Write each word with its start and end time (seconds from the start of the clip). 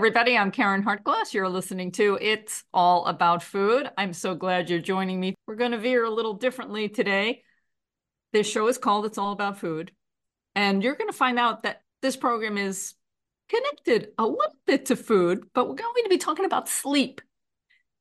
everybody. 0.00 0.34
I'm 0.34 0.50
Karen 0.50 0.82
Hartglass. 0.82 1.34
You're 1.34 1.46
listening 1.50 1.92
to 1.92 2.16
It's 2.22 2.64
All 2.72 3.04
About 3.04 3.42
Food. 3.42 3.90
I'm 3.98 4.14
so 4.14 4.34
glad 4.34 4.70
you're 4.70 4.78
joining 4.78 5.20
me. 5.20 5.34
We're 5.46 5.56
going 5.56 5.72
to 5.72 5.78
veer 5.78 6.06
a 6.06 6.10
little 6.10 6.32
differently 6.32 6.88
today. 6.88 7.42
This 8.32 8.50
show 8.50 8.66
is 8.68 8.78
called 8.78 9.04
It's 9.04 9.18
All 9.18 9.32
About 9.32 9.58
Food. 9.58 9.92
And 10.54 10.82
you're 10.82 10.94
going 10.94 11.10
to 11.10 11.16
find 11.16 11.38
out 11.38 11.64
that 11.64 11.82
this 12.00 12.16
program 12.16 12.56
is 12.56 12.94
connected 13.50 14.12
a 14.16 14.24
little 14.24 14.56
bit 14.66 14.86
to 14.86 14.96
food, 14.96 15.44
but 15.52 15.68
we're 15.68 15.74
going 15.74 16.04
to 16.04 16.08
be 16.08 16.16
talking 16.16 16.46
about 16.46 16.66
sleep. 16.66 17.20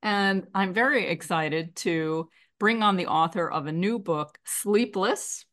And 0.02 0.48
I'm 0.56 0.74
very 0.74 1.06
excited 1.06 1.76
to 1.78 2.30
bring 2.62 2.82
on 2.82 2.96
the 2.96 3.08
author 3.08 3.52
of 3.52 3.68
a 3.68 3.74
new 3.74 4.00
book, 4.00 4.40
Sleepless 4.46 5.44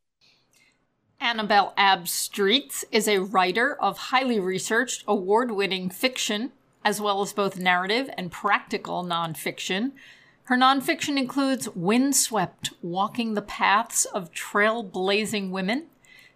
Annabel 1.20 1.72
Abbs-Street 1.78 2.84
is 2.92 3.08
a 3.08 3.20
writer 3.20 3.74
of 3.80 3.96
highly 3.98 4.38
researched, 4.38 5.02
award 5.08 5.50
winning 5.50 5.88
fiction, 5.88 6.52
as 6.84 7.00
well 7.00 7.22
as 7.22 7.32
both 7.32 7.58
narrative 7.58 8.10
and 8.18 8.30
practical 8.30 9.02
nonfiction. 9.02 9.92
Her 10.44 10.56
nonfiction 10.56 11.18
includes 11.18 11.68
Windswept 11.74 12.70
Walking 12.82 13.34
the 13.34 13.42
Paths 13.42 14.04
of 14.04 14.30
Trailblazing 14.32 15.50
Women, 15.50 15.86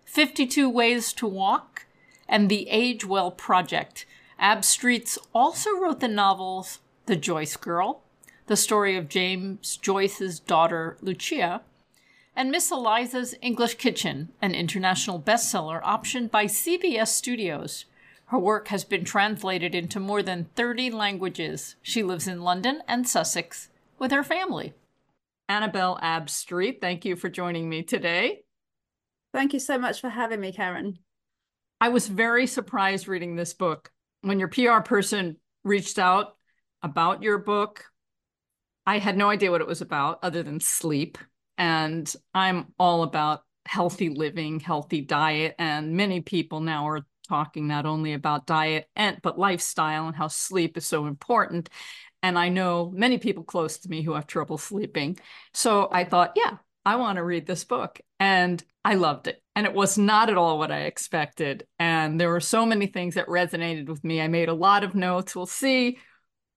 52 0.06 0.68
Ways 0.68 1.12
to 1.12 1.26
Walk, 1.26 1.86
and 2.26 2.48
The 2.48 2.68
Age 2.70 3.04
Well 3.04 3.30
Project. 3.30 4.06
Abbs-Streets 4.38 5.18
also 5.34 5.76
wrote 5.76 6.00
the 6.00 6.08
novels 6.08 6.78
The 7.04 7.16
Joyce 7.16 7.56
Girl, 7.56 8.02
the 8.46 8.56
story 8.56 8.96
of 8.96 9.10
James 9.10 9.76
Joyce's 9.76 10.40
daughter 10.40 10.96
Lucia, 11.02 11.60
and 12.40 12.50
Miss 12.50 12.70
Eliza's 12.70 13.34
English 13.42 13.74
Kitchen, 13.74 14.30
an 14.40 14.54
international 14.54 15.20
bestseller 15.20 15.82
optioned 15.82 16.30
by 16.30 16.46
CBS 16.46 17.08
Studios. 17.08 17.84
Her 18.28 18.38
work 18.38 18.68
has 18.68 18.82
been 18.82 19.04
translated 19.04 19.74
into 19.74 20.00
more 20.00 20.22
than 20.22 20.48
30 20.56 20.90
languages. 20.90 21.76
She 21.82 22.02
lives 22.02 22.26
in 22.26 22.40
London 22.40 22.80
and 22.88 23.06
Sussex 23.06 23.68
with 23.98 24.10
her 24.10 24.24
family. 24.24 24.72
Annabel 25.50 25.98
Abbs-Street, 26.00 26.80
thank 26.80 27.04
you 27.04 27.14
for 27.14 27.28
joining 27.28 27.68
me 27.68 27.82
today. 27.82 28.40
Thank 29.34 29.52
you 29.52 29.60
so 29.60 29.76
much 29.76 30.00
for 30.00 30.08
having 30.08 30.40
me, 30.40 30.50
Karen. 30.50 30.98
I 31.78 31.90
was 31.90 32.08
very 32.08 32.46
surprised 32.46 33.06
reading 33.06 33.36
this 33.36 33.52
book. 33.52 33.92
When 34.22 34.38
your 34.38 34.48
PR 34.48 34.80
person 34.80 35.36
reached 35.62 35.98
out 35.98 36.38
about 36.82 37.22
your 37.22 37.36
book, 37.36 37.84
I 38.86 38.96
had 38.96 39.18
no 39.18 39.28
idea 39.28 39.50
what 39.50 39.60
it 39.60 39.66
was 39.66 39.82
about 39.82 40.20
other 40.22 40.42
than 40.42 40.58
sleep. 40.58 41.18
And 41.60 42.10
I'm 42.34 42.72
all 42.78 43.02
about 43.02 43.42
healthy 43.66 44.08
living, 44.08 44.60
healthy 44.60 45.02
diet. 45.02 45.54
And 45.58 45.92
many 45.92 46.22
people 46.22 46.60
now 46.60 46.88
are 46.88 47.06
talking 47.28 47.68
not 47.68 47.84
only 47.84 48.14
about 48.14 48.46
diet 48.46 48.88
and 48.96 49.18
but 49.22 49.38
lifestyle 49.38 50.08
and 50.08 50.16
how 50.16 50.26
sleep 50.26 50.78
is 50.78 50.86
so 50.86 51.06
important. 51.06 51.68
And 52.22 52.38
I 52.38 52.48
know 52.48 52.90
many 52.94 53.18
people 53.18 53.44
close 53.44 53.78
to 53.78 53.90
me 53.90 54.00
who 54.02 54.14
have 54.14 54.26
trouble 54.26 54.56
sleeping. 54.56 55.18
So 55.52 55.88
I 55.92 56.04
thought, 56.04 56.32
yeah, 56.34 56.56
I 56.86 56.96
want 56.96 57.16
to 57.16 57.24
read 57.24 57.46
this 57.46 57.64
book. 57.64 58.00
And 58.18 58.62
I 58.82 58.94
loved 58.94 59.28
it. 59.28 59.42
And 59.54 59.66
it 59.66 59.74
was 59.74 59.98
not 59.98 60.30
at 60.30 60.38
all 60.38 60.58
what 60.58 60.72
I 60.72 60.84
expected. 60.84 61.66
And 61.78 62.18
there 62.18 62.30
were 62.30 62.40
so 62.40 62.64
many 62.64 62.86
things 62.86 63.16
that 63.16 63.26
resonated 63.26 63.86
with 63.86 64.02
me. 64.02 64.22
I 64.22 64.28
made 64.28 64.48
a 64.48 64.54
lot 64.54 64.82
of 64.82 64.94
notes. 64.94 65.36
We'll 65.36 65.44
see 65.44 65.98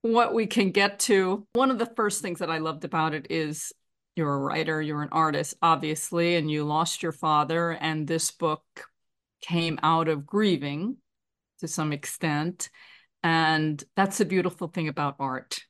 what 0.00 0.32
we 0.32 0.46
can 0.46 0.70
get 0.70 0.98
to. 1.00 1.46
One 1.52 1.70
of 1.70 1.78
the 1.78 1.92
first 1.94 2.22
things 2.22 2.38
that 2.38 2.50
I 2.50 2.58
loved 2.58 2.84
about 2.84 3.12
it 3.12 3.26
is 3.28 3.70
you're 4.16 4.34
a 4.34 4.38
writer, 4.38 4.80
you're 4.80 5.02
an 5.02 5.08
artist, 5.12 5.54
obviously, 5.60 6.36
and 6.36 6.50
you 6.50 6.64
lost 6.64 7.02
your 7.02 7.12
father. 7.12 7.72
And 7.72 8.06
this 8.06 8.30
book 8.30 8.62
came 9.40 9.78
out 9.82 10.08
of 10.08 10.26
grieving 10.26 10.96
to 11.60 11.68
some 11.68 11.92
extent. 11.92 12.70
And 13.22 13.82
that's 13.96 14.18
the 14.18 14.24
beautiful 14.24 14.68
thing 14.68 14.88
about 14.88 15.16
art 15.18 15.60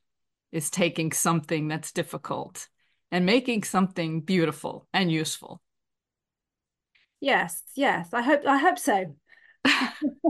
is 0.51 0.69
taking 0.69 1.11
something 1.11 1.67
that's 1.67 1.91
difficult 1.91 2.67
and 3.11 3.25
making 3.25 3.63
something 3.63 4.21
beautiful 4.21 4.87
and 4.93 5.11
useful. 5.11 5.61
Yes, 7.19 7.63
yes. 7.75 8.09
I 8.13 8.21
hope 8.21 8.41
I 8.45 8.57
hope 8.57 8.77
so. 8.77 9.15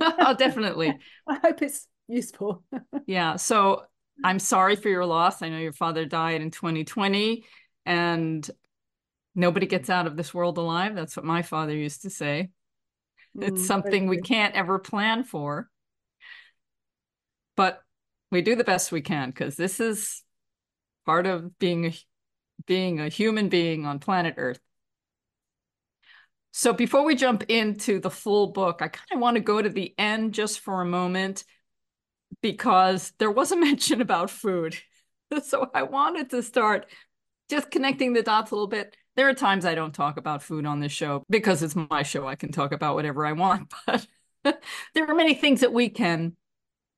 oh, 0.01 0.35
definitely. 0.38 0.97
I 1.28 1.35
hope 1.35 1.62
it's 1.62 1.88
useful. 2.07 2.63
yeah. 3.07 3.35
So 3.35 3.84
I'm 4.23 4.39
sorry 4.39 4.75
for 4.75 4.89
your 4.89 5.06
loss. 5.06 5.41
I 5.41 5.50
know 5.50 5.57
your 5.57 5.73
father 5.73 6.06
died 6.06 6.41
in 6.41 6.51
2020 6.51 7.44
and 7.85 8.50
nobody 9.35 9.66
gets 9.66 9.90
out 9.90 10.07
of 10.07 10.16
this 10.16 10.34
world 10.34 10.57
alive. 10.57 10.96
That's 10.96 11.16
what 11.16 11.25
my 11.25 11.41
father 11.41 11.75
used 11.75 12.03
to 12.03 12.09
say. 12.09 12.50
Mm, 13.38 13.47
it's 13.47 13.68
something 13.68 14.07
we 14.07 14.22
can't 14.22 14.56
ever 14.56 14.79
plan 14.79 15.23
for. 15.23 15.69
But 17.56 17.81
we 18.31 18.41
do 18.41 18.56
the 18.56 18.63
best 18.63 18.91
we 18.91 19.01
can 19.01 19.29
because 19.29 19.56
this 19.56 19.79
is 19.79 20.24
part 21.06 21.28
of 21.28 21.57
being 21.59 21.85
a, 21.85 21.94
being 22.66 23.00
a 23.00 23.09
human 23.09 23.50
being 23.50 23.85
on 23.85 24.00
planet 24.00 24.35
Earth. 24.38 24.59
So 26.51 26.72
before 26.72 27.03
we 27.03 27.16
jump 27.16 27.44
into 27.50 28.00
the 28.00 28.09
full 28.09 28.47
book, 28.47 28.81
I 28.81 28.88
kind 28.88 29.12
of 29.12 29.19
want 29.19 29.35
to 29.35 29.41
go 29.41 29.62
to 29.62 29.68
the 29.69 29.94
end 29.97 30.34
just 30.34 30.62
for 30.62 30.81
a 30.81 30.85
moment 30.85 31.44
because 32.41 33.12
there 33.19 33.31
was 33.31 33.51
a 33.51 33.57
mention 33.69 34.01
about 34.01 34.29
food. 34.29 34.75
So 35.44 35.69
I 35.74 35.81
wanted 35.81 36.29
to 36.29 36.44
start 36.44 36.85
just 37.50 37.72
connecting 37.72 38.13
the 38.13 38.23
dots 38.23 38.51
a 38.51 38.56
little 38.56 38.67
bit. 38.67 38.95
There 39.16 39.29
are 39.29 39.33
times 39.33 39.66
I 39.66 39.75
don't 39.75 39.94
talk 39.94 40.17
about 40.17 40.44
food 40.44 40.66
on 40.66 40.79
this 40.79 40.91
show 40.91 41.23
because 41.29 41.63
it's 41.63 41.75
my 41.75 42.03
show. 42.03 42.28
I 42.28 42.35
can 42.35 42.51
talk 42.51 42.72
about 42.72 42.95
whatever 42.95 43.25
I 43.25 43.31
want, 43.31 43.73
but 43.88 44.07
there 44.94 45.09
are 45.09 45.16
many 45.16 45.33
things 45.35 45.61
that 45.61 45.73
we 45.73 45.89
can 45.89 46.35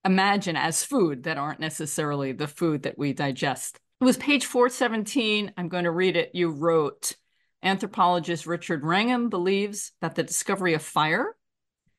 imagine 0.04 0.56
as 0.56 0.84
food 0.84 1.24
that 1.24 1.38
aren't 1.38 1.60
necessarily 1.60 2.32
the 2.32 2.48
food 2.48 2.84
that 2.84 2.98
we 2.98 3.14
digest. 3.14 3.78
It 4.00 4.06
was 4.06 4.18
page 4.18 4.46
417. 4.46 5.54
I'm 5.58 5.70
going 5.70 5.84
to 5.84 5.92
read 5.92 6.16
it. 6.16 6.32
You 6.34 6.50
wrote 6.50 7.16
Anthropologist 7.64 8.46
Richard 8.46 8.84
Wrangham 8.84 9.30
believes 9.30 9.92
that 10.02 10.16
the 10.16 10.24
discovery 10.24 10.74
of 10.74 10.82
fire 10.82 11.36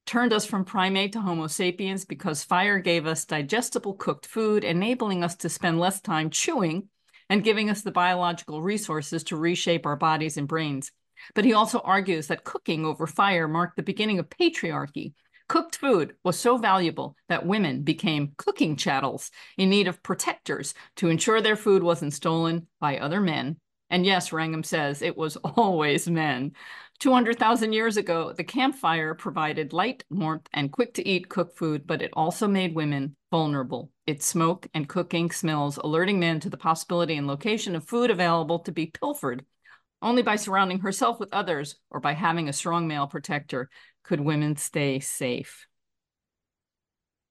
turned 0.06 0.32
us 0.32 0.46
from 0.46 0.64
primate 0.64 1.12
to 1.12 1.20
Homo 1.20 1.48
sapiens 1.48 2.06
because 2.06 2.42
fire 2.42 2.78
gave 2.78 3.06
us 3.06 3.26
digestible 3.26 3.94
cooked 3.94 4.26
food, 4.26 4.64
enabling 4.64 5.22
us 5.22 5.36
to 5.36 5.48
spend 5.48 5.78
less 5.78 6.00
time 6.00 6.30
chewing 6.30 6.88
and 7.28 7.44
giving 7.44 7.70
us 7.70 7.82
the 7.82 7.90
biological 7.90 8.62
resources 8.62 9.24
to 9.24 9.36
reshape 9.36 9.86
our 9.86 9.96
bodies 9.96 10.36
and 10.36 10.48
brains. 10.48 10.90
But 11.34 11.44
he 11.44 11.52
also 11.52 11.80
argues 11.80 12.28
that 12.28 12.44
cooking 12.44 12.84
over 12.84 13.06
fire 13.06 13.48
marked 13.48 13.76
the 13.76 13.82
beginning 13.82 14.18
of 14.18 14.30
patriarchy. 14.30 15.14
Cooked 15.48 15.76
food 15.76 16.14
was 16.24 16.38
so 16.38 16.58
valuable 16.58 17.16
that 17.28 17.46
women 17.46 17.82
became 17.82 18.34
cooking 18.36 18.76
chattels 18.76 19.30
in 19.56 19.70
need 19.70 19.88
of 19.88 20.02
protectors 20.02 20.74
to 20.96 21.08
ensure 21.08 21.40
their 21.40 21.56
food 21.56 21.82
wasn't 21.82 22.12
stolen 22.12 22.66
by 22.80 22.98
other 22.98 23.20
men. 23.20 23.56
And 23.90 24.04
yes, 24.04 24.32
Wrangham 24.32 24.62
says 24.62 25.00
it 25.00 25.16
was 25.16 25.36
always 25.44 26.08
men. 26.08 26.52
200,000 26.98 27.72
years 27.72 27.96
ago, 27.96 28.32
the 28.32 28.44
campfire 28.44 29.14
provided 29.14 29.72
light, 29.72 30.04
warmth, 30.10 30.48
and 30.52 30.72
quick 30.72 30.94
to 30.94 31.08
eat 31.08 31.28
cooked 31.28 31.56
food, 31.56 31.86
but 31.86 32.02
it 32.02 32.10
also 32.12 32.48
made 32.48 32.74
women 32.74 33.16
vulnerable. 33.30 33.90
Its 34.06 34.26
smoke 34.26 34.68
and 34.74 34.88
cooking 34.88 35.30
smells 35.30 35.76
alerting 35.78 36.18
men 36.18 36.40
to 36.40 36.50
the 36.50 36.56
possibility 36.56 37.16
and 37.16 37.26
location 37.26 37.76
of 37.76 37.86
food 37.86 38.10
available 38.10 38.60
to 38.60 38.72
be 38.72 38.86
pilfered. 38.86 39.44
Only 40.00 40.22
by 40.22 40.36
surrounding 40.36 40.80
herself 40.80 41.18
with 41.18 41.32
others 41.32 41.76
or 41.90 42.00
by 42.00 42.12
having 42.12 42.48
a 42.48 42.52
strong 42.52 42.86
male 42.86 43.06
protector 43.06 43.68
could 44.04 44.20
women 44.20 44.56
stay 44.56 45.00
safe. 45.00 45.66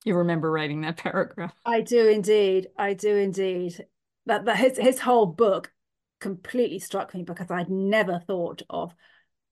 You 0.04 0.16
remember 0.16 0.52
writing 0.52 0.82
that 0.82 0.98
paragraph? 1.04 1.54
I 1.66 1.82
do 1.82 2.08
indeed. 2.08 2.68
I 2.78 2.94
do 2.94 3.16
indeed. 3.16 3.86
That, 4.26 4.46
that 4.46 4.58
his, 4.58 4.78
his 4.78 5.00
whole 5.00 5.26
book 5.26 5.72
completely 6.20 6.80
struck 6.80 7.14
me 7.14 7.24
because 7.24 7.50
I'd 7.50 7.70
never 7.70 8.20
thought 8.28 8.62
of 8.70 8.94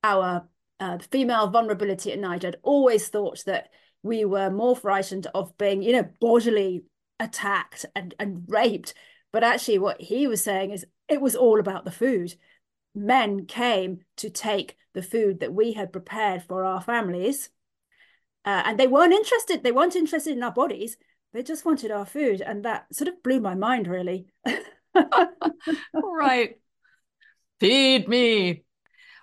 our 0.04 0.48
uh, 0.78 0.98
female 1.10 1.48
vulnerability 1.48 2.12
at 2.12 2.18
night. 2.18 2.44
I'd 2.44 2.56
always 2.62 3.08
thought 3.08 3.42
that 3.46 3.70
we 4.06 4.24
were 4.24 4.50
more 4.50 4.76
frightened 4.76 5.26
of 5.34 5.56
being, 5.58 5.82
you 5.82 5.92
know, 5.92 6.08
bodily 6.20 6.84
attacked 7.18 7.84
and, 7.94 8.14
and 8.18 8.44
raped. 8.48 8.94
But 9.32 9.44
actually, 9.44 9.78
what 9.78 10.00
he 10.00 10.26
was 10.26 10.42
saying 10.42 10.70
is 10.70 10.86
it 11.08 11.20
was 11.20 11.36
all 11.36 11.60
about 11.60 11.84
the 11.84 11.90
food. 11.90 12.34
Men 12.94 13.46
came 13.46 14.00
to 14.18 14.30
take 14.30 14.76
the 14.94 15.02
food 15.02 15.40
that 15.40 15.52
we 15.52 15.72
had 15.72 15.92
prepared 15.92 16.42
for 16.42 16.64
our 16.64 16.80
families. 16.80 17.50
Uh, 18.44 18.62
and 18.64 18.78
they 18.78 18.86
weren't 18.86 19.12
interested. 19.12 19.62
They 19.62 19.72
weren't 19.72 19.96
interested 19.96 20.36
in 20.36 20.42
our 20.42 20.52
bodies. 20.52 20.96
They 21.34 21.42
just 21.42 21.66
wanted 21.66 21.90
our 21.90 22.06
food. 22.06 22.40
And 22.40 22.64
that 22.64 22.86
sort 22.94 23.08
of 23.08 23.22
blew 23.22 23.40
my 23.40 23.54
mind, 23.54 23.88
really. 23.88 24.28
right. 25.94 26.58
Feed 27.60 28.08
me. 28.08 28.62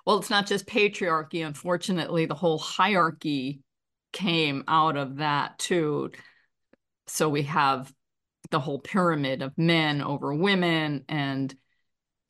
Well, 0.05 0.19
it's 0.19 0.29
not 0.29 0.45
just 0.45 0.67
patriarchy. 0.67 1.45
Unfortunately, 1.45 2.25
the 2.25 2.35
whole 2.35 2.59
hierarchy 2.59 3.62
came 4.13 4.63
out 4.67 4.95
of 4.95 5.17
that 5.17 5.59
too. 5.59 6.11
So 7.07 7.27
we 7.27 7.43
have 7.43 7.91
the 8.51 8.59
whole 8.59 8.79
pyramid 8.79 9.41
of 9.41 9.57
men 9.57 10.01
over 10.01 10.33
women 10.33 11.03
and 11.09 11.53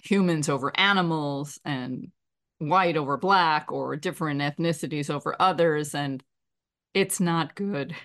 humans 0.01 0.49
over 0.49 0.71
animals 0.79 1.59
and 1.63 2.11
white 2.57 2.97
over 2.97 3.17
black 3.17 3.71
or 3.71 3.95
different 3.95 4.41
ethnicities 4.41 5.09
over 5.09 5.35
others. 5.39 5.93
And 5.93 6.23
it's 6.93 7.19
not 7.19 7.55
good. 7.55 7.95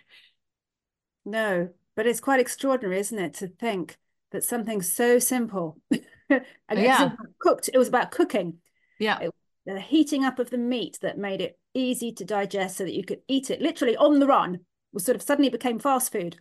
No, 1.25 1.69
but 1.95 2.07
it's 2.07 2.21
quite 2.21 2.41
extraordinary, 2.41 3.01
isn't 3.01 3.19
it, 3.19 3.35
to 3.35 3.49
think 3.49 3.99
that 4.33 4.45
something 4.45 4.83
so 4.83 5.19
simple 5.19 5.81
and 6.31 6.43
yeah. 6.77 7.13
cooked, 7.39 7.71
it 7.73 7.79
was 7.79 7.89
about 7.89 8.11
cooking. 8.11 8.59
Yeah. 8.99 9.19
It, 9.21 9.35
the 9.69 9.81
heating 9.81 10.25
up 10.25 10.39
of 10.39 10.51
the 10.51 10.59
meat 10.59 10.99
that 11.03 11.19
made 11.19 11.41
it 11.41 11.59
easy 11.75 12.13
to 12.13 12.25
digest 12.25 12.77
so 12.77 12.85
that 12.85 12.95
you 12.95 13.05
could 13.05 13.21
eat 13.29 13.51
it 13.51 13.61
literally 13.61 13.97
on 13.97 14.19
the 14.19 14.27
run 14.27 14.61
was 14.93 15.05
sort 15.05 15.17
of 15.17 15.23
suddenly 15.23 15.51
became 15.51 15.79
fast 15.79 16.11
food. 16.11 16.39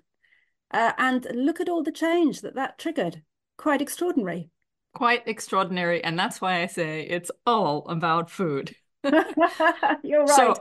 Uh, 0.72 0.92
and 0.98 1.28
look 1.34 1.60
at 1.60 1.70
all 1.70 1.84
the 1.84 1.92
change 1.92 2.42
that 2.42 2.56
that 2.56 2.78
triggered. 2.78 3.22
Quite 3.58 3.82
extraordinary. 3.82 4.50
Quite 4.94 5.28
extraordinary. 5.28 6.04
And 6.04 6.18
that's 6.18 6.42
why 6.42 6.62
I 6.62 6.68
say 6.68 7.02
it's 7.02 7.32
all 7.46 7.86
about 7.88 8.30
food. 8.30 8.76
You're 10.04 10.26
right. 10.26 10.30
So, 10.30 10.56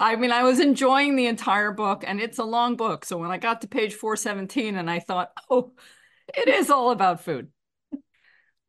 I 0.00 0.16
mean, 0.16 0.32
I 0.32 0.42
was 0.42 0.60
enjoying 0.60 1.16
the 1.16 1.26
entire 1.26 1.72
book, 1.72 2.04
and 2.06 2.20
it's 2.20 2.38
a 2.38 2.44
long 2.44 2.76
book. 2.76 3.04
So 3.04 3.18
when 3.18 3.30
I 3.30 3.38
got 3.38 3.60
to 3.60 3.68
page 3.68 3.94
417, 3.94 4.76
and 4.76 4.90
I 4.90 4.98
thought, 4.98 5.30
oh, 5.50 5.72
it 6.36 6.48
is 6.48 6.70
all 6.70 6.90
about 6.90 7.20
food. 7.20 7.48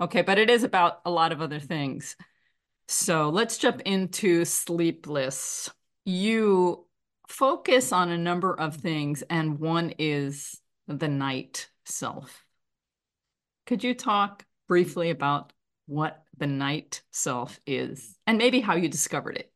Okay, 0.02 0.24
but 0.24 0.40
it 0.40 0.50
is 0.50 0.64
about 0.64 1.00
a 1.06 1.12
lot 1.12 1.32
of 1.32 1.40
other 1.40 1.60
things. 1.60 2.18
So 2.88 3.30
let's 3.30 3.58
jump 3.58 3.82
into 3.86 4.46
Sleepless. 4.46 5.70
You 6.06 6.86
focus 7.28 7.92
on 7.92 8.10
a 8.10 8.18
number 8.18 8.54
of 8.54 8.76
things, 8.76 9.24
and 9.30 9.60
one 9.60 9.94
is 9.98 10.60
the 10.88 11.08
night 11.08 11.70
self. 11.86 12.44
Could 13.66 13.84
you 13.84 13.94
talk 13.94 14.46
briefly 14.68 15.10
about 15.10 15.54
what 15.86 16.24
the 16.38 16.48
night 16.48 17.02
self 17.12 17.60
is 17.66 18.18
and 18.28 18.38
maybe 18.38 18.60
how 18.60 18.76
you 18.76 18.90
discovered 18.90 19.38
it? 19.38 19.52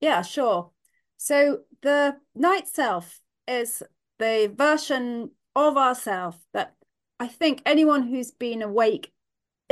Yeah, 0.00 0.22
sure. 0.22 0.70
So 1.16 1.60
the 1.82 2.16
night 2.34 2.68
self 2.68 3.20
is 3.46 3.82
the 4.18 4.52
version 4.54 5.30
of 5.54 5.76
ourself 5.76 6.38
that 6.52 6.74
I 7.20 7.28
think 7.28 7.62
anyone 7.64 8.08
who's 8.08 8.30
been 8.30 8.62
awake 8.62 9.12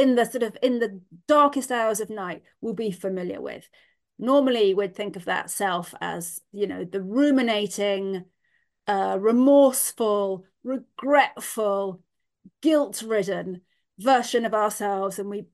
in 0.01 0.15
the 0.15 0.25
sort 0.25 0.43
of 0.43 0.57
in 0.63 0.79
the 0.79 1.01
darkest 1.29 1.71
hours 1.71 2.01
of 2.01 2.09
night 2.09 2.43
will 2.63 2.73
be 2.73 2.91
familiar 2.91 3.41
with. 3.41 3.69
Normally, 4.19 4.73
we'd 4.73 4.97
think 4.97 5.15
of 5.17 5.27
that 5.27 5.51
self 5.51 5.95
as, 6.01 6.41
you 6.53 6.67
know, 6.67 6.85
the 6.85 7.03
ruminating, 7.03 8.25
uh, 8.87 9.19
remorseful, 9.21 10.47
regretful, 10.65 12.03
guilt-ridden 12.63 13.61
version 13.99 14.47
of 14.47 14.55
ourselves, 14.55 15.19
and 15.19 15.29
we 15.29 15.45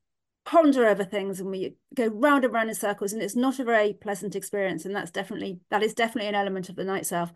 ponder 0.45 0.87
over 0.87 1.05
things 1.05 1.41
and 1.41 1.51
we 1.51 1.75
go 1.93 2.07
round 2.07 2.45
and 2.45 2.55
round 2.55 2.69
in 2.69 2.75
circles, 2.77 3.13
and 3.13 3.23
it's 3.23 3.35
not 3.35 3.59
a 3.59 3.65
very 3.65 3.93
pleasant 3.93 4.37
experience. 4.37 4.85
And 4.85 4.95
that's 4.95 5.11
definitely 5.11 5.59
that 5.71 5.83
is 5.83 5.95
definitely 5.95 6.29
an 6.29 6.37
element 6.37 6.69
of 6.69 6.77
the 6.77 6.85
night 6.85 7.07
self. 7.07 7.33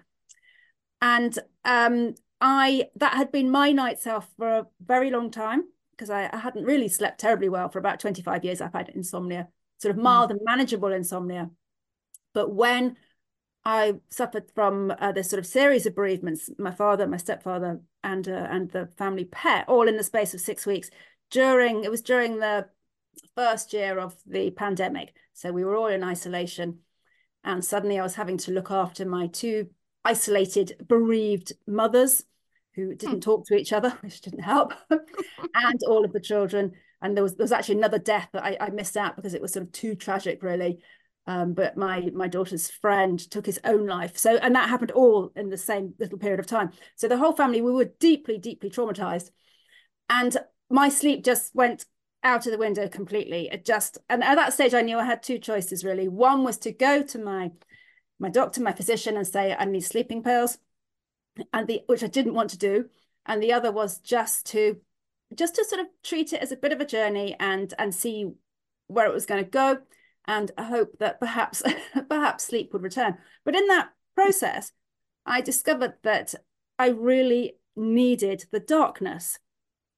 And 1.02 1.36
um, 1.64 2.14
I 2.40 2.84
that 2.96 3.14
had 3.14 3.32
been 3.32 3.50
my 3.50 3.72
night 3.72 3.98
self 3.98 4.28
for 4.36 4.48
a 4.48 4.66
very 4.84 5.10
long 5.10 5.32
time 5.32 5.64
because 6.00 6.08
I, 6.08 6.30
I, 6.32 6.38
hadn't 6.38 6.64
really 6.64 6.88
slept 6.88 7.20
terribly 7.20 7.50
well 7.50 7.68
for 7.68 7.78
about 7.78 8.00
25 8.00 8.42
years. 8.42 8.62
I've 8.62 8.72
had 8.72 8.88
insomnia, 8.88 9.48
sort 9.76 9.90
of 9.90 9.96
hmm. 9.96 10.04
mild 10.04 10.30
mm. 10.30 10.32
and 10.32 10.40
manageable 10.44 10.92
insomnia. 10.92 11.50
But 12.32 12.54
when 12.54 12.96
I 13.66 13.96
suffered 14.08 14.50
from 14.54 14.94
uh, 14.98 15.12
this 15.12 15.28
sort 15.28 15.40
of 15.40 15.46
series 15.46 15.84
of 15.84 15.94
bereavements, 15.94 16.48
my 16.58 16.70
father, 16.70 17.06
my 17.06 17.18
stepfather, 17.18 17.82
and 18.02 18.26
uh, 18.26 18.46
and 18.50 18.70
the 18.70 18.86
family 18.96 19.26
pet, 19.26 19.68
all 19.68 19.86
in 19.86 19.98
the 19.98 20.02
space 20.02 20.32
of 20.32 20.40
six 20.40 20.64
weeks. 20.64 20.88
During 21.30 21.84
it 21.84 21.90
was 21.90 22.00
during 22.00 22.38
the 22.38 22.66
first 23.36 23.74
year 23.74 23.98
of 23.98 24.16
the 24.26 24.50
pandemic, 24.52 25.12
so 25.34 25.52
we 25.52 25.64
were 25.64 25.76
all 25.76 25.88
in 25.88 26.02
isolation, 26.02 26.78
and 27.44 27.62
suddenly 27.62 27.98
I 27.98 28.02
was 28.02 28.14
having 28.14 28.38
to 28.38 28.52
look 28.52 28.70
after 28.70 29.04
my 29.04 29.26
two 29.26 29.68
isolated, 30.02 30.86
bereaved 30.88 31.52
mothers 31.66 32.24
who 32.74 32.94
didn't 32.94 33.16
hmm. 33.16 33.20
talk 33.20 33.46
to 33.46 33.56
each 33.56 33.72
other, 33.72 33.90
which 34.00 34.20
didn't 34.20 34.40
help, 34.42 34.72
and 34.90 35.80
all 35.86 36.04
of 36.04 36.12
the 36.12 36.20
children. 36.20 36.72
And 37.02 37.16
there 37.16 37.22
was 37.22 37.36
there 37.36 37.44
was 37.44 37.52
actually 37.52 37.78
another 37.78 37.98
death 37.98 38.28
that 38.32 38.44
I, 38.44 38.56
I 38.60 38.70
missed 38.70 38.96
out 38.96 39.16
because 39.16 39.34
it 39.34 39.42
was 39.42 39.52
sort 39.52 39.66
of 39.66 39.72
too 39.72 39.94
tragic, 39.94 40.42
really. 40.42 40.82
Um, 41.26 41.52
but 41.54 41.76
my 41.76 42.10
my 42.14 42.28
daughter's 42.28 42.70
friend 42.70 43.18
took 43.18 43.46
his 43.46 43.60
own 43.64 43.86
life. 43.86 44.18
So 44.18 44.36
and 44.36 44.54
that 44.54 44.68
happened 44.68 44.90
all 44.92 45.32
in 45.36 45.48
the 45.48 45.56
same 45.56 45.94
little 45.98 46.18
period 46.18 46.40
of 46.40 46.46
time. 46.46 46.70
So 46.96 47.08
the 47.08 47.18
whole 47.18 47.32
family 47.32 47.62
we 47.62 47.72
were 47.72 47.92
deeply, 48.00 48.38
deeply 48.38 48.70
traumatized, 48.70 49.30
and 50.08 50.36
my 50.68 50.88
sleep 50.88 51.24
just 51.24 51.54
went 51.54 51.84
out 52.22 52.46
of 52.46 52.52
the 52.52 52.58
window 52.58 52.88
completely. 52.88 53.48
It 53.50 53.64
just 53.64 53.98
and 54.08 54.22
at 54.22 54.36
that 54.36 54.52
stage 54.52 54.74
I 54.74 54.82
knew 54.82 54.98
I 54.98 55.04
had 55.04 55.22
two 55.22 55.38
choices 55.38 55.84
really. 55.84 56.08
One 56.08 56.44
was 56.44 56.58
to 56.58 56.72
go 56.72 57.02
to 57.02 57.18
my 57.18 57.52
my 58.18 58.28
doctor, 58.28 58.62
my 58.62 58.72
physician, 58.72 59.16
and 59.16 59.26
say 59.26 59.54
I 59.58 59.64
need 59.64 59.80
sleeping 59.80 60.22
pills 60.22 60.58
and 61.52 61.66
the 61.66 61.82
which 61.86 62.02
I 62.02 62.08
didn't 62.08 62.34
want 62.34 62.50
to 62.50 62.58
do, 62.58 62.86
and 63.26 63.42
the 63.42 63.52
other 63.52 63.72
was 63.72 63.98
just 63.98 64.46
to 64.46 64.80
just 65.34 65.54
to 65.54 65.64
sort 65.64 65.80
of 65.80 65.86
treat 66.02 66.32
it 66.32 66.42
as 66.42 66.52
a 66.52 66.56
bit 66.56 66.72
of 66.72 66.80
a 66.80 66.86
journey 66.86 67.36
and 67.38 67.72
and 67.78 67.94
see 67.94 68.32
where 68.88 69.06
it 69.06 69.14
was 69.14 69.26
going 69.26 69.44
to 69.44 69.50
go, 69.50 69.78
and 70.26 70.50
hope 70.58 70.98
that 70.98 71.20
perhaps 71.20 71.62
perhaps 72.08 72.44
sleep 72.44 72.72
would 72.72 72.82
return. 72.82 73.18
But 73.44 73.56
in 73.56 73.66
that 73.68 73.90
process, 74.14 74.72
I 75.26 75.40
discovered 75.40 75.94
that 76.02 76.34
I 76.78 76.88
really 76.88 77.56
needed 77.76 78.44
the 78.50 78.60
darkness, 78.60 79.38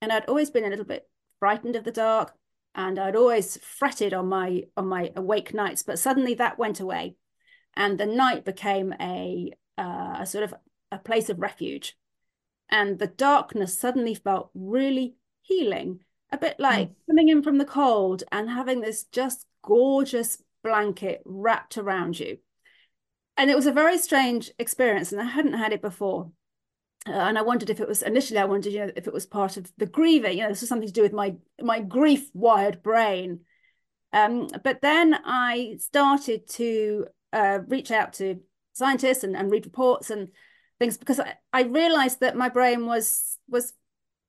and 0.00 0.12
I'd 0.12 0.26
always 0.26 0.50
been 0.50 0.64
a 0.64 0.68
little 0.70 0.84
bit 0.84 1.08
frightened 1.38 1.76
of 1.76 1.84
the 1.84 1.92
dark, 1.92 2.34
and 2.74 2.98
I'd 2.98 3.16
always 3.16 3.58
fretted 3.58 4.14
on 4.14 4.28
my 4.28 4.64
on 4.76 4.86
my 4.88 5.12
awake 5.16 5.54
nights. 5.54 5.82
But 5.82 5.98
suddenly 5.98 6.34
that 6.34 6.58
went 6.58 6.80
away, 6.80 7.16
and 7.74 7.98
the 7.98 8.06
night 8.06 8.44
became 8.44 8.94
a 9.00 9.52
uh, 9.78 10.16
a 10.20 10.26
sort 10.26 10.44
of 10.44 10.54
a 10.92 10.98
place 10.98 11.28
of 11.28 11.40
refuge. 11.40 11.96
And 12.70 12.98
the 12.98 13.08
darkness 13.08 13.78
suddenly 13.78 14.14
felt 14.14 14.50
really 14.54 15.16
healing, 15.40 16.00
a 16.30 16.38
bit 16.38 16.56
like 16.58 16.90
mm. 16.90 16.94
coming 17.08 17.28
in 17.28 17.42
from 17.42 17.58
the 17.58 17.64
cold 17.64 18.22
and 18.30 18.48
having 18.48 18.80
this 18.80 19.04
just 19.04 19.46
gorgeous 19.62 20.42
blanket 20.62 21.22
wrapped 21.24 21.76
around 21.76 22.20
you. 22.20 22.38
And 23.36 23.50
it 23.50 23.56
was 23.56 23.66
a 23.66 23.72
very 23.72 23.98
strange 23.98 24.50
experience, 24.58 25.10
and 25.10 25.20
I 25.20 25.24
hadn't 25.24 25.54
had 25.54 25.72
it 25.72 25.82
before. 25.82 26.30
Uh, 27.06 27.12
and 27.12 27.36
I 27.36 27.42
wondered 27.42 27.70
if 27.70 27.80
it 27.80 27.88
was 27.88 28.02
initially, 28.02 28.38
I 28.38 28.44
wondered, 28.44 28.72
you 28.72 28.80
know, 28.80 28.92
if 28.94 29.08
it 29.08 29.12
was 29.12 29.26
part 29.26 29.56
of 29.56 29.72
the 29.76 29.86
grieving. 29.86 30.36
You 30.36 30.44
know, 30.44 30.50
this 30.50 30.60
was 30.60 30.68
something 30.68 30.86
to 30.86 30.94
do 30.94 31.02
with 31.02 31.12
my 31.12 31.34
my 31.60 31.80
grief 31.80 32.28
wired 32.32 32.82
brain. 32.82 33.40
Um, 34.12 34.48
but 34.62 34.82
then 34.82 35.18
I 35.24 35.78
started 35.80 36.48
to 36.50 37.06
uh, 37.32 37.60
reach 37.66 37.90
out 37.90 38.12
to 38.14 38.40
scientists 38.74 39.24
and, 39.24 39.34
and 39.34 39.50
read 39.50 39.64
reports, 39.64 40.10
and 40.10 40.28
things 40.82 40.98
because 40.98 41.20
I, 41.20 41.34
I 41.52 41.62
realized 41.62 42.20
that 42.20 42.36
my 42.36 42.48
brain 42.48 42.86
was 42.86 43.38
was 43.48 43.72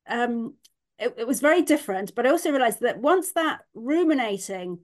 um 0.07 0.53
it, 0.99 1.15
it 1.17 1.27
was 1.27 1.39
very 1.39 1.63
different 1.63 2.13
but 2.13 2.27
i 2.27 2.29
also 2.29 2.51
realized 2.51 2.81
that 2.81 2.99
once 2.99 3.31
that 3.31 3.61
ruminating 3.73 4.79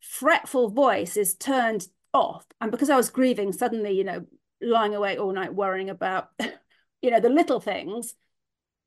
fretful 0.00 0.68
voice 0.70 1.16
is 1.16 1.34
turned 1.34 1.86
off 2.12 2.44
and 2.60 2.72
because 2.72 2.90
i 2.90 2.96
was 2.96 3.08
grieving 3.08 3.52
suddenly 3.52 3.92
you 3.92 4.04
know 4.04 4.26
lying 4.60 4.94
awake 4.94 5.18
all 5.18 5.32
night 5.32 5.54
worrying 5.54 5.90
about 5.90 6.30
you 7.02 7.10
know 7.10 7.20
the 7.20 7.28
little 7.28 7.60
things 7.60 8.14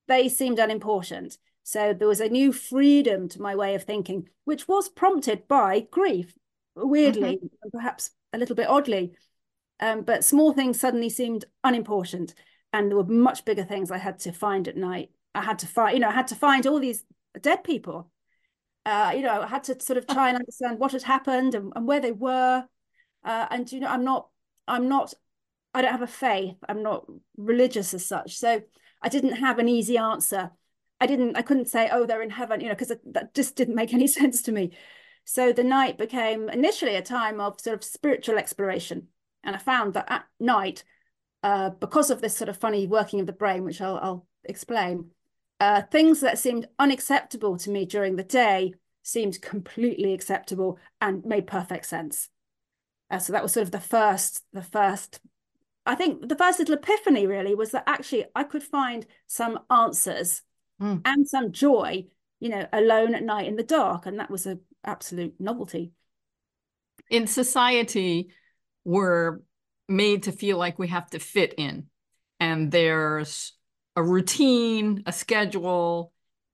they 0.07 0.27
seemed 0.27 0.59
unimportant 0.59 1.37
so 1.63 1.93
there 1.93 2.07
was 2.07 2.19
a 2.19 2.27
new 2.27 2.51
freedom 2.51 3.29
to 3.29 3.41
my 3.41 3.55
way 3.55 3.75
of 3.75 3.83
thinking 3.83 4.27
which 4.43 4.67
was 4.67 4.89
prompted 4.89 5.47
by 5.47 5.87
grief 5.89 6.33
weirdly 6.75 7.37
mm-hmm. 7.37 7.47
and 7.61 7.71
perhaps 7.71 8.11
a 8.33 8.37
little 8.37 8.55
bit 8.55 8.67
oddly 8.67 9.13
um, 9.83 10.03
but 10.03 10.23
small 10.23 10.53
things 10.53 10.79
suddenly 10.79 11.09
seemed 11.09 11.43
unimportant. 11.61 12.33
And 12.71 12.89
there 12.89 12.97
were 12.97 13.03
much 13.03 13.43
bigger 13.43 13.65
things 13.65 13.91
I 13.91 13.97
had 13.97 14.17
to 14.19 14.31
find 14.31 14.65
at 14.69 14.77
night. 14.77 15.11
I 15.35 15.41
had 15.41 15.59
to 15.59 15.67
find, 15.67 15.93
you 15.93 15.99
know, 15.99 16.07
I 16.07 16.13
had 16.13 16.27
to 16.27 16.35
find 16.35 16.65
all 16.65 16.79
these 16.79 17.03
dead 17.41 17.65
people. 17.65 18.09
Uh, 18.85 19.11
you 19.13 19.23
know, 19.23 19.41
I 19.41 19.47
had 19.47 19.65
to 19.65 19.79
sort 19.81 19.97
of 19.97 20.07
try 20.07 20.29
and 20.29 20.37
understand 20.37 20.79
what 20.79 20.93
had 20.93 21.03
happened 21.03 21.53
and, 21.53 21.73
and 21.75 21.85
where 21.85 21.99
they 21.99 22.13
were. 22.13 22.65
Uh, 23.25 23.45
and 23.51 23.69
you 23.69 23.81
know, 23.81 23.87
I'm 23.87 24.05
not, 24.05 24.29
I'm 24.69 24.87
not, 24.87 25.13
I 25.73 25.81
don't 25.81 25.91
have 25.91 26.01
a 26.01 26.07
faith. 26.07 26.55
I'm 26.69 26.81
not 26.81 27.05
religious 27.35 27.93
as 27.93 28.05
such. 28.05 28.37
So 28.37 28.61
I 29.01 29.09
didn't 29.09 29.33
have 29.33 29.59
an 29.59 29.67
easy 29.67 29.97
answer. 29.97 30.51
I 31.01 31.07
didn't, 31.07 31.35
I 31.35 31.41
couldn't 31.41 31.67
say, 31.67 31.89
oh, 31.91 32.05
they're 32.05 32.21
in 32.21 32.29
heaven, 32.29 32.61
you 32.61 32.67
know, 32.69 32.75
because 32.75 32.93
that 33.05 33.33
just 33.33 33.57
didn't 33.57 33.75
make 33.75 33.93
any 33.93 34.07
sense 34.07 34.43
to 34.43 34.53
me. 34.53 34.77
So 35.25 35.51
the 35.51 35.63
night 35.65 35.97
became 35.97 36.47
initially 36.47 36.95
a 36.95 37.01
time 37.01 37.41
of 37.41 37.59
sort 37.59 37.75
of 37.75 37.83
spiritual 37.83 38.37
exploration. 38.37 39.09
And 39.43 39.55
I 39.55 39.59
found 39.59 39.93
that 39.93 40.11
at 40.11 40.25
night, 40.39 40.83
uh, 41.43 41.71
because 41.71 42.09
of 42.09 42.21
this 42.21 42.35
sort 42.35 42.49
of 42.49 42.57
funny 42.57 42.87
working 42.87 43.19
of 43.19 43.25
the 43.25 43.33
brain, 43.33 43.63
which 43.63 43.81
I'll, 43.81 43.97
I'll 43.97 44.27
explain, 44.45 45.11
uh, 45.59 45.81
things 45.81 46.21
that 46.21 46.39
seemed 46.39 46.67
unacceptable 46.79 47.57
to 47.57 47.69
me 47.69 47.85
during 47.85 48.15
the 48.15 48.23
day 48.23 48.73
seemed 49.01 49.41
completely 49.41 50.13
acceptable 50.13 50.79
and 51.01 51.25
made 51.25 51.47
perfect 51.47 51.85
sense. 51.85 52.29
Uh, 53.11 53.19
so 53.19 53.33
that 53.33 53.43
was 53.43 53.51
sort 53.51 53.65
of 53.65 53.71
the 53.71 53.79
first, 53.79 54.43
the 54.53 54.63
first, 54.63 55.19
I 55.85 55.95
think 55.95 56.27
the 56.29 56.35
first 56.35 56.59
little 56.59 56.75
epiphany 56.75 57.27
really 57.27 57.53
was 57.53 57.71
that 57.71 57.83
actually 57.85 58.25
I 58.33 58.43
could 58.43 58.63
find 58.63 59.05
some 59.27 59.59
answers 59.69 60.41
mm. 60.81 61.01
and 61.03 61.27
some 61.27 61.51
joy, 61.51 62.05
you 62.39 62.49
know, 62.49 62.65
alone 62.71 63.13
at 63.13 63.23
night 63.23 63.47
in 63.47 63.57
the 63.57 63.63
dark. 63.63 64.05
And 64.05 64.19
that 64.19 64.31
was 64.31 64.45
an 64.45 64.61
absolute 64.83 65.35
novelty. 65.39 65.91
In 67.09 67.27
society, 67.27 68.31
we're 68.83 69.39
made 69.87 70.23
to 70.23 70.31
feel 70.31 70.57
like 70.57 70.79
we 70.79 70.87
have 70.87 71.09
to 71.11 71.19
fit 71.19 71.53
in. 71.57 71.87
And 72.39 72.71
there's 72.71 73.53
a 73.95 74.03
routine, 74.03 75.03
a 75.05 75.13
schedule, 75.13 76.11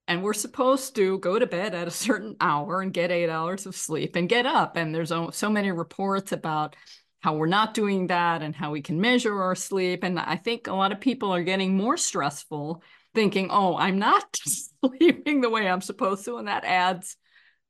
and 0.07 0.23
we're 0.23 0.33
supposed 0.33 0.95
to 0.95 1.19
go 1.19 1.37
to 1.37 1.45
bed 1.45 1.75
at 1.75 1.87
a 1.87 1.91
certain 1.91 2.35
hour 2.41 2.81
and 2.81 2.93
get 2.93 3.11
eight 3.11 3.29
hours 3.29 3.65
of 3.65 3.75
sleep 3.75 4.15
and 4.15 4.27
get 4.27 4.45
up. 4.45 4.75
And 4.75 4.93
there's 4.93 5.13
so 5.31 5.49
many 5.49 5.71
reports 5.71 6.31
about 6.31 6.75
how 7.21 7.35
we're 7.35 7.47
not 7.47 7.73
doing 7.73 8.07
that 8.07 8.41
and 8.41 8.55
how 8.55 8.71
we 8.71 8.81
can 8.81 8.99
measure 8.99 9.41
our 9.41 9.55
sleep. 9.55 10.03
And 10.03 10.19
I 10.19 10.37
think 10.37 10.67
a 10.67 10.73
lot 10.73 10.91
of 10.91 11.01
people 11.01 11.33
are 11.33 11.43
getting 11.43 11.75
more 11.75 11.97
stressful 11.97 12.81
thinking, 13.13 13.49
oh, 13.51 13.75
I'm 13.75 13.99
not 13.99 14.35
sleeping 14.83 15.41
the 15.41 15.49
way 15.49 15.67
I'm 15.67 15.81
supposed 15.81 16.25
to. 16.25 16.37
And 16.37 16.47
that 16.47 16.63
adds 16.63 17.17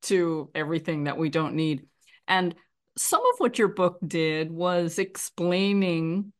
to 0.03 0.49
everything 0.53 1.05
that 1.05 1.17
we 1.17 1.29
don't 1.29 1.55
need. 1.55 1.87
And 2.27 2.55
some 2.99 3.21
of 3.33 3.39
what 3.39 3.57
your 3.57 3.69
book 3.69 3.97
did 4.05 4.51
was 4.51 4.99
explaining, 4.99 6.33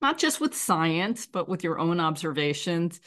not 0.00 0.16
just 0.16 0.40
with 0.40 0.54
science, 0.54 1.26
but 1.26 1.48
with 1.48 1.64
your 1.64 1.76
own 1.76 1.98
observations, 1.98 3.00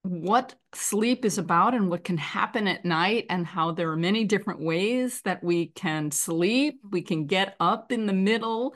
what 0.00 0.54
sleep 0.72 1.26
is 1.26 1.36
about 1.36 1.74
and 1.74 1.90
what 1.90 2.04
can 2.04 2.16
happen 2.16 2.66
at 2.66 2.86
night, 2.86 3.26
and 3.28 3.46
how 3.46 3.72
there 3.72 3.90
are 3.90 3.96
many 3.96 4.24
different 4.24 4.60
ways 4.60 5.20
that 5.22 5.44
we 5.44 5.66
can 5.66 6.10
sleep. 6.10 6.80
We 6.90 7.02
can 7.02 7.26
get 7.26 7.56
up 7.60 7.92
in 7.92 8.06
the 8.06 8.14
middle, 8.14 8.74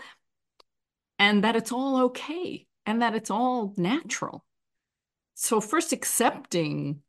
and 1.19 1.43
that 1.43 1.57
it's 1.57 1.73
all 1.73 2.03
okay 2.05 2.67
and 2.85 3.01
that 3.01 3.15
it's 3.15 3.31
all 3.31 3.73
natural. 3.79 4.45
So, 5.33 5.62
first, 5.62 5.95
accepting 5.95 7.01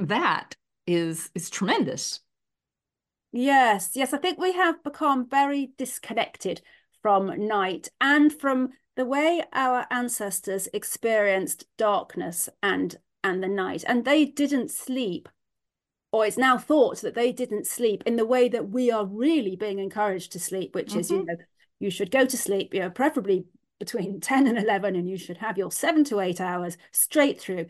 that 0.00 0.56
is 0.88 1.30
is 1.36 1.50
tremendous. 1.50 2.18
Yes, 3.32 3.92
yes, 3.94 4.12
I 4.12 4.18
think 4.18 4.38
we 4.38 4.52
have 4.52 4.82
become 4.82 5.28
very 5.28 5.72
disconnected 5.78 6.60
from 7.02 7.46
night 7.46 7.88
and 8.00 8.32
from 8.32 8.70
the 8.96 9.04
way 9.04 9.42
our 9.52 9.86
ancestors 9.90 10.68
experienced 10.72 11.64
darkness 11.76 12.48
and 12.62 12.96
and 13.22 13.42
the 13.42 13.48
night. 13.48 13.84
And 13.86 14.04
they 14.04 14.24
didn't 14.24 14.70
sleep, 14.70 15.28
or 16.10 16.26
it's 16.26 16.38
now 16.38 16.58
thought 16.58 17.00
that 17.02 17.14
they 17.14 17.32
didn't 17.32 17.66
sleep 17.66 18.02
in 18.06 18.16
the 18.16 18.26
way 18.26 18.48
that 18.48 18.70
we 18.70 18.90
are 18.90 19.06
really 19.06 19.56
being 19.56 19.78
encouraged 19.78 20.32
to 20.32 20.40
sleep, 20.40 20.74
which 20.74 20.90
mm-hmm. 20.90 21.00
is, 21.00 21.10
you 21.10 21.18
mm-hmm. 21.18 21.26
know, 21.26 21.36
you 21.78 21.90
should 21.90 22.10
go 22.10 22.24
to 22.24 22.36
sleep, 22.36 22.74
you 22.74 22.80
know, 22.80 22.90
preferably 22.90 23.46
between 23.78 24.20
10 24.20 24.46
and 24.46 24.58
11, 24.58 24.96
and 24.96 25.08
you 25.08 25.16
should 25.16 25.38
have 25.38 25.56
your 25.56 25.70
seven 25.70 26.02
to 26.04 26.20
eight 26.20 26.40
hours 26.40 26.76
straight 26.92 27.40
through. 27.40 27.66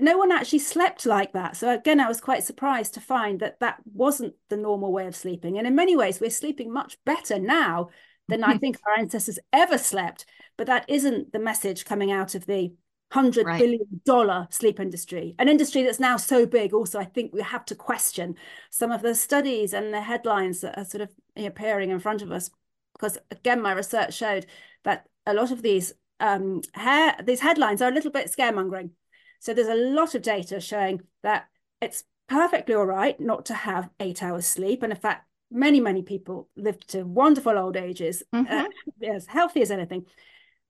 No 0.00 0.18
one 0.18 0.32
actually 0.32 0.58
slept 0.58 1.06
like 1.06 1.32
that. 1.32 1.56
So, 1.56 1.72
again, 1.72 2.00
I 2.00 2.08
was 2.08 2.20
quite 2.20 2.42
surprised 2.42 2.94
to 2.94 3.00
find 3.00 3.40
that 3.40 3.60
that 3.60 3.78
wasn't 3.92 4.34
the 4.48 4.56
normal 4.56 4.92
way 4.92 5.06
of 5.06 5.16
sleeping. 5.16 5.56
And 5.56 5.66
in 5.66 5.74
many 5.74 5.96
ways, 5.96 6.20
we're 6.20 6.30
sleeping 6.30 6.72
much 6.72 6.96
better 7.04 7.38
now 7.38 7.90
than 8.28 8.44
I 8.44 8.58
think 8.58 8.76
our 8.86 8.98
ancestors 8.98 9.38
ever 9.52 9.78
slept. 9.78 10.26
But 10.56 10.66
that 10.66 10.84
isn't 10.88 11.32
the 11.32 11.38
message 11.38 11.84
coming 11.84 12.10
out 12.10 12.34
of 12.34 12.46
the 12.46 12.72
hundred 13.10 13.46
right. 13.46 13.58
billion 13.58 14.00
dollar 14.04 14.46
sleep 14.50 14.78
industry, 14.78 15.34
an 15.38 15.48
industry 15.48 15.82
that's 15.82 16.00
now 16.00 16.16
so 16.16 16.44
big. 16.44 16.74
Also, 16.74 16.98
I 16.98 17.04
think 17.04 17.32
we 17.32 17.40
have 17.40 17.64
to 17.66 17.74
question 17.74 18.34
some 18.70 18.92
of 18.92 19.02
the 19.02 19.14
studies 19.14 19.72
and 19.72 19.94
the 19.94 20.00
headlines 20.00 20.60
that 20.60 20.76
are 20.76 20.84
sort 20.84 21.02
of 21.02 21.10
appearing 21.36 21.90
in 21.90 22.00
front 22.00 22.22
of 22.22 22.30
us, 22.30 22.50
because 22.92 23.16
again, 23.30 23.62
my 23.62 23.72
research 23.72 24.14
showed 24.14 24.46
that 24.84 25.06
a 25.26 25.32
lot 25.32 25.50
of 25.50 25.62
these 25.62 25.94
um, 26.20 26.60
hair, 26.74 27.16
these 27.24 27.40
headlines 27.40 27.80
are 27.80 27.88
a 27.88 27.94
little 27.94 28.10
bit 28.10 28.30
scaremongering. 28.30 28.90
So 29.38 29.54
there's 29.54 29.68
a 29.68 29.74
lot 29.74 30.14
of 30.14 30.22
data 30.22 30.60
showing 30.60 31.02
that 31.22 31.48
it's 31.80 32.04
perfectly 32.28 32.74
all 32.74 32.86
right 32.86 33.18
not 33.18 33.46
to 33.46 33.54
have 33.54 33.90
eight 34.00 34.22
hours 34.22 34.46
sleep, 34.46 34.82
and 34.82 34.92
in 34.92 34.98
fact, 34.98 35.26
many 35.50 35.80
many 35.80 36.02
people 36.02 36.48
live 36.56 36.78
to 36.88 37.04
wonderful 37.04 37.58
old 37.58 37.76
ages, 37.76 38.22
mm 38.32 38.46
-hmm. 38.46 38.66
uh, 39.02 39.14
as 39.16 39.26
healthy 39.26 39.62
as 39.62 39.70
anything 39.70 40.06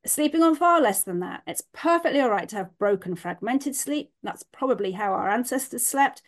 Sleeping 0.06 0.42
on 0.42 0.54
far 0.54 0.80
less 0.80 1.02
than 1.02 1.20
that. 1.20 1.42
It's 1.46 1.62
perfectly 1.72 2.20
all 2.20 2.30
right 2.30 2.48
to 2.48 2.56
have 2.56 2.78
broken, 2.78 3.16
fragmented 3.16 3.74
sleep. 3.74 4.12
That's 4.22 4.44
probably 4.44 4.92
how 4.92 5.12
our 5.12 5.28
ancestors 5.28 5.84
slept. 5.84 6.22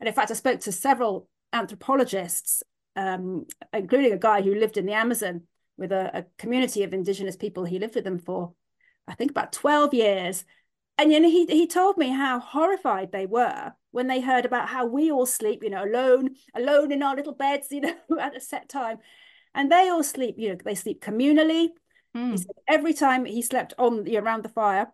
And 0.00 0.08
in 0.08 0.14
fact, 0.14 0.30
I 0.30 0.34
spoke 0.34 0.60
to 0.60 0.72
several 0.72 1.28
anthropologists, 1.52 2.62
um, 2.96 3.46
including 3.72 4.12
a 4.12 4.18
guy 4.18 4.42
who 4.42 4.54
lived 4.54 4.76
in 4.76 4.86
the 4.86 4.92
Amazon 4.92 5.42
with 5.78 5.92
a, 5.92 6.18
a, 6.18 6.24
community 6.38 6.82
of 6.82 6.92
indigenous 6.92 7.36
people. 7.36 7.64
He 7.64 7.78
lived 7.78 7.94
with 7.94 8.04
them 8.04 8.18
for, 8.18 8.52
I 9.06 9.14
think, 9.14 9.30
about 9.30 9.52
12 9.52 9.94
years. 9.94 10.44
And 10.96 11.12
you 11.12 11.20
know, 11.20 11.28
he, 11.28 11.46
he 11.46 11.66
told 11.66 11.96
me 11.96 12.10
how 12.10 12.38
horrified 12.38 13.10
they 13.10 13.26
were 13.26 13.72
when 13.90 14.06
they 14.06 14.20
heard 14.20 14.44
about 14.44 14.68
how 14.68 14.86
we 14.86 15.10
all 15.10 15.26
sleep, 15.26 15.62
you 15.62 15.70
know, 15.70 15.84
alone, 15.84 16.36
alone 16.54 16.92
in 16.92 17.02
our 17.02 17.16
little 17.16 17.34
beds, 17.34 17.68
you 17.70 17.80
know, 17.80 17.94
at 18.20 18.36
a 18.36 18.40
set 18.40 18.68
time. 18.68 18.98
And 19.54 19.70
they 19.70 19.88
all 19.88 20.02
sleep, 20.02 20.36
you 20.38 20.50
know, 20.50 20.58
they 20.64 20.74
sleep 20.74 21.00
communally. 21.00 21.68
Mm. 22.16 22.32
He 22.32 22.36
said 22.38 22.56
every 22.68 22.92
time 22.92 23.24
he 23.24 23.42
slept 23.42 23.74
on 23.78 24.06
you 24.06 24.14
know, 24.14 24.20
around 24.20 24.44
the 24.44 24.48
fire 24.48 24.92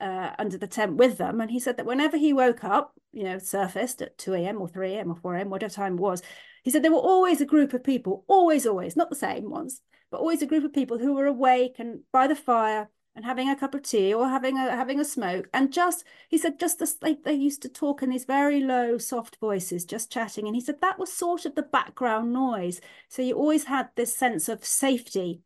uh, 0.00 0.30
under 0.38 0.58
the 0.58 0.66
tent 0.66 0.96
with 0.96 1.18
them, 1.18 1.40
and 1.40 1.50
he 1.50 1.60
said 1.60 1.76
that 1.76 1.86
whenever 1.86 2.16
he 2.16 2.32
woke 2.32 2.64
up, 2.64 2.94
you 3.12 3.24
know, 3.24 3.38
surfaced 3.38 4.02
at 4.02 4.18
2 4.18 4.34
a.m. 4.34 4.60
or 4.60 4.68
3 4.68 4.94
a.m. 4.94 5.10
or 5.10 5.16
4 5.16 5.36
a.m., 5.36 5.50
whatever 5.50 5.72
time 5.72 5.94
it 5.94 6.00
was, 6.00 6.22
he 6.62 6.70
said 6.70 6.82
there 6.82 6.92
were 6.92 6.98
always 6.98 7.40
a 7.40 7.46
group 7.46 7.72
of 7.72 7.82
people, 7.82 8.24
always, 8.28 8.66
always, 8.66 8.96
not 8.96 9.10
the 9.10 9.16
same 9.16 9.48
ones, 9.50 9.80
but 10.10 10.18
always 10.18 10.42
a 10.42 10.46
group 10.46 10.64
of 10.64 10.72
people 10.72 10.98
who 10.98 11.14
were 11.14 11.26
awake 11.26 11.76
and 11.78 12.00
by 12.12 12.26
the 12.26 12.36
fire 12.36 12.88
and 13.16 13.24
having 13.24 13.48
a 13.48 13.56
cup 13.56 13.74
of 13.74 13.82
tea 13.82 14.12
or 14.12 14.28
having 14.28 14.58
a 14.58 14.70
having 14.70 15.00
a 15.00 15.04
smoke 15.04 15.48
and 15.54 15.72
just 15.72 16.04
he 16.28 16.36
said 16.36 16.60
just 16.60 16.78
the, 16.78 16.94
like 17.00 17.24
they 17.24 17.32
used 17.32 17.62
to 17.62 17.68
talk 17.68 18.02
in 18.02 18.10
these 18.10 18.26
very 18.26 18.60
low 18.60 18.98
soft 18.98 19.38
voices 19.40 19.86
just 19.86 20.12
chatting. 20.12 20.46
And 20.46 20.54
he 20.54 20.60
said 20.60 20.82
that 20.82 20.98
was 20.98 21.12
sort 21.12 21.46
of 21.46 21.54
the 21.54 21.62
background 21.62 22.32
noise. 22.32 22.80
So 23.08 23.22
you 23.22 23.34
always 23.34 23.64
had 23.64 23.88
this 23.96 24.14
sense 24.14 24.50
of 24.50 24.64
safety. 24.64 25.40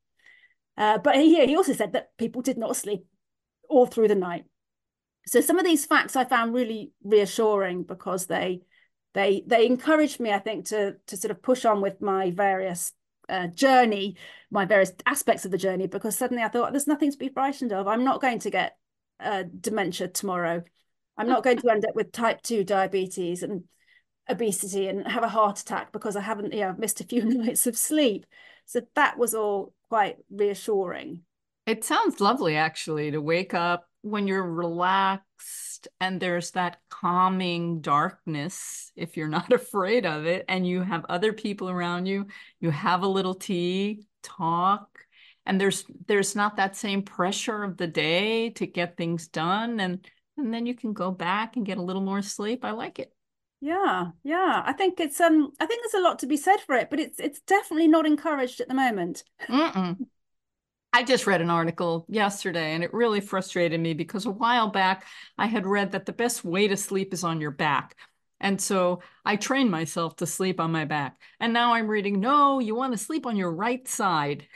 Uh, 0.76 0.98
but 0.98 1.14
he, 1.14 1.46
he 1.46 1.56
also 1.56 1.72
said 1.72 1.92
that 1.92 2.16
people 2.18 2.42
did 2.42 2.58
not 2.58 2.76
sleep 2.76 3.06
all 3.68 3.86
through 3.86 4.08
the 4.08 4.14
night. 4.16 4.44
So 5.26 5.40
some 5.40 5.58
of 5.58 5.64
these 5.64 5.86
facts 5.86 6.16
I 6.16 6.24
found 6.24 6.52
really 6.52 6.92
reassuring 7.04 7.84
because 7.84 8.26
they 8.26 8.62
they 9.14 9.44
they 9.46 9.66
encouraged 9.66 10.18
me, 10.18 10.32
I 10.32 10.40
think, 10.40 10.66
to 10.66 10.96
to 11.06 11.16
sort 11.16 11.30
of 11.30 11.40
push 11.40 11.64
on 11.64 11.80
with 11.80 12.00
my 12.00 12.32
various 12.32 12.92
uh, 13.30 13.46
journey, 13.48 14.16
my 14.50 14.64
various 14.64 14.92
aspects 15.06 15.44
of 15.44 15.50
the 15.50 15.58
journey, 15.58 15.86
because 15.86 16.18
suddenly 16.18 16.42
I 16.42 16.48
thought 16.48 16.72
there's 16.72 16.86
nothing 16.86 17.12
to 17.12 17.18
be 17.18 17.28
frightened 17.28 17.72
of. 17.72 17.86
I'm 17.88 18.04
not 18.04 18.20
going 18.20 18.40
to 18.40 18.50
get 18.50 18.76
uh, 19.20 19.44
dementia 19.60 20.08
tomorrow. 20.08 20.62
I'm 21.16 21.28
not 21.28 21.44
going 21.44 21.58
to 21.58 21.70
end 21.70 21.84
up 21.84 21.94
with 21.94 22.12
type 22.12 22.42
two 22.42 22.64
diabetes 22.64 23.42
and 23.42 23.64
obesity 24.28 24.88
and 24.88 25.06
have 25.06 25.22
a 25.22 25.28
heart 25.28 25.60
attack 25.60 25.92
because 25.92 26.16
I 26.16 26.22
haven't, 26.22 26.54
yeah, 26.54 26.72
missed 26.76 27.00
a 27.00 27.04
few 27.04 27.24
nights 27.24 27.66
of 27.66 27.76
sleep. 27.76 28.26
So 28.66 28.80
that 28.94 29.18
was 29.18 29.34
all 29.34 29.74
quite 29.88 30.16
reassuring. 30.30 31.22
It 31.66 31.84
sounds 31.84 32.20
lovely, 32.20 32.56
actually, 32.56 33.10
to 33.10 33.20
wake 33.20 33.54
up 33.54 33.84
when 34.02 34.26
you're 34.26 34.42
relaxed 34.42 35.69
and 36.00 36.20
there's 36.20 36.52
that 36.52 36.78
calming 36.88 37.80
darkness 37.80 38.92
if 38.96 39.16
you're 39.16 39.28
not 39.28 39.52
afraid 39.52 40.06
of 40.06 40.26
it 40.26 40.44
and 40.48 40.66
you 40.66 40.82
have 40.82 41.04
other 41.08 41.32
people 41.32 41.68
around 41.68 42.06
you 42.06 42.26
you 42.60 42.70
have 42.70 43.02
a 43.02 43.08
little 43.08 43.34
tea 43.34 44.04
talk 44.22 44.88
and 45.46 45.60
there's 45.60 45.84
there's 46.06 46.36
not 46.36 46.56
that 46.56 46.76
same 46.76 47.02
pressure 47.02 47.62
of 47.64 47.76
the 47.76 47.86
day 47.86 48.50
to 48.50 48.66
get 48.66 48.96
things 48.96 49.28
done 49.28 49.80
and 49.80 50.06
and 50.36 50.54
then 50.54 50.66
you 50.66 50.74
can 50.74 50.92
go 50.92 51.10
back 51.10 51.56
and 51.56 51.66
get 51.66 51.78
a 51.78 51.82
little 51.82 52.02
more 52.02 52.22
sleep 52.22 52.64
i 52.64 52.70
like 52.70 52.98
it 52.98 53.12
yeah, 53.60 54.12
yeah. 54.22 54.62
I 54.64 54.72
think 54.72 55.00
it's 55.00 55.20
um 55.20 55.52
I 55.60 55.66
think 55.66 55.82
there's 55.82 56.02
a 56.02 56.04
lot 56.04 56.18
to 56.20 56.26
be 56.26 56.38
said 56.38 56.60
for 56.60 56.74
it, 56.74 56.88
but 56.88 56.98
it's 56.98 57.20
it's 57.20 57.40
definitely 57.40 57.88
not 57.88 58.06
encouraged 58.06 58.60
at 58.60 58.68
the 58.68 58.74
moment. 58.74 59.22
I 60.92 61.04
just 61.04 61.26
read 61.26 61.40
an 61.40 61.50
article 61.50 62.04
yesterday 62.08 62.74
and 62.74 62.82
it 62.82 62.92
really 62.92 63.20
frustrated 63.20 63.80
me 63.80 63.94
because 63.94 64.26
a 64.26 64.30
while 64.30 64.68
back 64.68 65.06
I 65.38 65.46
had 65.46 65.66
read 65.66 65.92
that 65.92 66.06
the 66.06 66.12
best 66.12 66.44
way 66.44 66.66
to 66.68 66.76
sleep 66.76 67.14
is 67.14 67.22
on 67.22 67.40
your 67.40 67.52
back. 67.52 67.96
And 68.40 68.60
so 68.60 69.02
I 69.24 69.36
trained 69.36 69.70
myself 69.70 70.16
to 70.16 70.26
sleep 70.26 70.60
on 70.60 70.72
my 70.72 70.86
back. 70.86 71.20
And 71.38 71.52
now 71.52 71.74
I'm 71.74 71.86
reading, 71.86 72.20
no, 72.20 72.58
you 72.58 72.74
want 72.74 72.92
to 72.92 72.98
sleep 72.98 73.26
on 73.26 73.36
your 73.36 73.52
right 73.52 73.86
side. 73.86 74.46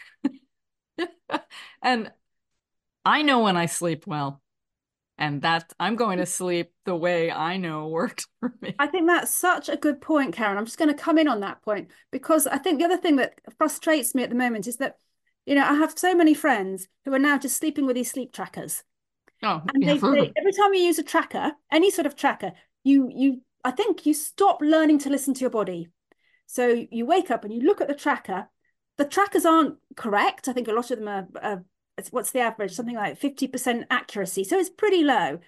and 1.82 2.10
I 3.04 3.22
know 3.22 3.40
when 3.40 3.56
I 3.56 3.66
sleep 3.66 4.06
well 4.06 4.40
and 5.18 5.42
that 5.42 5.72
I'm 5.78 5.96
going 5.96 6.18
to 6.18 6.26
sleep 6.26 6.72
the 6.84 6.96
way 6.96 7.30
I 7.30 7.56
know 7.56 7.88
works 7.88 8.26
for 8.40 8.52
me. 8.60 8.74
I 8.78 8.86
think 8.86 9.06
that's 9.06 9.32
such 9.32 9.68
a 9.68 9.76
good 9.76 10.00
point, 10.00 10.34
Karen. 10.34 10.56
I'm 10.56 10.64
just 10.64 10.78
going 10.78 10.88
to 10.88 11.00
come 11.00 11.18
in 11.18 11.28
on 11.28 11.40
that 11.40 11.62
point 11.62 11.90
because 12.10 12.46
I 12.46 12.58
think 12.58 12.78
the 12.78 12.86
other 12.86 12.96
thing 12.96 13.16
that 13.16 13.34
frustrates 13.58 14.14
me 14.14 14.22
at 14.22 14.30
the 14.30 14.36
moment 14.36 14.66
is 14.66 14.78
that, 14.78 14.98
you 15.46 15.54
know, 15.54 15.64
I 15.64 15.74
have 15.74 15.98
so 15.98 16.14
many 16.14 16.34
friends 16.34 16.88
who 17.04 17.12
are 17.14 17.18
now 17.18 17.38
just 17.38 17.56
sleeping 17.56 17.86
with 17.86 17.96
these 17.96 18.10
sleep 18.10 18.32
trackers. 18.32 18.82
Oh, 19.42 19.62
and 19.72 19.82
yeah. 19.82 19.94
they, 19.94 19.98
they, 19.98 20.32
every 20.36 20.52
time 20.52 20.72
you 20.74 20.80
use 20.80 20.98
a 20.98 21.02
tracker, 21.02 21.52
any 21.70 21.90
sort 21.90 22.06
of 22.06 22.16
tracker, 22.16 22.52
you 22.82 23.10
you 23.14 23.42
I 23.64 23.70
think 23.70 24.06
you 24.06 24.14
stop 24.14 24.58
learning 24.60 24.98
to 25.00 25.10
listen 25.10 25.34
to 25.34 25.40
your 25.40 25.50
body. 25.50 25.88
So 26.46 26.86
you 26.90 27.06
wake 27.06 27.30
up 27.30 27.44
and 27.44 27.52
you 27.52 27.62
look 27.62 27.80
at 27.80 27.88
the 27.88 27.94
tracker. 27.94 28.48
The 28.96 29.04
trackers 29.04 29.44
aren't 29.44 29.76
correct. 29.96 30.48
I 30.48 30.52
think 30.52 30.68
a 30.68 30.72
lot 30.72 30.90
of 30.90 30.98
them 30.98 31.08
are, 31.08 31.26
are 31.42 31.64
what's 32.10 32.30
the 32.30 32.40
average? 32.40 32.72
Something 32.72 32.96
like 32.96 33.20
50% 33.20 33.84
accuracy. 33.90 34.44
So 34.44 34.58
it's 34.58 34.70
pretty 34.70 35.02
low. 35.02 35.38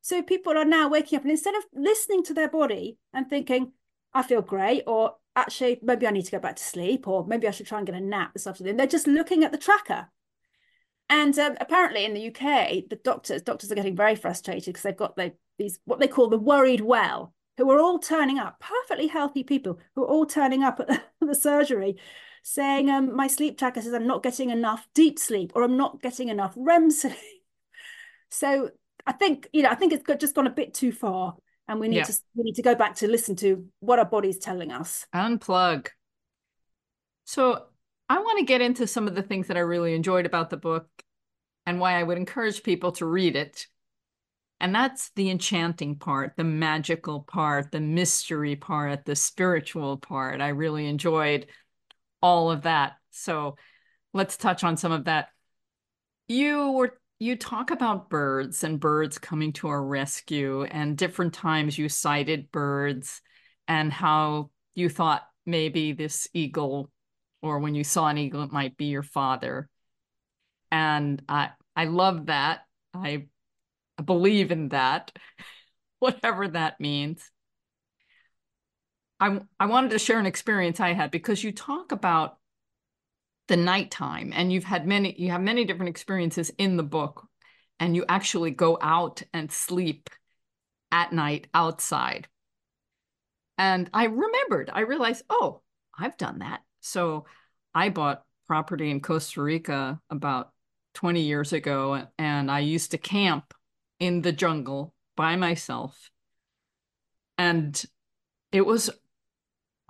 So 0.00 0.22
people 0.22 0.56
are 0.56 0.64
now 0.64 0.88
waking 0.88 1.16
up 1.16 1.22
and 1.22 1.30
instead 1.30 1.54
of 1.54 1.64
listening 1.74 2.22
to 2.24 2.34
their 2.34 2.48
body 2.48 2.98
and 3.12 3.28
thinking, 3.28 3.72
I 4.14 4.22
feel 4.22 4.40
great, 4.40 4.84
or 4.86 5.16
actually, 5.36 5.78
maybe 5.82 6.06
I 6.06 6.10
need 6.10 6.24
to 6.24 6.30
go 6.30 6.38
back 6.38 6.56
to 6.56 6.62
sleep, 6.62 7.06
or 7.06 7.26
maybe 7.26 7.46
I 7.46 7.50
should 7.50 7.66
try 7.66 7.78
and 7.78 7.86
get 7.86 7.94
a 7.94 8.00
nap 8.00 8.32
this 8.32 8.46
afternoon, 8.46 8.76
they're 8.76 8.86
just 8.86 9.06
looking 9.06 9.44
at 9.44 9.52
the 9.52 9.58
tracker. 9.58 10.08
And 11.08 11.38
um, 11.38 11.56
apparently 11.60 12.04
in 12.04 12.14
the 12.14 12.28
UK, 12.28 12.88
the 12.90 12.98
doctors 13.04 13.42
doctors 13.42 13.70
are 13.70 13.76
getting 13.76 13.94
very 13.94 14.16
frustrated 14.16 14.66
because 14.66 14.82
they've 14.82 14.96
got 14.96 15.14
the, 15.14 15.34
these 15.58 15.78
what 15.84 16.00
they 16.00 16.08
call 16.08 16.28
the 16.28 16.38
worried 16.38 16.80
well, 16.80 17.32
who 17.58 17.70
are 17.70 17.78
all 17.78 17.98
turning 17.98 18.38
up, 18.38 18.58
perfectly 18.60 19.06
healthy 19.06 19.44
people 19.44 19.78
who 19.94 20.02
are 20.02 20.08
all 20.08 20.26
turning 20.26 20.64
up 20.64 20.80
at 20.80 21.04
the, 21.20 21.34
surgery 21.34 21.96
saying, 22.42 22.90
um, 22.90 23.14
my 23.14 23.28
sleep 23.28 23.58
tracker 23.58 23.82
says 23.82 23.92
I'm 23.92 24.06
not 24.06 24.22
getting 24.22 24.50
enough 24.50 24.88
deep 24.94 25.18
sleep 25.18 25.52
or 25.54 25.62
I'm 25.62 25.76
not 25.76 26.02
getting 26.02 26.28
enough 26.28 26.54
REM 26.56 26.90
sleep. 26.92 27.14
So 28.30 28.70
I 29.06 29.12
think, 29.12 29.48
you 29.52 29.62
know, 29.62 29.70
I 29.70 29.76
think 29.76 29.92
it's 29.92 30.04
just 30.20 30.34
gone 30.34 30.46
a 30.46 30.50
bit 30.50 30.74
too 30.74 30.92
far 30.92 31.36
and 31.68 31.80
we 31.80 31.88
need 31.88 31.96
yeah. 31.96 32.04
to 32.04 32.18
we 32.34 32.44
need 32.44 32.54
to 32.54 32.62
go 32.62 32.74
back 32.74 32.96
to 32.96 33.08
listen 33.08 33.36
to 33.36 33.66
what 33.80 33.98
our 33.98 34.04
body's 34.04 34.38
telling 34.38 34.70
us. 34.70 35.06
Unplug. 35.14 35.88
So 37.24 37.64
I 38.08 38.18
want 38.18 38.38
to 38.38 38.44
get 38.44 38.60
into 38.60 38.86
some 38.86 39.08
of 39.08 39.14
the 39.14 39.22
things 39.22 39.48
that 39.48 39.56
I 39.56 39.60
really 39.60 39.94
enjoyed 39.94 40.26
about 40.26 40.50
the 40.50 40.56
book 40.56 40.88
and 41.66 41.80
why 41.80 41.98
I 41.98 42.02
would 42.02 42.18
encourage 42.18 42.62
people 42.62 42.92
to 42.92 43.06
read 43.06 43.34
it. 43.34 43.66
And 44.60 44.74
that's 44.74 45.10
the 45.16 45.30
enchanting 45.30 45.96
part, 45.96 46.34
the 46.36 46.44
magical 46.44 47.20
part, 47.20 47.72
the 47.72 47.80
mystery 47.80 48.56
part, 48.56 49.04
the 49.04 49.16
spiritual 49.16 49.98
part. 49.98 50.40
I 50.40 50.48
really 50.48 50.86
enjoyed 50.86 51.46
all 52.22 52.50
of 52.50 52.62
that. 52.62 52.94
So 53.10 53.56
let's 54.14 54.36
touch 54.36 54.64
on 54.64 54.76
some 54.76 54.92
of 54.92 55.04
that. 55.04 55.28
You 56.28 56.70
were 56.72 56.98
you 57.18 57.36
talk 57.36 57.70
about 57.70 58.10
birds 58.10 58.62
and 58.62 58.78
birds 58.78 59.18
coming 59.18 59.52
to 59.54 59.68
our 59.68 59.82
rescue 59.82 60.64
and 60.64 60.96
different 60.96 61.32
times 61.32 61.78
you 61.78 61.88
cited 61.88 62.52
birds 62.52 63.22
and 63.68 63.92
how 63.92 64.50
you 64.74 64.88
thought 64.88 65.26
maybe 65.46 65.92
this 65.92 66.28
eagle 66.34 66.90
or 67.42 67.58
when 67.58 67.74
you 67.74 67.84
saw 67.84 68.08
an 68.08 68.18
eagle, 68.18 68.42
it 68.42 68.52
might 68.52 68.76
be 68.76 68.86
your 68.86 69.02
father. 69.02 69.68
And 70.70 71.22
I 71.28 71.50
I 71.74 71.84
love 71.84 72.26
that. 72.26 72.62
I 72.92 73.26
believe 74.02 74.50
in 74.50 74.70
that, 74.70 75.12
whatever 75.98 76.48
that 76.48 76.80
means. 76.80 77.30
I 79.20 79.40
I 79.58 79.66
wanted 79.66 79.92
to 79.92 79.98
share 79.98 80.18
an 80.18 80.26
experience 80.26 80.80
I 80.80 80.92
had 80.92 81.10
because 81.10 81.42
you 81.42 81.52
talk 81.52 81.92
about 81.92 82.38
the 83.48 83.56
nighttime 83.56 84.32
and 84.34 84.52
you've 84.52 84.64
had 84.64 84.86
many 84.86 85.14
you 85.18 85.30
have 85.30 85.40
many 85.40 85.64
different 85.64 85.88
experiences 85.88 86.50
in 86.58 86.76
the 86.76 86.82
book 86.82 87.28
and 87.78 87.94
you 87.94 88.04
actually 88.08 88.50
go 88.50 88.78
out 88.80 89.22
and 89.32 89.52
sleep 89.52 90.10
at 90.90 91.12
night 91.12 91.46
outside. 91.54 92.28
And 93.58 93.88
I 93.92 94.04
remembered, 94.04 94.70
I 94.72 94.80
realized, 94.80 95.24
oh, 95.30 95.62
I've 95.98 96.16
done 96.16 96.40
that. 96.40 96.60
So 96.80 97.26
I 97.74 97.88
bought 97.88 98.22
property 98.46 98.90
in 98.90 99.00
Costa 99.00 99.42
Rica 99.42 100.00
about 100.10 100.52
20 100.94 101.20
years 101.20 101.52
ago, 101.52 102.06
and 102.18 102.50
I 102.50 102.60
used 102.60 102.92
to 102.92 102.98
camp 102.98 103.52
in 103.98 104.22
the 104.22 104.32
jungle 104.32 104.94
by 105.16 105.36
myself. 105.36 106.10
And 107.38 107.82
it 108.52 108.64
was 108.64 108.88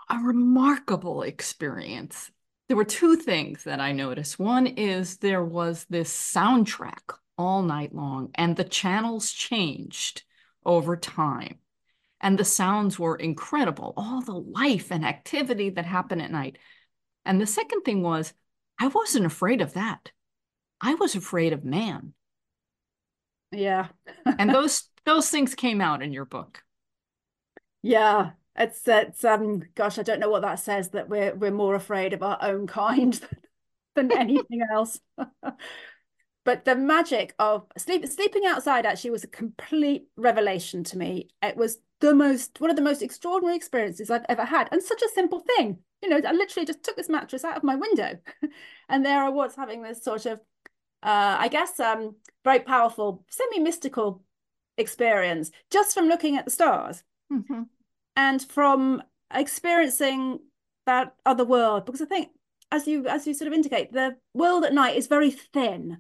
a 0.09 0.19
remarkable 0.19 1.23
experience. 1.23 2.31
There 2.69 2.77
were 2.77 2.85
two 2.85 3.17
things 3.17 3.65
that 3.65 3.81
I 3.81 3.93
noticed. 3.93 4.39
One 4.39 4.67
is 4.67 5.19
there 5.19 5.45
was 5.45 5.87
this 5.89 6.13
soundtrack 6.13 7.15
all 7.39 7.63
night 7.63 7.95
long, 7.95 8.31
and 8.35 8.57
the 8.57 8.65
channels 8.65 9.31
changed 9.31 10.25
over 10.65 10.97
time. 10.97 11.59
And 12.21 12.39
the 12.39 12.45
sounds 12.45 12.99
were 12.99 13.15
incredible, 13.15 13.93
all 13.97 14.23
the 14.23 14.33
life 14.33 14.91
and 14.91 15.05
activity 15.05 15.71
that 15.71 15.85
happened 15.85 16.23
at 16.23 16.31
night. 16.31 16.59
And 17.25 17.41
the 17.41 17.47
second 17.47 17.83
thing 17.83 18.03
was, 18.03 18.33
I 18.81 18.89
wasn't 18.89 19.27
afraid 19.27 19.61
of 19.61 19.75
that. 19.75 20.11
I 20.81 20.95
was 20.95 21.15
afraid 21.15 21.53
of 21.53 21.65
man. 21.65 22.15
Yeah. 23.53 23.89
and 24.25 24.51
those 24.55 24.89
those 25.05 25.31
things 25.31 25.55
came 25.55 25.81
out 25.81 26.03
in 26.03 26.13
your 26.13 26.25
book. 26.25 26.63
Yeah. 27.83 28.31
It's 28.59 28.87
it's 28.87 29.25
um 29.25 29.63
gosh, 29.75 29.99
I 29.99 30.03
don't 30.03 30.21
know 30.21 30.31
what 30.31 30.43
that 30.43 30.59
says 30.59 30.91
that 30.91 31.09
we're 31.09 31.35
we're 31.35 31.51
more 31.51 31.75
afraid 31.75 32.13
of 32.13 32.23
our 32.23 32.39
own 32.41 32.67
kind 32.67 33.19
than 33.95 34.13
anything 34.13 34.63
else. 34.73 34.99
but 36.45 36.65
the 36.65 36.75
magic 36.75 37.35
of 37.39 37.67
sleep 37.77 38.07
sleeping 38.07 38.47
outside 38.47 38.87
actually 38.87 39.11
was 39.11 39.25
a 39.25 39.29
complete 39.29 40.07
revelation 40.17 40.85
to 40.85 40.99
me. 40.99 41.29
It 41.43 41.57
was 41.57 41.79
the 42.01 42.15
most 42.15 42.61
one 42.61 42.71
of 42.71 42.77
the 42.77 42.83
most 42.83 43.03
extraordinary 43.03 43.57
experiences 43.57 44.11
I've 44.11 44.27
ever 44.29 44.45
had, 44.45 44.69
and 44.73 44.83
such 44.83 45.03
a 45.03 45.15
simple 45.15 45.41
thing. 45.41 45.79
You 46.03 46.09
know, 46.11 46.21
I 46.27 46.33
literally 46.33 46.67
just 46.67 46.83
took 46.83 46.97
this 46.97 47.09
mattress 47.09 47.45
out 47.45 47.57
of 47.57 47.65
my 47.65 47.77
window, 47.77 48.19
and 48.89 49.05
there 49.05 49.23
I 49.23 49.29
was 49.29 49.55
having 49.55 49.83
this 49.83 50.03
sort 50.03 50.27
of, 50.27 50.39
uh, 51.03 51.37
I 51.39 51.49
guess, 51.49 51.79
um, 51.81 52.17
very 52.45 52.61
powerful, 52.61 53.25
semi 53.29 53.59
mystical 53.59 54.23
experience 54.79 55.51
just 55.71 55.95
from 55.95 56.07
looking 56.07 56.37
at 56.37 56.45
the 56.45 56.51
stars, 56.51 57.03
mm-hmm. 57.33 57.63
And 58.17 58.43
from 58.43 59.03
experiencing 59.33 60.41
that 60.87 61.15
other 61.25 61.45
world. 61.45 61.85
Because 61.85 62.03
I 62.03 62.07
think, 62.07 62.31
as 62.73 62.87
you 62.87 63.07
as 63.07 63.27
you 63.27 63.35
sort 63.35 63.49
of 63.49 63.55
indicate, 63.55 63.93
the 63.93 64.17
world 64.35 64.65
at 64.65 64.75
night 64.75 64.97
is 64.97 65.07
very 65.07 65.31
thin. 65.31 65.99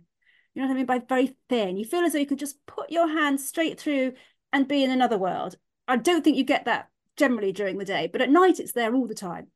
You 0.54 0.62
know 0.62 0.68
what 0.68 0.74
I 0.74 0.76
mean 0.76 0.86
by 0.86 0.98
very 1.00 1.36
thin. 1.48 1.76
You 1.76 1.84
feel 1.84 2.00
as 2.00 2.12
though 2.12 2.18
you 2.18 2.26
could 2.26 2.38
just 2.38 2.64
put 2.66 2.90
your 2.90 3.08
hand 3.08 3.40
straight 3.40 3.78
through 3.78 4.14
and 4.52 4.66
be 4.66 4.82
in 4.82 4.90
another 4.90 5.18
world. 5.18 5.56
I 5.86 5.96
don't 5.96 6.24
think 6.24 6.36
you 6.36 6.44
get 6.44 6.64
that 6.64 6.88
generally 7.16 7.52
during 7.52 7.78
the 7.78 7.84
day, 7.84 8.08
but 8.10 8.22
at 8.22 8.30
night 8.30 8.58
it's 8.58 8.72
there 8.72 8.94
all 8.94 9.06
the 9.06 9.14
time. 9.14 9.48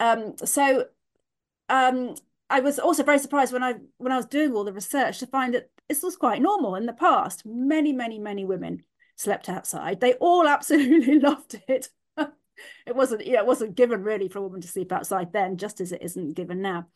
Um, 0.00 0.34
so 0.44 0.86
um, 1.68 2.14
I 2.48 2.60
was 2.60 2.78
also 2.78 3.02
very 3.02 3.18
surprised 3.18 3.52
when 3.52 3.62
I 3.62 3.74
when 3.98 4.12
I 4.12 4.16
was 4.16 4.26
doing 4.26 4.54
all 4.54 4.64
the 4.64 4.72
research 4.72 5.18
to 5.18 5.26
find 5.26 5.54
that 5.54 5.70
this 5.88 6.02
was 6.02 6.16
quite 6.16 6.42
normal 6.42 6.74
in 6.74 6.86
the 6.86 6.92
past. 6.92 7.44
Many, 7.44 7.92
many, 7.92 8.18
many 8.18 8.44
women 8.44 8.84
slept 9.18 9.48
outside. 9.48 10.00
They 10.00 10.14
all 10.14 10.48
absolutely 10.48 11.18
loved 11.18 11.60
it. 11.68 11.88
it 12.16 12.96
wasn't, 12.96 13.26
yeah, 13.26 13.40
it 13.40 13.46
wasn't 13.46 13.74
given 13.74 14.02
really 14.02 14.28
for 14.28 14.38
a 14.38 14.42
woman 14.42 14.62
to 14.62 14.68
sleep 14.68 14.92
outside 14.92 15.32
then, 15.32 15.58
just 15.58 15.80
as 15.80 15.92
it 15.92 16.02
isn't 16.02 16.34
given 16.34 16.62
now. 16.62 16.86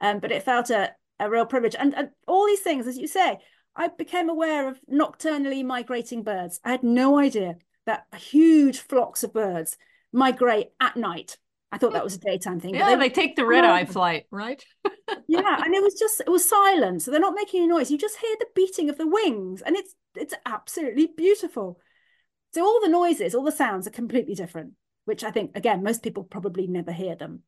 Um, 0.00 0.20
but 0.20 0.32
it 0.32 0.42
felt 0.44 0.70
a, 0.70 0.92
a 1.20 1.28
real 1.28 1.46
privilege. 1.46 1.76
And, 1.78 1.94
and 1.94 2.10
all 2.26 2.46
these 2.46 2.60
things, 2.60 2.86
as 2.86 2.96
you 2.96 3.06
say, 3.06 3.38
I 3.74 3.88
became 3.88 4.30
aware 4.30 4.68
of 4.68 4.80
nocturnally 4.88 5.62
migrating 5.62 6.22
birds. 6.22 6.60
I 6.64 6.70
had 6.70 6.82
no 6.82 7.18
idea 7.18 7.56
that 7.84 8.06
huge 8.16 8.78
flocks 8.80 9.22
of 9.22 9.32
birds 9.32 9.76
migrate 10.12 10.70
at 10.80 10.96
night. 10.96 11.36
I 11.72 11.78
thought 11.78 11.92
that 11.92 12.04
was 12.04 12.14
a 12.14 12.20
daytime 12.20 12.60
thing. 12.60 12.74
Yeah, 12.74 12.90
they, 12.90 13.08
they 13.08 13.10
take 13.10 13.36
the 13.36 13.44
red 13.44 13.64
eye 13.64 13.84
flight, 13.84 14.26
right? 14.30 14.64
yeah, 15.28 15.62
and 15.64 15.74
it 15.74 15.82
was 15.82 15.94
just 15.98 16.20
it 16.20 16.30
was 16.30 16.48
silent, 16.48 17.02
so 17.02 17.10
they're 17.10 17.20
not 17.20 17.34
making 17.34 17.62
any 17.62 17.68
noise. 17.68 17.90
You 17.90 17.98
just 17.98 18.18
hear 18.18 18.36
the 18.38 18.46
beating 18.54 18.88
of 18.88 18.98
the 18.98 19.06
wings, 19.06 19.62
and 19.62 19.76
it's 19.76 19.94
it's 20.14 20.34
absolutely 20.46 21.08
beautiful. 21.16 21.80
So 22.54 22.64
all 22.64 22.80
the 22.80 22.88
noises, 22.88 23.34
all 23.34 23.44
the 23.44 23.52
sounds 23.52 23.86
are 23.86 23.90
completely 23.90 24.34
different, 24.34 24.74
which 25.04 25.24
I 25.24 25.30
think 25.30 25.56
again 25.56 25.82
most 25.82 26.02
people 26.02 26.24
probably 26.24 26.66
never 26.66 26.92
hear 26.92 27.16
them. 27.16 27.42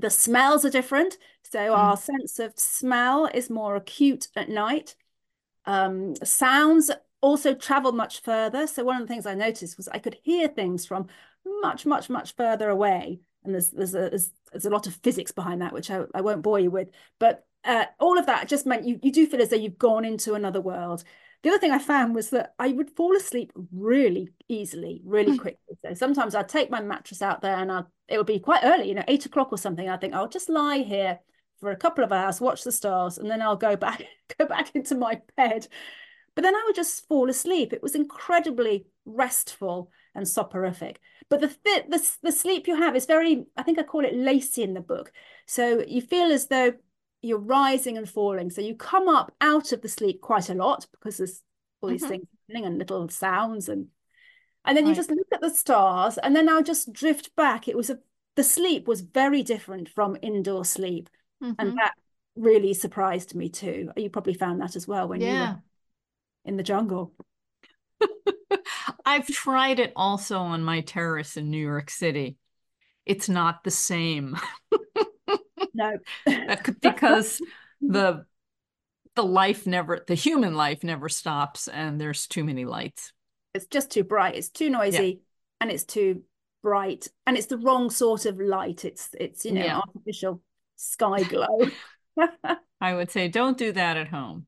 The 0.00 0.10
smells 0.10 0.64
are 0.64 0.70
different, 0.70 1.16
so 1.42 1.58
mm. 1.58 1.76
our 1.76 1.96
sense 1.96 2.38
of 2.38 2.52
smell 2.56 3.28
is 3.32 3.50
more 3.50 3.76
acute 3.76 4.28
at 4.36 4.50
night. 4.50 4.94
Um, 5.64 6.14
sounds 6.16 6.90
also 7.22 7.54
travel 7.54 7.92
much 7.92 8.20
further. 8.20 8.66
So 8.66 8.84
one 8.84 9.00
of 9.00 9.08
the 9.08 9.12
things 9.12 9.26
I 9.26 9.34
noticed 9.34 9.76
was 9.78 9.88
I 9.88 9.98
could 9.98 10.18
hear 10.22 10.48
things 10.48 10.84
from 10.84 11.06
much, 11.44 11.86
much, 11.86 12.10
much 12.10 12.34
further 12.34 12.68
away. 12.68 13.20
And 13.44 13.54
there's 13.54 13.70
there's 13.70 13.94
a 13.94 14.10
there's, 14.10 14.30
there's 14.52 14.66
a 14.66 14.70
lot 14.70 14.86
of 14.86 14.94
physics 14.96 15.32
behind 15.32 15.62
that, 15.62 15.72
which 15.72 15.90
I, 15.90 16.04
I 16.14 16.20
won't 16.20 16.42
bore 16.42 16.60
you 16.60 16.70
with. 16.70 16.88
But 17.18 17.44
uh, 17.64 17.86
all 18.00 18.18
of 18.18 18.26
that 18.26 18.48
just 18.48 18.66
meant 18.66 18.86
you 18.86 18.98
you 19.02 19.12
do 19.12 19.26
feel 19.26 19.42
as 19.42 19.48
though 19.50 19.56
you've 19.56 19.78
gone 19.78 20.04
into 20.04 20.34
another 20.34 20.60
world. 20.60 21.04
The 21.42 21.48
other 21.48 21.58
thing 21.58 21.72
I 21.72 21.78
found 21.78 22.14
was 22.14 22.30
that 22.30 22.54
I 22.58 22.68
would 22.68 22.90
fall 22.90 23.16
asleep 23.16 23.52
really 23.72 24.28
easily, 24.48 25.00
really 25.04 25.32
hmm. 25.32 25.38
quickly. 25.38 25.76
So 25.84 25.92
sometimes 25.94 26.36
I'd 26.36 26.48
take 26.48 26.70
my 26.70 26.80
mattress 26.80 27.20
out 27.20 27.40
there 27.42 27.56
and 27.56 27.70
I'd, 27.72 27.84
it 28.06 28.16
would 28.16 28.26
be 28.26 28.38
quite 28.38 28.62
early, 28.62 28.88
you 28.88 28.94
know, 28.94 29.02
eight 29.08 29.26
o'clock 29.26 29.48
or 29.50 29.58
something. 29.58 29.88
I 29.88 29.96
think 29.96 30.14
I'll 30.14 30.28
just 30.28 30.48
lie 30.48 30.78
here 30.78 31.18
for 31.58 31.72
a 31.72 31.76
couple 31.76 32.04
of 32.04 32.12
hours, 32.12 32.40
watch 32.40 32.62
the 32.62 32.70
stars, 32.70 33.18
and 33.18 33.28
then 33.28 33.42
I'll 33.42 33.56
go 33.56 33.76
back 33.76 34.04
go 34.38 34.46
back 34.46 34.74
into 34.74 34.94
my 34.94 35.20
bed. 35.36 35.66
But 36.34 36.42
then 36.42 36.54
I 36.54 36.62
would 36.66 36.76
just 36.76 37.06
fall 37.08 37.28
asleep. 37.28 37.72
It 37.72 37.82
was 37.82 37.94
incredibly 37.94 38.86
restful 39.04 39.90
and 40.14 40.26
soporific. 40.26 41.00
But 41.32 41.40
the, 41.40 41.56
the 41.64 42.10
the 42.24 42.30
sleep 42.30 42.68
you 42.68 42.76
have 42.76 42.94
is 42.94 43.06
very, 43.06 43.46
I 43.56 43.62
think 43.62 43.78
I 43.78 43.84
call 43.84 44.04
it 44.04 44.14
lacy 44.14 44.62
in 44.62 44.74
the 44.74 44.82
book. 44.82 45.10
So 45.46 45.82
you 45.88 46.02
feel 46.02 46.30
as 46.30 46.48
though 46.48 46.74
you're 47.22 47.38
rising 47.38 47.96
and 47.96 48.06
falling. 48.06 48.50
So 48.50 48.60
you 48.60 48.74
come 48.74 49.08
up 49.08 49.32
out 49.40 49.72
of 49.72 49.80
the 49.80 49.88
sleep 49.88 50.20
quite 50.20 50.50
a 50.50 50.54
lot 50.54 50.86
because 50.92 51.16
there's 51.16 51.40
all 51.80 51.88
these 51.88 52.02
mm-hmm. 52.02 52.10
things 52.10 52.26
happening 52.46 52.66
and 52.66 52.78
little 52.78 53.08
sounds 53.08 53.70
and 53.70 53.86
and 54.66 54.76
then 54.76 54.84
right. 54.84 54.90
you 54.90 54.94
just 54.94 55.08
look 55.08 55.26
at 55.32 55.40
the 55.40 55.48
stars 55.48 56.18
and 56.18 56.36
then 56.36 56.50
I'll 56.50 56.62
just 56.62 56.92
drift 56.92 57.34
back. 57.34 57.66
It 57.66 57.78
was 57.78 57.88
a 57.88 57.98
the 58.36 58.44
sleep 58.44 58.86
was 58.86 59.00
very 59.00 59.42
different 59.42 59.88
from 59.88 60.18
indoor 60.20 60.66
sleep. 60.66 61.08
Mm-hmm. 61.42 61.54
And 61.58 61.78
that 61.78 61.94
really 62.36 62.74
surprised 62.74 63.34
me 63.34 63.48
too. 63.48 63.90
You 63.96 64.10
probably 64.10 64.34
found 64.34 64.60
that 64.60 64.76
as 64.76 64.86
well 64.86 65.08
when 65.08 65.22
yeah. 65.22 65.32
you 65.32 65.38
were 65.38 65.62
in 66.44 66.56
the 66.58 66.62
jungle. 66.62 67.14
I've 69.04 69.26
tried 69.26 69.78
it 69.78 69.92
also 69.96 70.38
on 70.38 70.62
my 70.62 70.80
terrace 70.80 71.36
in 71.36 71.50
New 71.50 71.64
York 71.64 71.90
City. 71.90 72.36
It's 73.04 73.28
not 73.28 73.64
the 73.64 73.70
same. 73.70 74.36
no. 75.74 75.98
because 76.80 77.40
the 77.80 78.24
the 79.14 79.24
life 79.24 79.66
never 79.66 80.04
the 80.06 80.14
human 80.14 80.54
life 80.54 80.82
never 80.82 81.08
stops 81.08 81.68
and 81.68 82.00
there's 82.00 82.26
too 82.26 82.44
many 82.44 82.64
lights 82.64 83.12
it's 83.54 83.66
just 83.66 83.90
too 83.90 84.04
bright 84.04 84.36
it's 84.36 84.48
too 84.48 84.70
noisy 84.70 85.06
yeah. 85.06 85.14
and 85.60 85.70
it's 85.70 85.84
too 85.84 86.22
bright 86.62 87.08
and 87.26 87.36
it's 87.36 87.46
the 87.46 87.58
wrong 87.58 87.90
sort 87.90 88.24
of 88.24 88.38
light 88.40 88.84
it's 88.84 89.10
it's 89.18 89.44
you 89.44 89.52
know 89.52 89.64
yeah. 89.64 89.78
artificial 89.78 90.40
sky 90.76 91.22
glow 91.24 91.68
i 92.80 92.94
would 92.94 93.10
say 93.10 93.28
don't 93.28 93.58
do 93.58 93.72
that 93.72 93.96
at 93.96 94.08
home 94.08 94.46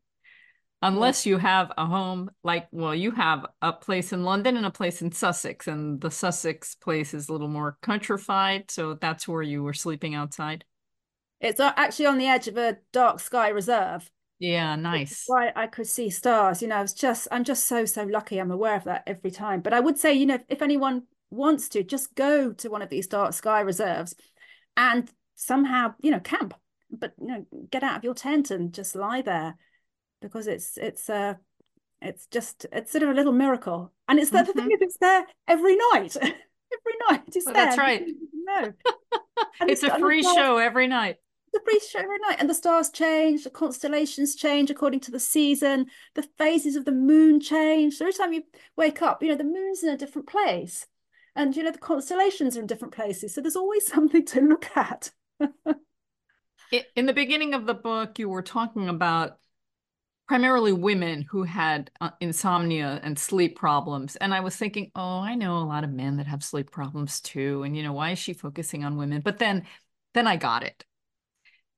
unless 0.84 1.24
you 1.24 1.38
have 1.38 1.72
a 1.78 1.86
home 1.86 2.30
like 2.42 2.68
well 2.70 2.94
you 2.94 3.10
have 3.10 3.46
a 3.62 3.72
place 3.72 4.12
in 4.12 4.22
london 4.22 4.56
and 4.56 4.66
a 4.66 4.70
place 4.70 5.00
in 5.02 5.10
sussex 5.10 5.66
and 5.66 6.00
the 6.00 6.10
sussex 6.10 6.74
place 6.74 7.14
is 7.14 7.28
a 7.28 7.32
little 7.32 7.48
more 7.48 7.78
countrified 7.82 8.70
so 8.70 8.94
that's 8.94 9.26
where 9.26 9.42
you 9.42 9.62
were 9.62 9.72
sleeping 9.72 10.14
outside. 10.14 10.64
It's 11.40 11.60
uh, 11.60 11.72
actually 11.76 12.06
on 12.06 12.18
the 12.18 12.26
edge 12.26 12.48
of 12.48 12.56
a 12.56 12.78
dark 12.92 13.20
sky 13.20 13.48
reserve. 13.48 14.10
Yeah 14.38 14.76
nice. 14.76 15.24
why 15.26 15.52
i 15.56 15.66
could 15.66 15.86
see 15.86 16.10
stars 16.10 16.60
you 16.60 16.68
know 16.68 16.82
it's 16.82 16.92
just 16.92 17.28
i'm 17.30 17.44
just 17.44 17.66
so 17.66 17.84
so 17.84 18.02
lucky 18.02 18.38
i'm 18.38 18.50
aware 18.50 18.76
of 18.76 18.84
that 18.84 19.04
every 19.06 19.30
time. 19.30 19.60
But 19.60 19.72
i 19.72 19.80
would 19.80 19.98
say 19.98 20.12
you 20.12 20.26
know 20.26 20.38
if 20.48 20.60
anyone 20.60 21.04
wants 21.30 21.68
to 21.70 21.82
just 21.82 22.14
go 22.14 22.52
to 22.52 22.68
one 22.68 22.82
of 22.82 22.90
these 22.90 23.06
dark 23.06 23.32
sky 23.32 23.60
reserves 23.60 24.14
and 24.76 25.10
somehow 25.34 25.94
you 26.00 26.10
know 26.10 26.20
camp 26.20 26.54
but 26.90 27.12
you 27.20 27.26
know 27.26 27.46
get 27.70 27.82
out 27.82 27.96
of 27.96 28.04
your 28.04 28.14
tent 28.14 28.50
and 28.50 28.72
just 28.72 28.94
lie 28.94 29.22
there 29.22 29.56
because 30.24 30.46
it's 30.46 30.76
it's 30.76 31.08
uh 31.08 31.34
it's 32.00 32.26
just 32.26 32.66
it's 32.72 32.90
sort 32.90 33.02
of 33.02 33.10
a 33.10 33.14
little 33.14 33.32
miracle. 33.32 33.92
And 34.08 34.18
it's 34.18 34.30
mm-hmm. 34.30 34.46
the 34.46 34.52
thing 34.52 34.70
is 34.72 34.80
it's 34.80 34.98
there 34.98 35.24
every 35.46 35.76
night. 35.92 36.16
Every 36.74 36.98
night 37.08 37.36
it's 37.36 37.46
well, 37.46 37.54
there. 37.54 37.66
that's 37.66 37.78
right 37.78 38.04
no 38.44 38.72
it's, 39.60 39.60
it's 39.60 39.82
a 39.84 39.98
free 39.98 40.22
show 40.22 40.58
every 40.58 40.86
night. 40.86 41.16
The 41.52 41.60
free 41.64 41.80
show 41.88 42.00
every 42.00 42.18
night 42.18 42.38
and 42.40 42.50
the 42.50 42.54
stars 42.54 42.90
change 42.90 43.44
the 43.44 43.50
constellations 43.50 44.34
change 44.34 44.70
according 44.70 45.00
to 45.00 45.12
the 45.12 45.20
season 45.20 45.86
the 46.14 46.26
phases 46.36 46.74
of 46.74 46.84
the 46.84 46.92
moon 46.92 47.40
change. 47.40 47.94
So 47.94 48.06
every 48.06 48.12
time 48.12 48.32
you 48.32 48.42
wake 48.76 49.02
up 49.02 49.22
you 49.22 49.28
know 49.28 49.36
the 49.36 49.44
moon's 49.44 49.84
in 49.84 49.90
a 49.90 49.96
different 49.96 50.26
place 50.26 50.86
and 51.36 51.54
you 51.54 51.62
know 51.62 51.70
the 51.70 51.78
constellations 51.78 52.56
are 52.56 52.60
in 52.60 52.66
different 52.66 52.94
places. 52.94 53.34
So 53.34 53.40
there's 53.40 53.56
always 53.56 53.86
something 53.92 54.24
to 54.26 54.40
look 54.40 54.68
at. 54.76 55.12
In 56.96 57.06
the 57.06 57.12
beginning 57.12 57.54
of 57.54 57.66
the 57.66 57.74
book 57.74 58.18
you 58.18 58.28
were 58.28 58.42
talking 58.42 58.88
about 58.88 59.38
primarily 60.26 60.72
women 60.72 61.22
who 61.28 61.42
had 61.42 61.90
uh, 62.00 62.10
insomnia 62.20 62.98
and 63.02 63.18
sleep 63.18 63.56
problems. 63.56 64.16
And 64.16 64.32
I 64.32 64.40
was 64.40 64.56
thinking, 64.56 64.90
oh, 64.94 65.20
I 65.20 65.34
know 65.34 65.58
a 65.58 65.68
lot 65.68 65.84
of 65.84 65.90
men 65.90 66.16
that 66.16 66.26
have 66.26 66.42
sleep 66.42 66.70
problems 66.70 67.20
too. 67.20 67.62
And, 67.62 67.76
you 67.76 67.82
know, 67.82 67.92
why 67.92 68.12
is 68.12 68.18
she 68.18 68.32
focusing 68.32 68.84
on 68.84 68.96
women? 68.96 69.20
But 69.22 69.38
then, 69.38 69.66
then 70.14 70.26
I 70.26 70.36
got 70.36 70.62
it. 70.62 70.84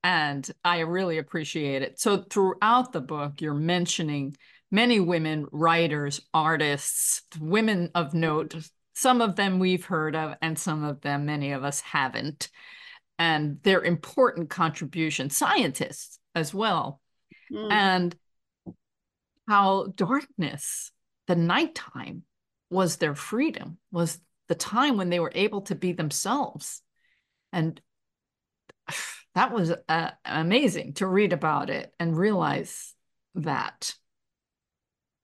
And 0.04 0.48
I 0.64 0.80
really 0.80 1.18
appreciate 1.18 1.82
it. 1.82 1.98
So 1.98 2.18
throughout 2.18 2.92
the 2.92 3.00
book, 3.00 3.40
you're 3.40 3.54
mentioning 3.54 4.36
many 4.70 5.00
women, 5.00 5.46
writers, 5.50 6.20
artists, 6.32 7.22
women 7.40 7.90
of 7.96 8.14
note. 8.14 8.54
Some 8.94 9.20
of 9.20 9.34
them 9.34 9.58
we've 9.58 9.84
heard 9.84 10.14
of, 10.14 10.36
and 10.40 10.56
some 10.56 10.84
of 10.84 11.00
them 11.00 11.26
many 11.26 11.50
of 11.52 11.64
us 11.64 11.80
haven't. 11.80 12.48
And 13.18 13.58
they're 13.64 13.82
important 13.82 14.50
contribution, 14.50 15.30
scientists 15.30 16.20
as 16.36 16.54
well. 16.54 17.00
Mm. 17.52 17.72
And 17.72 18.16
how 19.46 19.86
darkness, 19.94 20.90
the 21.26 21.36
nighttime, 21.36 22.22
was 22.70 22.96
their 22.96 23.14
freedom, 23.14 23.78
was 23.92 24.18
the 24.48 24.54
time 24.54 24.96
when 24.96 25.08
they 25.08 25.20
were 25.20 25.32
able 25.34 25.62
to 25.62 25.74
be 25.74 25.92
themselves. 25.92 26.82
And 27.52 27.80
that 29.34 29.52
was 29.52 29.72
uh, 29.88 30.10
amazing 30.24 30.94
to 30.94 31.06
read 31.06 31.32
about 31.32 31.70
it 31.70 31.92
and 32.00 32.16
realize 32.16 32.94
that. 33.34 33.94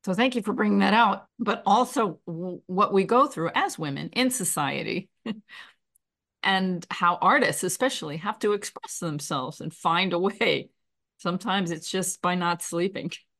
So 0.05 0.15
thank 0.15 0.35
you 0.35 0.43
for 0.43 0.53
bringing 0.53 0.81
that 0.81 0.95
out, 0.95 1.27
but 1.39 1.63
also 1.65 2.19
what 2.25 2.93
we 2.93 3.05
go 3.05 3.29
through 3.29 3.51
as 3.55 3.79
women 3.79 4.09
in 4.11 4.31
society 4.31 5.09
and 6.43 6.85
how 6.91 7.19
artists 7.23 7.63
especially 7.63 8.17
have 8.19 8.39
to 8.41 8.53
express 8.53 8.99
themselves 8.99 9.61
and 9.61 9.73
find 9.73 10.13
a 10.13 10.19
way. 10.19 10.71
Sometimes 11.19 11.71
it's 11.71 11.89
just 11.89 12.21
by 12.21 12.35
not 12.35 12.63
sleeping 12.63 13.13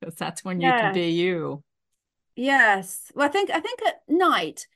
because 0.00 0.14
that's 0.16 0.44
when 0.44 0.60
you 0.60 0.70
can 0.70 0.94
be 0.94 1.10
you. 1.10 1.62
Yes. 2.34 3.10
Well, 3.14 3.26
I 3.26 3.30
think 3.30 3.50
I 3.50 3.60
think 3.60 3.80
at 3.86 4.02
night, 4.08 4.66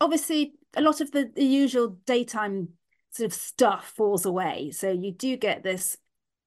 obviously, 0.00 0.54
a 0.76 0.82
lot 0.82 1.00
of 1.00 1.10
the, 1.10 1.30
the 1.34 1.44
usual 1.44 1.98
daytime 2.06 2.70
sort 3.10 3.26
of 3.26 3.34
stuff 3.34 3.92
falls 3.96 4.26
away. 4.26 4.70
So 4.70 4.90
you 4.90 5.12
do 5.12 5.36
get 5.36 5.62
this 5.62 5.96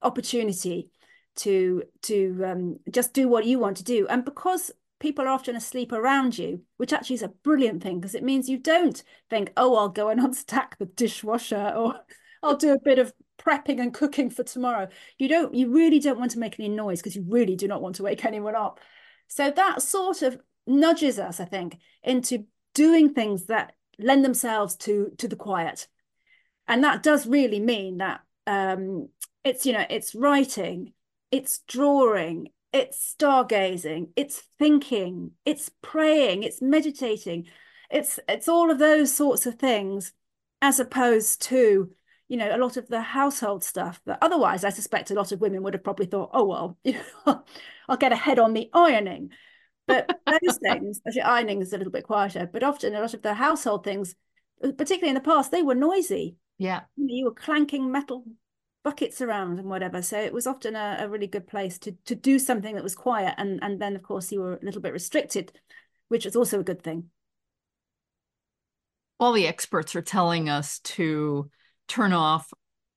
opportunity 0.01 0.89
to 1.37 1.83
to 2.03 2.43
um, 2.45 2.77
just 2.89 3.13
do 3.13 3.27
what 3.27 3.45
you 3.45 3.59
want 3.59 3.77
to 3.77 3.83
do, 3.83 4.07
and 4.07 4.23
because 4.23 4.71
people 4.99 5.25
are 5.25 5.29
often 5.29 5.55
asleep 5.55 5.91
around 5.91 6.37
you, 6.37 6.61
which 6.77 6.93
actually 6.93 7.15
is 7.15 7.23
a 7.23 7.27
brilliant 7.27 7.81
thing 7.81 7.99
because 7.99 8.13
it 8.13 8.23
means 8.23 8.47
you 8.47 8.57
don't 8.57 9.03
think, 9.29 9.51
oh, 9.57 9.75
I'll 9.75 9.89
go 9.89 10.09
and 10.09 10.21
unstack 10.21 10.77
the 10.77 10.85
dishwasher 10.85 11.73
or 11.75 12.01
I'll 12.43 12.55
do 12.55 12.73
a 12.73 12.79
bit 12.79 12.99
of 12.99 13.11
prepping 13.43 13.79
and 13.79 13.93
cooking 13.93 14.29
for 14.29 14.43
tomorrow. 14.43 14.87
You 15.17 15.27
don't, 15.27 15.53
you 15.53 15.71
really 15.71 15.99
don't 15.99 16.19
want 16.19 16.31
to 16.31 16.39
make 16.39 16.59
any 16.59 16.69
noise 16.69 16.99
because 16.99 17.15
you 17.15 17.25
really 17.27 17.55
do 17.55 17.67
not 17.67 17.81
want 17.81 17.95
to 17.95 18.03
wake 18.03 18.25
anyone 18.25 18.55
up. 18.55 18.79
So 19.27 19.49
that 19.51 19.81
sort 19.81 20.21
of 20.21 20.39
nudges 20.67 21.19
us, 21.19 21.39
I 21.39 21.45
think, 21.45 21.77
into 22.03 22.45
doing 22.73 23.13
things 23.13 23.45
that 23.45 23.73
lend 23.99 24.25
themselves 24.25 24.75
to 24.75 25.11
to 25.17 25.27
the 25.27 25.35
quiet. 25.35 25.87
And 26.67 26.83
that 26.83 27.03
does 27.03 27.27
really 27.27 27.59
mean 27.59 27.97
that 27.97 28.21
um, 28.47 29.09
it's, 29.43 29.65
you 29.65 29.73
know, 29.73 29.85
it's 29.89 30.15
writing, 30.15 30.93
it's 31.31 31.59
drawing, 31.67 32.49
it's 32.73 33.15
stargazing, 33.17 34.09
it's 34.15 34.41
thinking, 34.57 35.31
it's 35.45 35.69
praying, 35.81 36.43
it's 36.43 36.61
meditating, 36.61 37.47
it's 37.89 38.19
it's 38.29 38.47
all 38.47 38.71
of 38.71 38.79
those 38.79 39.13
sorts 39.13 39.45
of 39.45 39.55
things, 39.55 40.13
as 40.61 40.79
opposed 40.79 41.41
to 41.43 41.91
you 42.31 42.37
know, 42.37 42.55
a 42.55 42.57
lot 42.57 42.77
of 42.77 42.87
the 42.87 43.01
household 43.01 43.61
stuff 43.61 43.99
that 44.05 44.19
otherwise 44.21 44.63
I 44.63 44.69
suspect 44.69 45.11
a 45.11 45.13
lot 45.13 45.33
of 45.33 45.41
women 45.41 45.63
would 45.63 45.73
have 45.73 45.83
probably 45.83 46.05
thought, 46.05 46.29
oh, 46.31 46.45
well, 46.45 46.77
you 46.85 46.93
know, 47.27 47.43
I'll 47.89 47.97
get 47.97 48.13
ahead 48.13 48.39
on 48.39 48.53
the 48.53 48.69
ironing. 48.73 49.31
But 49.85 50.17
those 50.25 50.57
things, 50.63 51.01
actually, 51.05 51.23
ironing 51.23 51.61
is 51.61 51.73
a 51.73 51.77
little 51.77 51.91
bit 51.91 52.05
quieter, 52.05 52.49
but 52.51 52.63
often 52.63 52.95
a 52.95 53.01
lot 53.01 53.13
of 53.13 53.21
the 53.21 53.33
household 53.33 53.83
things, 53.83 54.15
uh, 54.63 54.71
particularly 54.71 55.09
in 55.09 55.15
the 55.15 55.19
past, 55.19 55.51
they 55.51 55.61
were 55.61 55.75
noisy. 55.75 56.37
Yeah. 56.57 56.83
You 56.95 57.25
were 57.25 57.33
clanking 57.33 57.91
metal 57.91 58.23
buckets 58.81 59.19
around 59.19 59.59
and 59.59 59.69
whatever. 59.69 60.01
So 60.01 60.17
it 60.17 60.31
was 60.31 60.47
often 60.47 60.77
a, 60.77 60.99
a 61.01 61.09
really 61.09 61.27
good 61.27 61.47
place 61.47 61.79
to 61.79 61.97
to 62.05 62.15
do 62.15 62.39
something 62.39 62.75
that 62.75 62.83
was 62.83 62.95
quiet. 62.95 63.35
And 63.37 63.61
and 63.61 63.81
then 63.81 63.93
of 63.93 64.03
course 64.03 64.31
you 64.31 64.39
were 64.39 64.53
a 64.53 64.63
little 64.65 64.81
bit 64.81 64.93
restricted, 64.93 65.51
which 66.07 66.25
is 66.25 66.37
also 66.37 66.61
a 66.61 66.63
good 66.63 66.81
thing. 66.81 67.09
All 69.19 69.33
the 69.33 69.47
experts 69.47 69.97
are 69.97 70.01
telling 70.01 70.47
us 70.47 70.79
to 70.79 71.51
turn 71.91 72.13
off 72.13 72.53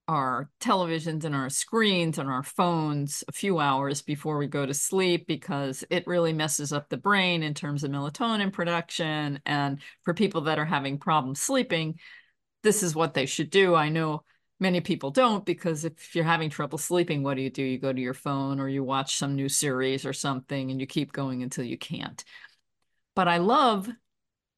our 0.06 0.50
televisions 0.60 1.24
and 1.24 1.34
our 1.34 1.50
screens 1.50 2.18
and 2.18 2.28
our 2.28 2.44
phones 2.44 3.24
a 3.26 3.32
few 3.32 3.58
hours 3.58 4.02
before 4.02 4.36
we 4.36 4.46
go 4.46 4.64
to 4.64 4.74
sleep 4.74 5.26
because 5.26 5.82
it 5.90 6.06
really 6.06 6.32
messes 6.32 6.72
up 6.72 6.88
the 6.88 6.96
brain 6.96 7.42
in 7.42 7.54
terms 7.54 7.82
of 7.82 7.90
melatonin 7.90 8.52
production. 8.52 9.40
And 9.46 9.80
for 10.02 10.14
people 10.14 10.42
that 10.42 10.58
are 10.58 10.64
having 10.64 10.98
problems 10.98 11.40
sleeping, 11.40 11.98
this 12.62 12.82
is 12.82 12.94
what 12.94 13.14
they 13.14 13.26
should 13.26 13.50
do. 13.50 13.74
I 13.74 13.88
know 13.88 14.22
many 14.60 14.80
people 14.80 15.10
don't 15.10 15.44
because 15.44 15.84
if 15.84 16.14
you're 16.14 16.24
having 16.24 16.50
trouble 16.50 16.78
sleeping, 16.78 17.22
what 17.22 17.36
do 17.36 17.42
you 17.42 17.50
do? 17.50 17.62
You 17.62 17.78
go 17.78 17.92
to 17.92 18.00
your 18.00 18.14
phone 18.14 18.60
or 18.60 18.68
you 18.68 18.84
watch 18.84 19.16
some 19.16 19.34
new 19.34 19.48
series 19.48 20.06
or 20.06 20.12
something 20.12 20.70
and 20.70 20.80
you 20.80 20.86
keep 20.86 21.12
going 21.12 21.42
until 21.42 21.64
you 21.64 21.78
can't. 21.78 22.22
But 23.16 23.26
I 23.26 23.38
love 23.38 23.88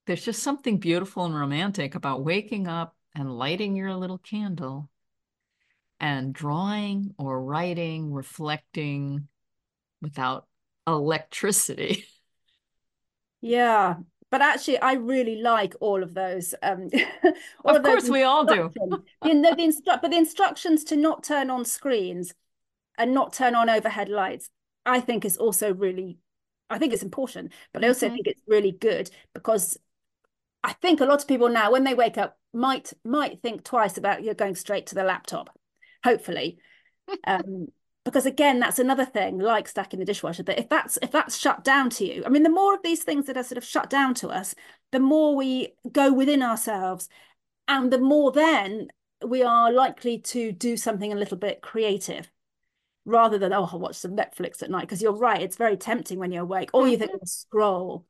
there's 0.07 0.25
just 0.25 0.43
something 0.43 0.79
beautiful 0.79 1.25
and 1.25 1.35
romantic 1.35 1.95
about 1.95 2.25
waking 2.25 2.69
up 2.69 2.96
and 3.17 3.37
lighting 3.37 3.75
your 3.75 3.95
little 3.95 4.19
candle 4.19 4.91
and 5.99 6.35
drawing 6.35 7.15
or 7.19 7.43
writing, 7.43 8.13
reflecting 8.13 9.29
without 10.01 10.47
electricity. 10.87 12.05
Yeah, 13.43 13.97
but 14.31 14.43
actually, 14.43 14.79
I 14.79 14.95
really 14.95 15.41
like 15.41 15.75
all 15.79 16.03
of 16.03 16.15
those. 16.15 16.53
Um, 16.63 16.89
all 17.65 17.77
of, 17.77 17.77
of 17.77 17.83
course, 17.85 18.09
we 18.09 18.23
all 18.23 18.45
do. 18.45 18.73
the, 18.75 19.03
the, 19.23 19.29
the 19.57 19.63
instru- 19.63 20.03
but 20.03 20.11
the 20.11 20.17
instructions 20.17 20.83
to 20.85 20.97
not 20.97 21.23
turn 21.23 21.49
on 21.49 21.65
screens 21.65 22.35
and 22.99 23.15
not 23.15 23.35
turn 23.35 23.55
on 23.55 23.71
overhead 23.71 24.09
lights, 24.09 24.49
I 24.85 25.01
think, 25.01 25.25
is 25.25 25.37
also 25.37 25.73
really, 25.73 26.19
I 26.71 26.79
think 26.79 26.93
it's 26.93 27.05
important. 27.05 27.53
But 27.73 27.85
I 27.85 27.89
also 27.89 28.07
mm-hmm. 28.07 28.17
think 28.17 28.27
it's 28.27 28.43
really 28.49 28.73
good 28.73 29.11
because 29.33 29.79
I 30.65 30.73
think 30.73 31.01
a 31.01 31.05
lot 31.05 31.23
of 31.23 31.29
people 31.29 31.49
now, 31.49 31.71
when 31.71 31.85
they 31.85 31.95
wake 31.95 32.19
up, 32.19 32.37
might 32.57 32.93
might 33.05 33.41
think 33.43 33.63
twice 33.63 33.97
about 33.99 34.25
you're 34.25 34.35
going 34.35 34.55
straight 34.55 34.87
to 34.87 34.95
the 34.95 35.05
laptop 35.05 35.57
hopefully 36.03 36.59
um, 37.27 37.69
because 38.05 38.27
again 38.27 38.59
that's 38.59 38.79
another 38.79 39.05
thing 39.05 39.39
like 39.39 39.69
stacking 39.69 39.99
the 39.99 40.05
dishwasher 40.05 40.43
that 40.43 40.59
if 40.59 40.69
that's 40.69 40.99
if 41.03 41.11
that's 41.11 41.37
shut 41.37 41.63
down 41.63 41.91
to 41.91 42.05
you 42.05 42.23
i 42.25 42.29
mean 42.29 42.43
the 42.43 42.49
more 42.49 42.75
of 42.75 42.83
these 42.83 43.03
things 43.03 43.27
that 43.27 43.37
are 43.37 43.43
sort 43.43 43.59
of 43.59 43.65
shut 43.65 43.91
down 43.91 44.15
to 44.15 44.29
us 44.29 44.55
the 44.93 45.01
more 45.01 45.37
we 45.37 45.75
go 45.93 46.13
within 46.13 46.43
ourselves 46.43 47.09
and 47.69 47.93
the 47.93 47.99
more 47.99 48.33
then 48.33 48.89
we 49.27 49.43
are 49.43 49.73
likely 49.73 50.19
to 50.19 50.53
do 50.53 50.77
something 50.77 51.13
a 51.13 51.17
little 51.17 51.37
bit 51.37 51.63
creative 51.63 52.31
rather 53.05 53.39
than 53.39 53.53
oh 53.53 53.69
I'll 53.71 53.79
watch 53.79 53.97
some 53.97 54.17
Netflix 54.17 54.63
at 54.63 54.71
night 54.71 54.83
because 54.83 55.03
you're 55.03 55.13
right 55.13 55.41
it's 55.41 55.57
very 55.57 55.77
tempting 55.77 56.19
when 56.19 56.33
you're 56.33 56.43
awake 56.43 56.71
or 56.73 56.89
you 56.89 56.97
think 56.97 57.13
mm-hmm. 57.13 57.27
scroll 57.27 58.05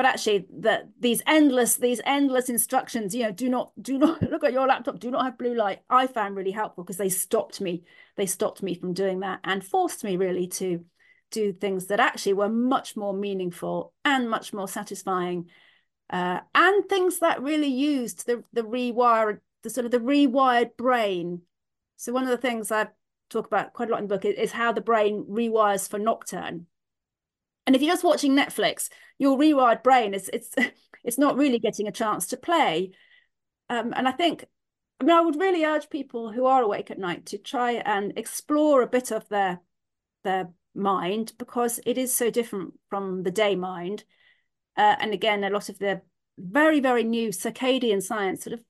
but 0.00 0.06
actually 0.06 0.46
that 0.60 0.88
these 0.98 1.20
endless 1.26 1.76
these 1.76 2.00
endless 2.06 2.48
instructions 2.48 3.14
you 3.14 3.22
know 3.22 3.30
do 3.30 3.50
not 3.50 3.70
do 3.82 3.98
not 3.98 4.22
look 4.30 4.42
at 4.42 4.54
your 4.54 4.66
laptop 4.66 4.98
do 4.98 5.10
not 5.10 5.26
have 5.26 5.36
blue 5.36 5.54
light. 5.54 5.80
I 5.90 6.06
found 6.06 6.36
really 6.36 6.52
helpful 6.52 6.84
because 6.84 6.96
they 6.96 7.10
stopped 7.10 7.60
me 7.60 7.82
they 8.16 8.24
stopped 8.24 8.62
me 8.62 8.74
from 8.74 8.94
doing 8.94 9.20
that 9.20 9.40
and 9.44 9.62
forced 9.62 10.02
me 10.02 10.16
really 10.16 10.46
to 10.46 10.86
do 11.30 11.52
things 11.52 11.88
that 11.88 12.00
actually 12.00 12.32
were 12.32 12.48
much 12.48 12.96
more 12.96 13.12
meaningful 13.12 13.92
and 14.02 14.30
much 14.30 14.54
more 14.54 14.66
satisfying 14.66 15.50
uh, 16.08 16.40
and 16.54 16.88
things 16.88 17.18
that 17.18 17.42
really 17.42 17.68
used 17.68 18.26
the 18.26 18.42
the 18.54 18.62
rewired 18.62 19.40
the 19.64 19.68
sort 19.68 19.84
of 19.84 19.90
the 19.90 19.98
rewired 19.98 20.78
brain. 20.78 21.42
So 21.96 22.14
one 22.14 22.24
of 22.24 22.30
the 22.30 22.38
things 22.38 22.72
I 22.72 22.88
talk 23.28 23.46
about 23.46 23.74
quite 23.74 23.90
a 23.90 23.92
lot 23.92 24.00
in 24.00 24.08
the 24.08 24.16
book 24.16 24.24
is, 24.24 24.52
how 24.52 24.72
the 24.72 24.80
brain 24.80 25.26
rewires 25.28 25.86
for 25.86 25.98
nocturne 25.98 26.64
and 27.70 27.76
if 27.76 27.82
you're 27.82 27.92
just 27.92 28.02
watching 28.02 28.34
Netflix 28.34 28.88
your 29.18 29.38
rewired 29.38 29.84
brain 29.84 30.12
is 30.12 30.28
it's 30.32 30.52
it's 31.04 31.18
not 31.18 31.36
really 31.36 31.60
getting 31.60 31.86
a 31.86 31.92
chance 31.92 32.26
to 32.26 32.36
play 32.36 32.90
um, 33.68 33.92
and 33.94 34.08
I 34.08 34.12
think 34.12 34.44
I 35.00 35.04
mean 35.04 35.14
I 35.14 35.20
would 35.20 35.38
really 35.38 35.64
urge 35.64 35.88
people 35.88 36.32
who 36.32 36.46
are 36.46 36.62
awake 36.62 36.90
at 36.90 36.98
night 36.98 37.26
to 37.26 37.38
try 37.38 37.72
and 37.72 38.12
explore 38.16 38.82
a 38.82 38.88
bit 38.88 39.12
of 39.12 39.28
their 39.28 39.60
their 40.24 40.50
mind 40.74 41.32
because 41.38 41.80
it 41.86 41.96
is 41.96 42.14
so 42.14 42.30
different 42.30 42.74
from 42.88 43.22
the 43.22 43.30
day 43.30 43.54
mind. 43.54 44.04
Uh, 44.76 44.96
and 45.00 45.12
again, 45.12 45.44
a 45.44 45.50
lot 45.50 45.68
of 45.68 45.78
the 45.78 46.02
very, 46.38 46.80
very 46.80 47.04
new 47.04 47.30
circadian 47.30 48.02
science 48.02 48.44
sort 48.44 48.54
of 48.54 48.64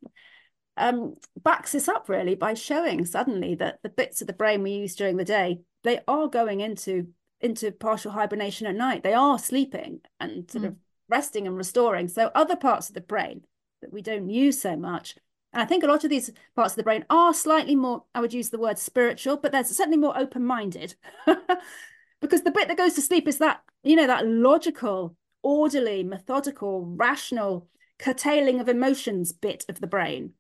um, 0.77 1.15
backs 1.43 1.73
this 1.73 1.89
up 1.89 2.09
really 2.09 2.35
by 2.35 2.55
showing 2.55 3.05
suddenly 3.05 3.55
that 3.57 3.79
the 3.83 3.89
bits 3.89 4.21
of 4.21 4.27
the 4.27 4.33
brain 4.33 4.63
we 4.63 4.73
use 4.73 4.95
during 4.97 5.17
the 5.17 5.25
day, 5.25 5.61
they 5.85 6.01
are 6.09 6.29
going 6.29 6.61
into 6.61 7.09
into 7.41 7.73
partial 7.73 8.13
hibernation 8.13 8.67
at 8.67 8.75
night. 8.75 9.03
They 9.03 9.15
are 9.15 9.39
sleeping 9.39 10.01
and 10.19 10.51
sort 10.51 10.65
mm. 10.65 10.69
of 10.69 10.77
resting 11.09 11.47
and 11.47 11.57
restoring. 11.57 12.09
So 12.09 12.31
other 12.35 12.57
parts 12.57 12.89
of 12.89 12.95
the 12.95 13.01
brain 13.01 13.45
that 13.83 13.93
we 13.93 14.03
don't 14.03 14.29
use 14.29 14.61
so 14.61 14.77
much. 14.77 15.17
And 15.53 15.63
I 15.63 15.67
think 15.67 15.83
a 15.83 15.89
lot 15.89 16.05
of 16.05 16.11
these 16.11 16.31
parts 16.55 16.73
of 16.73 16.77
the 16.77 16.83
brain 16.83 17.05
are 17.11 17.35
slightly 17.35 17.75
more, 17.75 18.05
I 18.15 18.21
would 18.21 18.33
use 18.33 18.51
the 18.51 18.59
word 18.59 18.79
spiritual, 18.79 19.37
but 19.37 19.53
they're 19.53 19.65
certainly 19.65 19.97
more 19.97 20.17
open-minded. 20.17 20.95
because 22.21 22.43
the 22.43 22.51
bit 22.51 22.69
that 22.69 22.77
goes 22.77 22.95
to 22.95 23.03
sleep 23.03 23.27
is 23.27 23.39
that 23.39 23.63
you 23.83 23.97
know 23.97 24.07
that 24.07 24.27
logical 24.27 25.17
orderly 25.43 26.03
methodical 26.03 26.85
rational 26.85 27.69
curtailing 27.99 28.61
of 28.61 28.69
emotions 28.69 29.33
bit 29.33 29.65
of 29.69 29.81
the 29.81 29.87
brain 29.87 30.33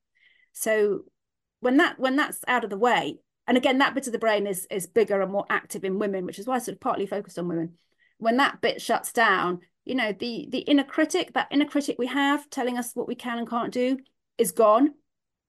so 0.52 1.00
when 1.60 1.76
that 1.78 1.98
when 1.98 2.16
that's 2.16 2.40
out 2.46 2.64
of 2.64 2.70
the 2.70 2.78
way 2.78 3.18
and 3.50 3.56
again 3.56 3.78
that 3.78 3.94
bit 3.94 4.06
of 4.06 4.12
the 4.12 4.18
brain 4.18 4.46
is 4.46 4.66
is 4.70 4.86
bigger 4.86 5.20
and 5.20 5.32
more 5.32 5.44
active 5.50 5.84
in 5.84 5.98
women 5.98 6.24
which 6.24 6.38
is 6.38 6.46
why 6.46 6.54
i 6.54 6.58
sort 6.58 6.76
of 6.76 6.80
partly 6.80 7.04
focused 7.04 7.38
on 7.38 7.48
women. 7.48 7.74
When 8.18 8.36
that 8.36 8.60
bit 8.60 8.80
shuts 8.80 9.12
down 9.12 9.58
you 9.84 9.96
know 9.96 10.12
the 10.12 10.46
the 10.50 10.60
inner 10.60 10.84
critic 10.84 11.32
that 11.34 11.48
inner 11.50 11.64
critic 11.64 11.96
we 11.98 12.06
have 12.06 12.48
telling 12.48 12.78
us 12.78 12.92
what 12.94 13.08
we 13.08 13.16
can 13.16 13.38
and 13.38 13.50
can't 13.50 13.72
do 13.72 13.98
is 14.38 14.52
gone. 14.52 14.94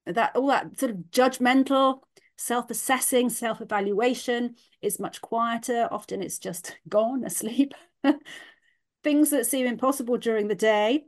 That 0.08 0.36
all 0.36 0.48
that 0.48 0.80
sort 0.80 0.90
of 0.92 0.98
judgmental 1.12 2.00
self-assessing 2.38 3.30
self-evaluation 3.30 4.56
is 4.82 5.00
much 5.00 5.22
quieter. 5.22 5.88
Often 5.92 6.24
it's 6.24 6.40
just 6.40 6.76
gone 6.90 7.24
asleep. 7.24 7.76
Things 9.04 9.30
that 9.30 9.46
seem 9.46 9.68
impossible 9.68 10.18
during 10.18 10.48
the 10.48 10.56
day 10.56 11.06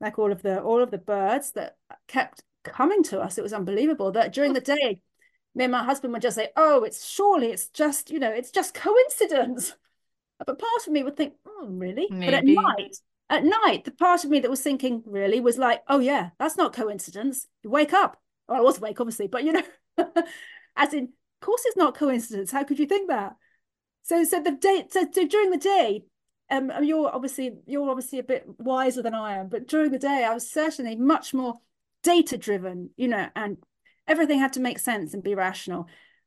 like 0.00 0.20
all 0.20 0.30
of 0.30 0.42
the 0.42 0.62
all 0.62 0.80
of 0.80 0.92
the 0.92 0.98
birds 0.98 1.50
that 1.52 1.76
kept 2.06 2.44
coming 2.62 3.02
to 3.02 3.20
us 3.20 3.38
it 3.38 3.42
was 3.42 3.52
unbelievable 3.52 4.12
that 4.12 4.32
during 4.32 4.52
the 4.52 4.60
day 4.60 5.00
me 5.58 5.64
and 5.64 5.72
my 5.72 5.84
husband 5.84 6.12
would 6.12 6.22
just 6.22 6.36
say 6.36 6.48
oh 6.56 6.84
it's 6.84 7.06
surely 7.06 7.48
it's 7.48 7.68
just 7.68 8.10
you 8.10 8.18
know 8.18 8.30
it's 8.30 8.50
just 8.50 8.74
coincidence 8.74 9.74
but 10.38 10.58
part 10.58 10.86
of 10.86 10.92
me 10.92 11.02
would 11.02 11.16
think 11.16 11.34
oh 11.46 11.66
really 11.68 12.06
Maybe. 12.10 12.26
but 12.26 12.34
at 12.34 12.44
night 12.44 12.96
at 13.28 13.44
night 13.44 13.84
the 13.84 13.90
part 13.90 14.24
of 14.24 14.30
me 14.30 14.40
that 14.40 14.50
was 14.50 14.62
thinking 14.62 15.02
really 15.04 15.40
was 15.40 15.58
like 15.58 15.82
oh 15.88 15.98
yeah 15.98 16.30
that's 16.38 16.56
not 16.56 16.72
coincidence 16.72 17.46
you 17.62 17.70
wake 17.70 17.92
up 17.92 18.20
well 18.48 18.58
i 18.58 18.62
was 18.62 18.78
awake 18.78 19.00
obviously 19.00 19.26
but 19.26 19.44
you 19.44 19.52
know 19.52 19.62
as 20.78 20.94
in, 20.94 21.04
of 21.04 21.46
course, 21.46 21.62
it's 21.66 21.76
not 21.76 21.96
coincidence. 21.96 22.50
How 22.50 22.64
could 22.64 22.78
you 22.78 22.86
think 22.86 23.08
that? 23.08 23.36
So, 24.04 24.24
so 24.24 24.42
the 24.42 24.52
day, 24.52 24.86
so, 24.90 25.06
so 25.12 25.26
during 25.26 25.50
the 25.50 25.58
day, 25.58 26.04
um, 26.50 26.72
you're 26.82 27.14
obviously 27.14 27.52
you're 27.66 27.90
obviously 27.90 28.18
a 28.18 28.24
bit 28.24 28.44
wiser 28.58 29.02
than 29.02 29.14
I 29.14 29.36
am, 29.36 29.48
but 29.48 29.68
during 29.68 29.90
the 29.90 29.98
day, 29.98 30.24
I 30.24 30.32
was 30.32 30.50
certainly 30.50 30.96
much 30.96 31.34
more 31.34 31.54
data 32.02 32.38
driven, 32.38 32.90
you 32.96 33.08
know, 33.08 33.28
and 33.36 33.58
everything 34.08 34.40
had 34.40 34.54
to 34.54 34.60
make 34.60 34.78
sense 34.78 35.14
and 35.14 35.22
be 35.22 35.34
rational. 35.34 35.86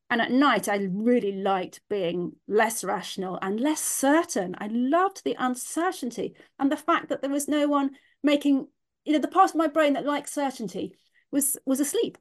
And 0.10 0.22
at 0.22 0.32
night, 0.32 0.68
I 0.68 0.88
really 0.92 1.32
liked 1.32 1.82
being 1.90 2.34
less 2.48 2.84
rational 2.84 3.40
and 3.42 3.60
less 3.60 3.82
certain. 3.82 4.56
I 4.58 4.68
loved 4.68 5.24
the 5.24 5.36
uncertainty 5.40 6.36
and 6.60 6.72
the 6.72 6.78
fact 6.78 7.10
that 7.10 7.22
there 7.22 7.30
was 7.30 7.48
no 7.48 7.68
one 7.68 7.92
making, 8.22 8.68
you 9.06 9.14
know, 9.14 9.20
the 9.20 9.28
part 9.28 9.52
of 9.52 9.56
my 9.56 9.68
brain 9.68 9.94
that 9.94 10.06
liked 10.06 10.30
certainty 10.30 10.96
was 11.32 11.58
was 11.66 11.80
asleep. 11.80 12.18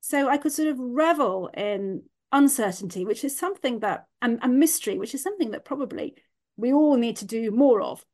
So 0.00 0.28
I 0.28 0.38
could 0.38 0.52
sort 0.52 0.68
of 0.68 0.78
revel 0.78 1.50
in 1.54 2.04
uncertainty, 2.32 3.04
which 3.04 3.24
is 3.24 3.36
something 3.36 3.80
that, 3.80 4.06
and, 4.22 4.38
and 4.42 4.58
mystery, 4.58 4.98
which 4.98 5.14
is 5.14 5.22
something 5.22 5.50
that 5.50 5.64
probably 5.64 6.14
we 6.56 6.72
all 6.72 6.96
need 6.96 7.16
to 7.16 7.26
do 7.26 7.50
more 7.50 7.82
of. 7.82 8.04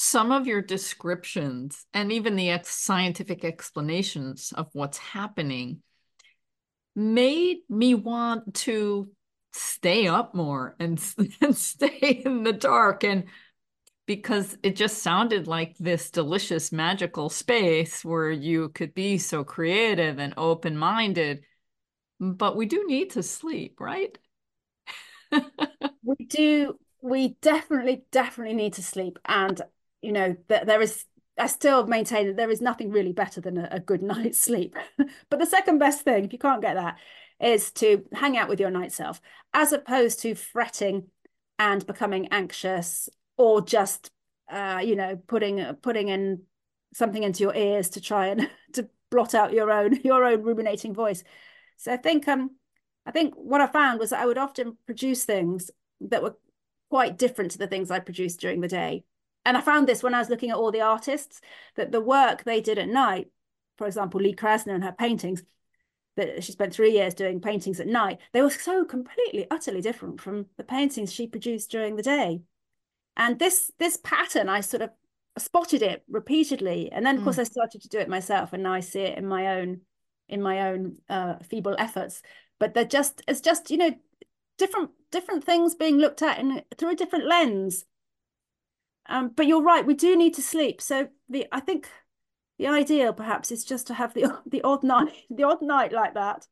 Some 0.00 0.30
of 0.30 0.46
your 0.46 0.62
descriptions 0.62 1.84
and 1.92 2.12
even 2.12 2.36
the 2.36 2.50
ex- 2.50 2.68
scientific 2.68 3.44
explanations 3.44 4.52
of 4.52 4.68
what's 4.72 4.98
happening 4.98 5.82
made 6.94 7.58
me 7.68 7.96
want 7.96 8.54
to 8.54 9.10
stay 9.52 10.06
up 10.06 10.36
more 10.36 10.76
and, 10.78 11.02
and 11.40 11.56
stay 11.56 12.22
in 12.24 12.44
the 12.44 12.52
dark. 12.52 13.02
And 13.02 13.24
because 14.06 14.56
it 14.62 14.76
just 14.76 15.02
sounded 15.02 15.48
like 15.48 15.76
this 15.78 16.12
delicious 16.12 16.70
magical 16.70 17.28
space 17.28 18.04
where 18.04 18.30
you 18.30 18.68
could 18.68 18.94
be 18.94 19.18
so 19.18 19.42
creative 19.42 20.20
and 20.20 20.32
open-minded 20.36 21.44
but 22.20 22.56
we 22.56 22.66
do 22.66 22.84
need 22.86 23.10
to 23.10 23.22
sleep 23.22 23.80
right? 23.80 24.16
We 26.02 26.24
do. 26.26 26.78
We 27.02 27.36
definitely 27.42 28.04
definitely 28.10 28.54
need 28.54 28.74
to 28.74 28.82
sleep. 28.82 29.18
And 29.26 29.60
you 30.02 30.12
know 30.12 30.36
that 30.48 30.66
there 30.66 30.80
is 30.80 31.04
I 31.38 31.46
still 31.46 31.86
maintain 31.86 32.26
that 32.26 32.36
there 32.36 32.50
is 32.50 32.60
nothing 32.60 32.90
really 32.90 33.12
better 33.12 33.40
than 33.40 33.58
a, 33.58 33.68
a 33.72 33.80
good 33.80 34.02
night's 34.14 34.40
sleep. 34.40 34.76
but 35.30 35.38
the 35.38 35.46
second 35.46 35.78
best 35.78 36.02
thing, 36.02 36.24
if 36.24 36.32
you 36.32 36.38
can't 36.38 36.62
get 36.62 36.74
that, 36.74 36.98
is 37.40 37.70
to 37.70 38.04
hang 38.12 38.36
out 38.36 38.48
with 38.48 38.58
your 38.58 38.70
night 38.70 38.92
self, 38.92 39.20
as 39.54 39.72
opposed 39.72 40.20
to 40.20 40.34
fretting 40.34 41.06
and 41.58 41.86
becoming 41.86 42.28
anxious 42.30 43.08
or 43.36 43.60
just 43.60 44.10
uh, 44.50 44.80
you 44.82 44.96
know 44.96 45.16
putting 45.26 45.62
putting 45.82 46.08
in 46.08 46.42
something 46.94 47.22
into 47.22 47.42
your 47.42 47.54
ears 47.54 47.90
to 47.90 48.00
try 48.00 48.28
and 48.28 48.50
to 48.72 48.88
blot 49.10 49.34
out 49.34 49.52
your 49.52 49.70
own 49.70 49.98
your 50.04 50.24
own 50.24 50.42
ruminating 50.42 50.94
voice 50.94 51.22
so 51.76 51.92
i 51.92 51.96
think 51.96 52.26
um 52.28 52.50
i 53.06 53.10
think 53.10 53.34
what 53.34 53.60
i 53.60 53.66
found 53.66 53.98
was 53.98 54.10
that 54.10 54.20
i 54.20 54.26
would 54.26 54.38
often 54.38 54.76
produce 54.86 55.24
things 55.24 55.70
that 56.00 56.22
were 56.22 56.36
quite 56.90 57.18
different 57.18 57.50
to 57.50 57.58
the 57.58 57.66
things 57.66 57.90
i 57.90 57.98
produced 57.98 58.40
during 58.40 58.60
the 58.60 58.68
day 58.68 59.04
and 59.48 59.56
i 59.56 59.60
found 59.60 59.88
this 59.88 60.02
when 60.02 60.14
i 60.14 60.18
was 60.18 60.30
looking 60.30 60.50
at 60.50 60.56
all 60.56 60.70
the 60.70 60.80
artists 60.80 61.40
that 61.76 61.90
the 61.90 62.00
work 62.00 62.44
they 62.44 62.60
did 62.60 62.78
at 62.78 62.88
night 62.88 63.28
for 63.76 63.86
example 63.86 64.20
lee 64.20 64.34
krasner 64.34 64.74
and 64.74 64.84
her 64.84 64.92
paintings 64.92 65.42
that 66.18 66.42
she 66.42 66.52
spent 66.52 66.74
three 66.74 66.90
years 66.90 67.14
doing 67.14 67.40
paintings 67.40 67.80
at 67.80 67.86
night 67.86 68.18
they 68.32 68.42
were 68.42 68.50
so 68.50 68.84
completely 68.84 69.46
utterly 69.50 69.80
different 69.80 70.20
from 70.20 70.46
the 70.56 70.64
paintings 70.64 71.12
she 71.12 71.26
produced 71.26 71.70
during 71.70 71.96
the 71.96 72.02
day. 72.02 72.42
And 73.16 73.38
this 73.38 73.72
this 73.78 73.98
pattern 74.02 74.48
i 74.48 74.60
sort 74.60 74.82
of 74.82 74.90
spotted 75.38 75.82
it 75.82 76.02
repeatedly. 76.08 76.90
And 76.90 77.06
then 77.06 77.16
of 77.16 77.20
mm. 77.20 77.24
course 77.24 77.38
i 77.38 77.44
started 77.44 77.80
to 77.82 77.88
do 77.88 77.98
it 77.98 78.08
myself 78.08 78.52
and 78.52 78.62
now 78.62 78.74
i 78.74 78.80
see 78.80 79.00
it 79.00 79.16
in 79.16 79.26
my 79.26 79.58
own 79.58 79.80
in 80.28 80.42
my 80.42 80.68
own 80.68 80.96
uh, 81.08 81.36
feeble 81.38 81.76
efforts. 81.78 82.20
But 82.58 82.74
they're 82.74 82.84
just 82.84 83.22
it's 83.28 83.40
just 83.40 83.70
you 83.70 83.78
know 83.78 83.94
different 84.58 84.90
different 85.12 85.44
things 85.44 85.76
being 85.76 85.98
looked 85.98 86.22
at 86.22 86.40
in 86.40 86.62
through 86.76 86.90
a 86.90 86.96
different 86.96 87.26
lens 87.26 87.84
um, 89.08 89.30
but 89.34 89.46
you're 89.46 89.62
right 89.62 89.86
we 89.86 89.94
do 89.94 90.16
need 90.16 90.34
to 90.34 90.42
sleep 90.42 90.80
so 90.80 91.08
the 91.28 91.46
i 91.52 91.60
think 91.60 91.88
the 92.58 92.66
ideal 92.66 93.12
perhaps 93.12 93.50
is 93.52 93.64
just 93.64 93.86
to 93.86 93.94
have 93.94 94.14
the 94.14 94.38
the 94.46 94.62
odd 94.62 94.82
night 94.82 95.12
the 95.30 95.44
odd 95.44 95.62
night 95.62 95.92
like 95.92 96.14
that 96.14 96.46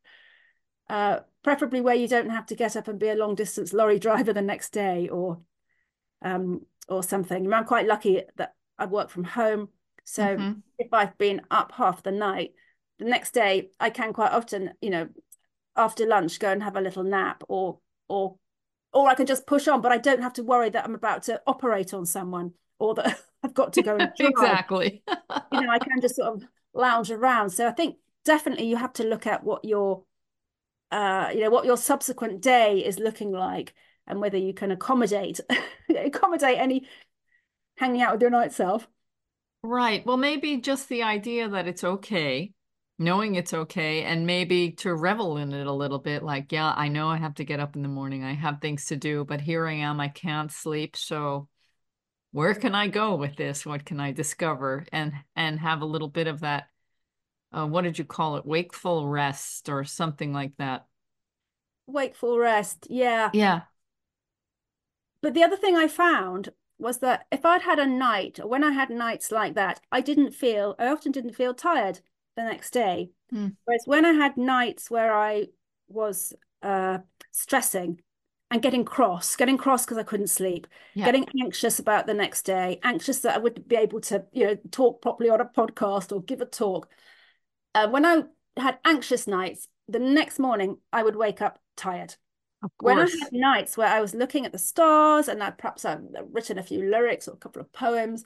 uh, 0.88 1.18
preferably 1.42 1.80
where 1.80 1.96
you 1.96 2.06
don't 2.06 2.30
have 2.30 2.46
to 2.46 2.54
get 2.54 2.76
up 2.76 2.86
and 2.86 3.00
be 3.00 3.08
a 3.08 3.14
long 3.16 3.34
distance 3.34 3.72
lorry 3.72 3.98
driver 4.06 4.32
the 4.32 4.42
next 4.42 4.72
day 4.72 5.08
or 5.08 5.40
um, 6.22 6.62
or 6.88 7.02
something. 7.02 7.52
I'm 7.52 7.64
quite 7.64 7.86
lucky 7.86 8.22
that 8.36 8.54
I 8.78 8.86
work 8.86 9.10
from 9.10 9.24
home. 9.24 9.68
So 10.04 10.22
mm-hmm. 10.22 10.60
if 10.78 10.92
I've 10.92 11.16
been 11.18 11.42
up 11.50 11.72
half 11.72 12.02
the 12.02 12.12
night, 12.12 12.52
the 12.98 13.06
next 13.06 13.32
day 13.32 13.70
I 13.80 13.90
can 13.90 14.12
quite 14.12 14.32
often, 14.32 14.72
you 14.80 14.90
know, 14.90 15.08
after 15.74 16.06
lunch 16.06 16.38
go 16.38 16.50
and 16.50 16.62
have 16.62 16.76
a 16.76 16.80
little 16.80 17.02
nap 17.02 17.42
or 17.48 17.78
or 18.08 18.36
or 18.96 19.10
I 19.10 19.14
can 19.14 19.26
just 19.26 19.46
push 19.46 19.68
on, 19.68 19.82
but 19.82 19.92
I 19.92 19.98
don't 19.98 20.22
have 20.22 20.32
to 20.34 20.42
worry 20.42 20.70
that 20.70 20.82
I'm 20.82 20.94
about 20.94 21.24
to 21.24 21.42
operate 21.46 21.92
on 21.92 22.06
someone 22.06 22.52
or 22.78 22.94
that 22.94 23.20
I've 23.42 23.52
got 23.52 23.74
to 23.74 23.82
go 23.82 23.96
and 23.96 24.10
exactly. 24.18 25.02
you 25.52 25.60
know, 25.60 25.70
I 25.70 25.78
can 25.78 26.00
just 26.00 26.16
sort 26.16 26.32
of 26.32 26.44
lounge 26.72 27.10
around. 27.10 27.50
So 27.50 27.68
I 27.68 27.72
think 27.72 27.96
definitely 28.24 28.68
you 28.68 28.76
have 28.76 28.94
to 28.94 29.04
look 29.04 29.26
at 29.26 29.44
what 29.44 29.66
your 29.66 30.04
uh, 30.90 31.30
you 31.34 31.40
know, 31.40 31.50
what 31.50 31.66
your 31.66 31.76
subsequent 31.76 32.40
day 32.40 32.78
is 32.78 32.98
looking 32.98 33.32
like 33.32 33.74
and 34.06 34.18
whether 34.18 34.38
you 34.38 34.54
can 34.54 34.70
accommodate 34.70 35.40
accommodate 35.94 36.56
any 36.56 36.86
hanging 37.76 38.00
out 38.00 38.12
with 38.12 38.22
your 38.22 38.30
night 38.30 38.54
self. 38.54 38.88
Right. 39.62 40.06
Well, 40.06 40.16
maybe 40.16 40.56
just 40.56 40.88
the 40.88 41.02
idea 41.02 41.50
that 41.50 41.66
it's 41.66 41.84
okay, 41.84 42.52
knowing 42.98 43.34
it's 43.34 43.52
okay, 43.52 44.04
and 44.04 44.26
maybe 44.26 44.72
to 44.72 44.94
revel 44.94 45.36
in 45.36 45.52
it 45.52 45.66
a 45.66 45.72
little 45.72 45.98
bit. 45.98 46.22
Like, 46.22 46.52
yeah, 46.52 46.72
I 46.76 46.88
know 46.88 47.08
I 47.08 47.18
have 47.18 47.34
to 47.36 47.44
get 47.44 47.60
up 47.60 47.76
in 47.76 47.82
the 47.82 47.88
morning. 47.88 48.24
I 48.24 48.34
have 48.34 48.60
things 48.60 48.86
to 48.86 48.96
do, 48.96 49.24
but 49.24 49.40
here 49.40 49.66
I 49.66 49.74
am. 49.74 50.00
I 50.00 50.08
can't 50.08 50.50
sleep. 50.50 50.96
So 50.96 51.48
where 52.32 52.54
can 52.54 52.74
I 52.74 52.88
go 52.88 53.14
with 53.14 53.36
this? 53.36 53.66
What 53.66 53.84
can 53.84 54.00
I 54.00 54.12
discover? 54.12 54.86
And 54.92 55.12
and 55.34 55.60
have 55.60 55.82
a 55.82 55.86
little 55.86 56.08
bit 56.08 56.26
of 56.26 56.40
that. 56.40 56.68
Uh, 57.52 57.66
what 57.66 57.84
did 57.84 57.98
you 57.98 58.04
call 58.04 58.36
it? 58.36 58.46
Wakeful 58.46 59.08
rest 59.08 59.68
or 59.68 59.84
something 59.84 60.32
like 60.32 60.52
that. 60.58 60.86
Wakeful 61.86 62.38
rest. 62.38 62.86
Yeah. 62.90 63.30
Yeah. 63.32 63.62
But 65.22 65.34
the 65.34 65.42
other 65.42 65.56
thing 65.56 65.76
I 65.76 65.88
found 65.88 66.50
was 66.78 66.98
that 66.98 67.26
if 67.32 67.44
I'd 67.44 67.62
had 67.62 67.78
a 67.78 67.86
night, 67.86 68.38
when 68.44 68.62
I 68.62 68.72
had 68.72 68.90
nights 68.90 69.32
like 69.32 69.54
that, 69.54 69.80
I 69.90 70.00
didn't 70.00 70.32
feel, 70.32 70.74
I 70.78 70.88
often 70.88 71.12
didn't 71.12 71.34
feel 71.34 71.54
tired 71.54 72.00
the 72.36 72.44
next 72.44 72.70
day. 72.72 73.10
Mm. 73.32 73.56
Whereas 73.64 73.82
when 73.86 74.04
I 74.04 74.12
had 74.12 74.36
nights 74.36 74.90
where 74.90 75.14
I 75.14 75.46
was 75.88 76.32
uh, 76.62 76.98
stressing 77.32 78.00
and 78.50 78.62
getting 78.62 78.84
cross, 78.84 79.34
getting 79.34 79.58
cross 79.58 79.84
because 79.84 79.98
I 79.98 80.04
couldn't 80.04 80.28
sleep, 80.28 80.66
yeah. 80.94 81.04
getting 81.04 81.26
anxious 81.42 81.78
about 81.78 82.06
the 82.06 82.14
next 82.14 82.42
day, 82.42 82.78
anxious 82.84 83.20
that 83.20 83.34
I 83.34 83.38
would 83.38 83.66
be 83.66 83.76
able 83.76 84.00
to, 84.02 84.24
you 84.32 84.46
know, 84.46 84.56
talk 84.70 85.02
properly 85.02 85.30
on 85.30 85.40
a 85.40 85.46
podcast 85.46 86.12
or 86.12 86.22
give 86.22 86.40
a 86.40 86.46
talk. 86.46 86.88
Uh, 87.74 87.88
when 87.88 88.04
I 88.04 88.22
had 88.56 88.78
anxious 88.84 89.26
nights, 89.26 89.68
the 89.88 89.98
next 89.98 90.38
morning 90.38 90.78
I 90.92 91.02
would 91.02 91.16
wake 91.16 91.42
up 91.42 91.58
tired. 91.76 92.14
When 92.80 92.98
I 92.98 93.02
had 93.02 93.32
nights 93.32 93.76
where 93.76 93.88
I 93.88 94.00
was 94.00 94.14
looking 94.14 94.46
at 94.46 94.52
the 94.52 94.58
stars 94.58 95.28
and 95.28 95.42
I 95.42 95.50
perhaps 95.50 95.84
I've 95.84 96.00
written 96.32 96.58
a 96.58 96.62
few 96.62 96.88
lyrics 96.90 97.28
or 97.28 97.34
a 97.34 97.36
couple 97.36 97.60
of 97.60 97.72
poems, 97.72 98.24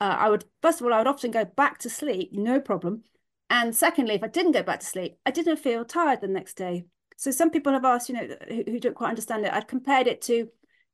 uh, 0.00 0.16
I 0.18 0.30
would 0.30 0.44
first 0.62 0.80
of 0.80 0.86
all 0.86 0.94
I 0.94 0.98
would 0.98 1.06
often 1.06 1.30
go 1.30 1.44
back 1.44 1.78
to 1.80 1.90
sleep, 1.90 2.30
no 2.32 2.60
problem. 2.60 3.04
And 3.50 3.74
secondly, 3.74 4.14
if 4.14 4.22
I 4.22 4.28
didn't 4.28 4.52
go 4.52 4.62
back 4.62 4.80
to 4.80 4.86
sleep, 4.86 5.18
I 5.26 5.32
didn't 5.32 5.56
feel 5.56 5.84
tired 5.84 6.20
the 6.20 6.28
next 6.28 6.56
day. 6.56 6.84
So 7.16 7.32
some 7.32 7.50
people 7.50 7.72
have 7.72 7.84
asked, 7.84 8.08
you 8.08 8.14
know, 8.14 8.28
who, 8.48 8.62
who 8.66 8.80
don't 8.80 8.94
quite 8.94 9.10
understand 9.10 9.44
it. 9.44 9.52
I've 9.52 9.66
compared 9.66 10.06
it 10.06 10.22
to, 10.22 10.48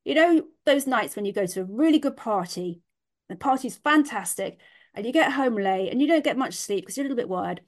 you 0.04 0.14
know, 0.14 0.42
those 0.64 0.86
nights 0.86 1.14
when 1.14 1.26
you 1.26 1.32
go 1.32 1.46
to 1.46 1.60
a 1.60 1.64
really 1.64 1.98
good 1.98 2.16
party, 2.16 2.80
the 3.28 3.36
party's 3.36 3.76
fantastic, 3.76 4.58
and 4.94 5.04
you 5.04 5.12
get 5.12 5.32
home 5.32 5.56
late 5.56 5.90
and 5.92 6.00
you 6.00 6.08
don't 6.08 6.24
get 6.24 6.38
much 6.38 6.54
sleep 6.54 6.84
because 6.84 6.96
you're 6.96 7.04
a 7.04 7.08
little 7.08 7.22
bit 7.22 7.28
wired. 7.28 7.60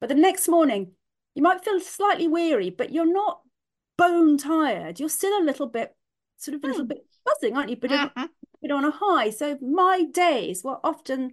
But 0.00 0.10
the 0.10 0.14
next 0.14 0.46
morning, 0.48 0.92
you 1.34 1.42
might 1.42 1.64
feel 1.64 1.80
slightly 1.80 2.28
weary, 2.28 2.68
but 2.68 2.92
you're 2.92 3.10
not 3.10 3.40
bone 3.96 4.36
tired, 4.36 5.00
you're 5.00 5.08
still 5.08 5.40
a 5.40 5.42
little 5.42 5.66
bit, 5.66 5.96
sort 6.36 6.56
of 6.56 6.64
a 6.64 6.66
little 6.66 6.84
mm. 6.84 6.88
bit 6.88 7.06
buzzing, 7.24 7.56
aren't 7.56 7.70
you? 7.70 7.76
But 7.76 7.90
mm-hmm. 7.90 8.20
a 8.20 8.28
bit 8.60 8.70
on 8.70 8.84
a 8.84 8.90
high. 8.90 9.30
So 9.30 9.58
my 9.62 10.04
days 10.04 10.62
were 10.62 10.78
often 10.84 11.32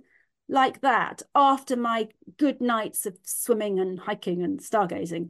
like 0.52 0.82
that 0.82 1.22
after 1.34 1.76
my 1.76 2.10
good 2.38 2.62
nights 2.62 3.06
of 3.06 3.18
swimming 3.24 3.80
and 3.80 4.00
hiking 4.00 4.44
and 4.44 4.60
stargazing. 4.60 5.30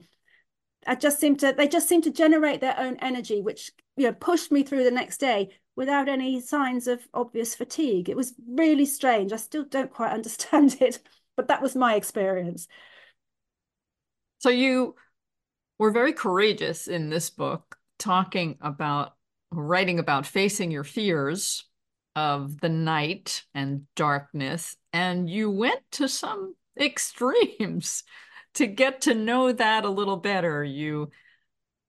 I 0.87 0.95
just 0.95 1.19
seem 1.19 1.37
to 1.37 1.53
they 1.55 1.67
just 1.67 1.87
seem 1.87 2.01
to 2.01 2.11
generate 2.11 2.59
their 2.59 2.77
own 2.77 2.97
energy, 2.97 3.39
which 3.39 3.71
you 3.95 4.07
know 4.07 4.13
pushed 4.13 4.51
me 4.51 4.63
through 4.63 4.83
the 4.83 4.91
next 4.91 5.19
day 5.19 5.51
without 5.75 6.09
any 6.09 6.41
signs 6.41 6.87
of 6.87 7.07
obvious 7.13 7.53
fatigue. 7.53 8.09
It 8.09 8.17
was 8.17 8.33
really 8.47 8.85
strange. 8.85 9.31
I 9.31 9.37
still 9.37 9.63
don't 9.63 9.93
quite 9.93 10.11
understand 10.13 10.77
it, 10.81 10.99
but 11.37 11.47
that 11.47 11.61
was 11.61 11.75
my 11.75 11.95
experience. 11.95 12.67
So 14.39 14.49
you 14.49 14.95
we're 15.77 15.91
very 15.91 16.13
courageous 16.13 16.87
in 16.87 17.09
this 17.09 17.29
book, 17.29 17.77
talking 17.99 18.57
about 18.59 19.13
writing 19.51 19.99
about 19.99 20.25
facing 20.25 20.71
your 20.71 20.83
fears 20.83 21.65
of 22.15 22.59
the 22.59 22.69
night 22.69 23.43
and 23.53 23.85
darkness. 23.95 24.75
And 24.93 25.29
you 25.29 25.49
went 25.49 25.81
to 25.93 26.07
some 26.07 26.55
extremes 26.79 28.03
to 28.55 28.67
get 28.67 29.01
to 29.01 29.13
know 29.13 29.51
that 29.51 29.85
a 29.85 29.89
little 29.89 30.17
better. 30.17 30.63
You 30.63 31.11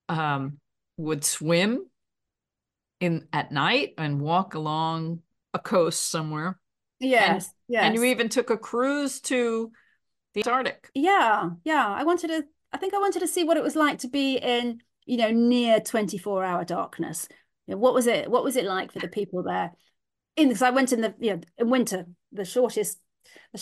um, 0.09 0.59
would 0.97 1.25
swim 1.25 1.87
in 3.01 3.27
at 3.33 3.51
night 3.51 3.95
and 3.99 4.21
walk 4.21 4.55
along 4.55 5.21
a 5.55 5.59
coast 5.59 6.11
somewhere. 6.11 6.59
Yes, 7.01 7.47
and, 7.47 7.55
yes. 7.69 7.85
And 7.85 7.95
you 7.97 8.05
even 8.05 8.29
took 8.29 8.51
a 8.51 8.57
cruise 8.57 9.21
to 9.23 9.73
the 10.35 10.41
Antarctic. 10.41 10.89
Yeah, 10.95 11.51
yeah. 11.65 11.87
I 11.87 12.05
wanted 12.05 12.29
to 12.29 12.45
I 12.73 12.79
think 12.79 12.95
I 12.95 12.99
wanted 12.99 13.21
to 13.21 13.29
see 13.29 13.45
what 13.45 13.57
it 13.57 13.63
was 13.63 13.77
like 13.77 13.99
to 13.99 14.09
be 14.09 14.37
in, 14.37 14.81
you 15.05 15.19
know, 15.19 15.31
near 15.31 15.81
24 15.81 16.45
hour 16.45 16.65
darkness. 16.65 17.29
You 17.67 17.75
know, 17.75 17.79
what 17.79 17.95
was 17.95 18.07
it? 18.07 18.31
What 18.31 18.45
was 18.45 18.57
it 18.57 18.65
like 18.65 18.93
for 18.93 18.99
the 18.99 19.09
people 19.09 19.43
there? 19.43 19.73
In 20.37 20.49
because 20.49 20.63
I 20.63 20.71
went 20.71 20.93
in 20.93 21.03
the, 21.03 21.15
you 21.19 21.35
know, 21.35 21.41
in 21.59 21.71
winter, 21.71 22.07
the 22.33 22.45
shortest, 22.45 22.99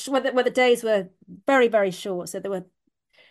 where 0.06 0.20
the, 0.20 0.32
where 0.32 0.44
the 0.44 0.50
days 0.50 0.84
were 0.84 1.08
very, 1.46 1.68
very 1.68 1.90
short. 1.90 2.28
So 2.28 2.38
there 2.38 2.50
were, 2.50 2.64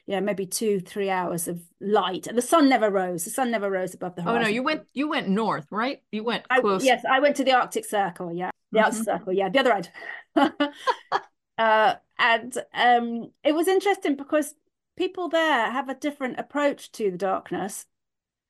you 0.05 0.15
know, 0.15 0.21
maybe 0.21 0.45
two, 0.45 0.79
three 0.81 1.09
hours 1.09 1.47
of 1.47 1.61
light, 1.79 2.27
and 2.27 2.37
the 2.37 2.41
sun 2.41 2.67
never 2.67 2.89
rose. 2.89 3.23
The 3.23 3.29
sun 3.29 3.51
never 3.51 3.69
rose 3.69 3.93
above 3.93 4.15
the 4.15 4.23
horizon. 4.23 4.41
Oh 4.41 4.43
no, 4.43 4.49
you 4.49 4.63
went, 4.63 4.83
you 4.93 5.07
went 5.09 5.29
north, 5.29 5.67
right? 5.71 6.01
You 6.11 6.23
went 6.23 6.47
close. 6.49 6.83
I, 6.83 6.85
yes, 6.85 7.03
I 7.09 7.19
went 7.19 7.37
to 7.37 7.43
the 7.43 7.53
Arctic 7.53 7.85
Circle. 7.85 8.33
Yeah, 8.33 8.51
the 8.71 8.79
mm-hmm. 8.79 8.85
Arctic 8.85 9.03
Circle. 9.03 9.33
Yeah, 9.33 9.49
the 9.49 9.59
other 9.59 9.73
end. 9.73 9.89
uh, 11.57 11.95
and 12.17 12.57
um, 12.73 13.31
it 13.43 13.53
was 13.53 13.67
interesting 13.67 14.15
because 14.15 14.53
people 14.97 15.29
there 15.29 15.71
have 15.71 15.87
a 15.87 15.95
different 15.95 16.37
approach 16.39 16.91
to 16.91 17.09
the 17.09 17.17
darkness. 17.17 17.85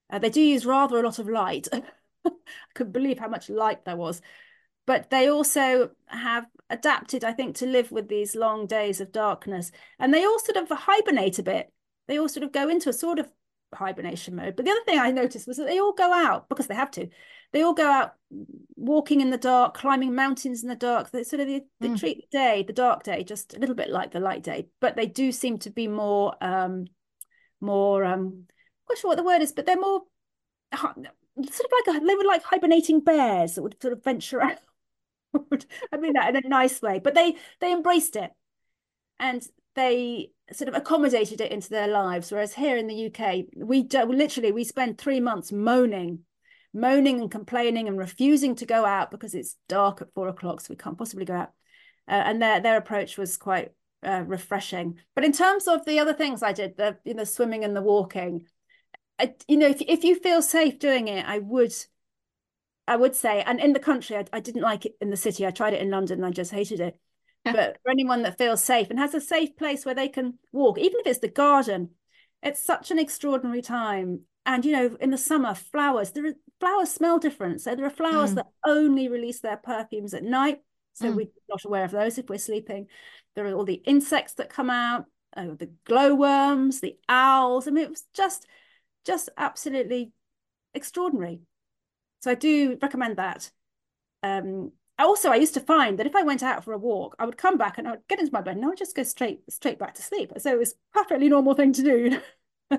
Uh, 0.09 0.17
they 0.17 0.31
do 0.31 0.41
use 0.41 0.65
rather 0.65 0.99
a 0.99 1.03
lot 1.03 1.19
of 1.19 1.29
light. 1.29 1.67
I 2.25 2.31
couldn't 2.73 2.91
believe 2.91 3.19
how 3.19 3.27
much 3.27 3.49
light 3.49 3.85
there 3.85 3.95
was. 3.95 4.21
But 4.89 5.11
they 5.11 5.29
also 5.29 5.91
have 6.07 6.47
adapted, 6.71 7.23
I 7.23 7.31
think, 7.31 7.55
to 7.57 7.67
live 7.67 7.91
with 7.91 8.09
these 8.09 8.35
long 8.35 8.65
days 8.65 8.99
of 8.99 9.11
darkness. 9.11 9.71
And 9.99 10.11
they 10.11 10.25
all 10.25 10.39
sort 10.39 10.57
of 10.57 10.67
hibernate 10.75 11.37
a 11.37 11.43
bit. 11.43 11.71
They 12.07 12.17
all 12.17 12.27
sort 12.27 12.43
of 12.43 12.51
go 12.51 12.67
into 12.67 12.89
a 12.89 12.93
sort 12.93 13.19
of 13.19 13.29
hibernation 13.71 14.35
mode. 14.35 14.55
But 14.55 14.65
the 14.65 14.71
other 14.71 14.83
thing 14.87 14.97
I 14.97 15.11
noticed 15.11 15.45
was 15.45 15.57
that 15.57 15.67
they 15.67 15.77
all 15.77 15.93
go 15.93 16.11
out 16.11 16.49
because 16.49 16.65
they 16.65 16.73
have 16.73 16.89
to 16.89 17.07
they 17.53 17.61
all 17.61 17.75
go 17.75 17.87
out 17.87 18.13
walking 18.77 19.21
in 19.21 19.29
the 19.29 19.37
dark, 19.37 19.75
climbing 19.75 20.15
mountains 20.15 20.63
in 20.63 20.69
the 20.69 20.75
dark. 20.75 21.11
They 21.11 21.21
sort 21.21 21.41
of 21.41 21.45
they, 21.45 21.61
they 21.79 21.89
mm. 21.89 21.99
treat 21.99 22.17
the 22.17 22.35
day, 22.35 22.63
the 22.63 22.73
dark 22.73 23.03
day, 23.03 23.23
just 23.23 23.55
a 23.55 23.59
little 23.59 23.75
bit 23.75 23.91
like 23.91 24.09
the 24.09 24.19
light 24.19 24.41
day, 24.41 24.69
but 24.81 24.95
they 24.95 25.05
do 25.05 25.31
seem 25.31 25.59
to 25.59 25.69
be 25.69 25.87
more, 25.87 26.33
um, 26.43 26.85
more. 27.61 28.03
Um, 28.03 28.19
I'm 28.47 28.47
not 28.89 28.97
sure 28.97 29.09
what 29.09 29.17
the 29.17 29.23
word 29.23 29.43
is, 29.43 29.51
but 29.51 29.67
they're 29.67 29.79
more 29.79 30.01
sort 30.75 31.05
of 31.05 31.71
like 31.85 31.95
a, 31.95 32.03
they 32.03 32.15
were 32.15 32.23
like 32.23 32.41
hibernating 32.41 33.01
bears 33.01 33.53
that 33.53 33.61
would 33.61 33.79
sort 33.79 33.93
of 33.93 34.03
venture 34.03 34.41
out. 34.41 34.57
I 35.93 35.97
mean 35.97 36.13
that 36.13 36.35
in 36.35 36.45
a 36.45 36.49
nice 36.49 36.81
way, 36.81 36.99
but 36.99 37.15
they 37.15 37.35
they 37.59 37.71
embraced 37.71 38.15
it, 38.15 38.31
and 39.19 39.45
they 39.75 40.31
sort 40.51 40.67
of 40.67 40.75
accommodated 40.75 41.41
it 41.41 41.51
into 41.51 41.69
their 41.69 41.87
lives. 41.87 42.31
Whereas 42.31 42.53
here 42.53 42.77
in 42.77 42.87
the 42.87 42.95
UK, 42.95 43.45
we 43.55 43.83
do, 43.83 44.03
literally 44.05 44.51
we 44.51 44.63
spend 44.63 44.97
three 44.97 45.19
months 45.19 45.51
moaning 45.51 46.25
moaning 46.73 47.19
and 47.19 47.31
complaining 47.31 47.87
and 47.87 47.97
refusing 47.97 48.55
to 48.55 48.65
go 48.65 48.85
out 48.85 49.11
because 49.11 49.33
it's 49.33 49.55
dark 49.67 50.01
at 50.01 50.13
four 50.13 50.27
o'clock, 50.27 50.61
so 50.61 50.67
we 50.69 50.75
can't 50.75 50.97
possibly 50.97 51.25
go 51.25 51.33
out. 51.35 51.51
Uh, 52.07 52.11
and 52.25 52.41
their 52.41 52.59
their 52.59 52.77
approach 52.77 53.17
was 53.17 53.37
quite 53.37 53.71
uh, 54.03 54.23
refreshing. 54.25 54.99
But 55.15 55.25
in 55.25 55.31
terms 55.31 55.67
of 55.67 55.85
the 55.85 55.99
other 55.99 56.13
things 56.13 56.43
I 56.43 56.53
did, 56.53 56.77
the 56.77 56.97
you 57.03 57.13
know 57.13 57.23
swimming 57.23 57.63
and 57.63 57.75
the 57.75 57.81
walking, 57.81 58.45
I, 59.19 59.35
you 59.47 59.57
know 59.57 59.67
if 59.67 59.81
if 59.81 60.03
you 60.03 60.15
feel 60.15 60.41
safe 60.41 60.79
doing 60.79 61.07
it, 61.07 61.25
I 61.25 61.39
would. 61.39 61.73
I 62.89 62.95
would 62.95 63.15
say, 63.15 63.43
and 63.43 63.59
in 63.59 63.73
the 63.73 63.79
country, 63.79 64.17
I, 64.17 64.25
I 64.33 64.39
didn't 64.39 64.63
like 64.63 64.85
it 64.85 64.93
in 64.99 65.11
the 65.11 65.17
city. 65.17 65.45
I 65.45 65.51
tried 65.51 65.73
it 65.73 65.81
in 65.81 65.91
London 65.91 66.19
and 66.19 66.25
I 66.25 66.31
just 66.31 66.51
hated 66.51 66.79
it. 66.79 66.99
Yeah. 67.45 67.53
But 67.53 67.77
for 67.83 67.91
anyone 67.91 68.23
that 68.23 68.37
feels 68.37 68.63
safe 68.63 68.89
and 68.89 68.97
has 68.97 69.13
a 69.13 69.21
safe 69.21 69.55
place 69.55 69.85
where 69.85 69.95
they 69.95 70.09
can 70.09 70.39
walk, 70.51 70.79
even 70.79 70.99
if 71.01 71.07
it's 71.07 71.19
the 71.19 71.27
garden, 71.27 71.91
it's 72.41 72.63
such 72.63 72.89
an 72.89 72.97
extraordinary 72.97 73.61
time 73.61 74.21
and 74.45 74.65
you 74.65 74.71
know 74.71 74.97
in 74.99 75.11
the 75.11 75.17
summer 75.17 75.53
flowers 75.53 76.11
there 76.11 76.25
are 76.25 76.33
flowers 76.59 76.89
smell 76.89 77.19
different 77.19 77.61
so 77.61 77.75
there 77.75 77.85
are 77.85 77.91
flowers 77.91 78.31
mm. 78.31 78.35
that 78.35 78.47
only 78.65 79.07
release 79.07 79.41
their 79.41 79.57
perfumes 79.57 80.13
at 80.13 80.23
night 80.23 80.59
so 80.93 81.11
mm. 81.11 81.15
we're 81.15 81.27
not 81.49 81.65
aware 81.65 81.83
of 81.83 81.91
those 81.91 82.17
if 82.17 82.29
we're 82.29 82.37
sleeping 82.37 82.87
there 83.35 83.45
are 83.45 83.53
all 83.53 83.65
the 83.65 83.81
insects 83.85 84.33
that 84.33 84.49
come 84.49 84.69
out 84.69 85.05
uh, 85.35 85.47
the 85.57 85.69
glowworms 85.85 86.79
the 86.79 86.97
owls 87.07 87.67
i 87.67 87.71
mean 87.71 87.83
it 87.83 87.89
was 87.89 88.05
just 88.13 88.47
just 89.05 89.29
absolutely 89.37 90.11
extraordinary 90.73 91.41
so 92.19 92.31
i 92.31 92.35
do 92.35 92.77
recommend 92.81 93.17
that 93.17 93.51
um 94.23 94.71
also 94.97 95.31
i 95.31 95.35
used 95.35 95.53
to 95.53 95.59
find 95.59 95.97
that 95.97 96.07
if 96.07 96.15
i 96.15 96.23
went 96.23 96.43
out 96.43 96.63
for 96.63 96.73
a 96.73 96.77
walk 96.77 97.15
i 97.19 97.25
would 97.25 97.37
come 97.37 97.57
back 97.57 97.77
and 97.77 97.87
i 97.87 97.91
would 97.91 98.07
get 98.07 98.19
into 98.19 98.33
my 98.33 98.41
bed 98.41 98.55
and 98.55 98.65
i 98.65 98.67
would 98.67 98.77
just 98.77 98.95
go 98.95 99.03
straight 99.03 99.41
straight 99.49 99.79
back 99.79 99.93
to 99.93 100.01
sleep 100.01 100.31
so 100.37 100.51
it 100.51 100.59
was 100.59 100.75
perfectly 100.93 101.29
normal 101.29 101.53
thing 101.53 101.73
to 101.73 101.83
do 101.83 102.19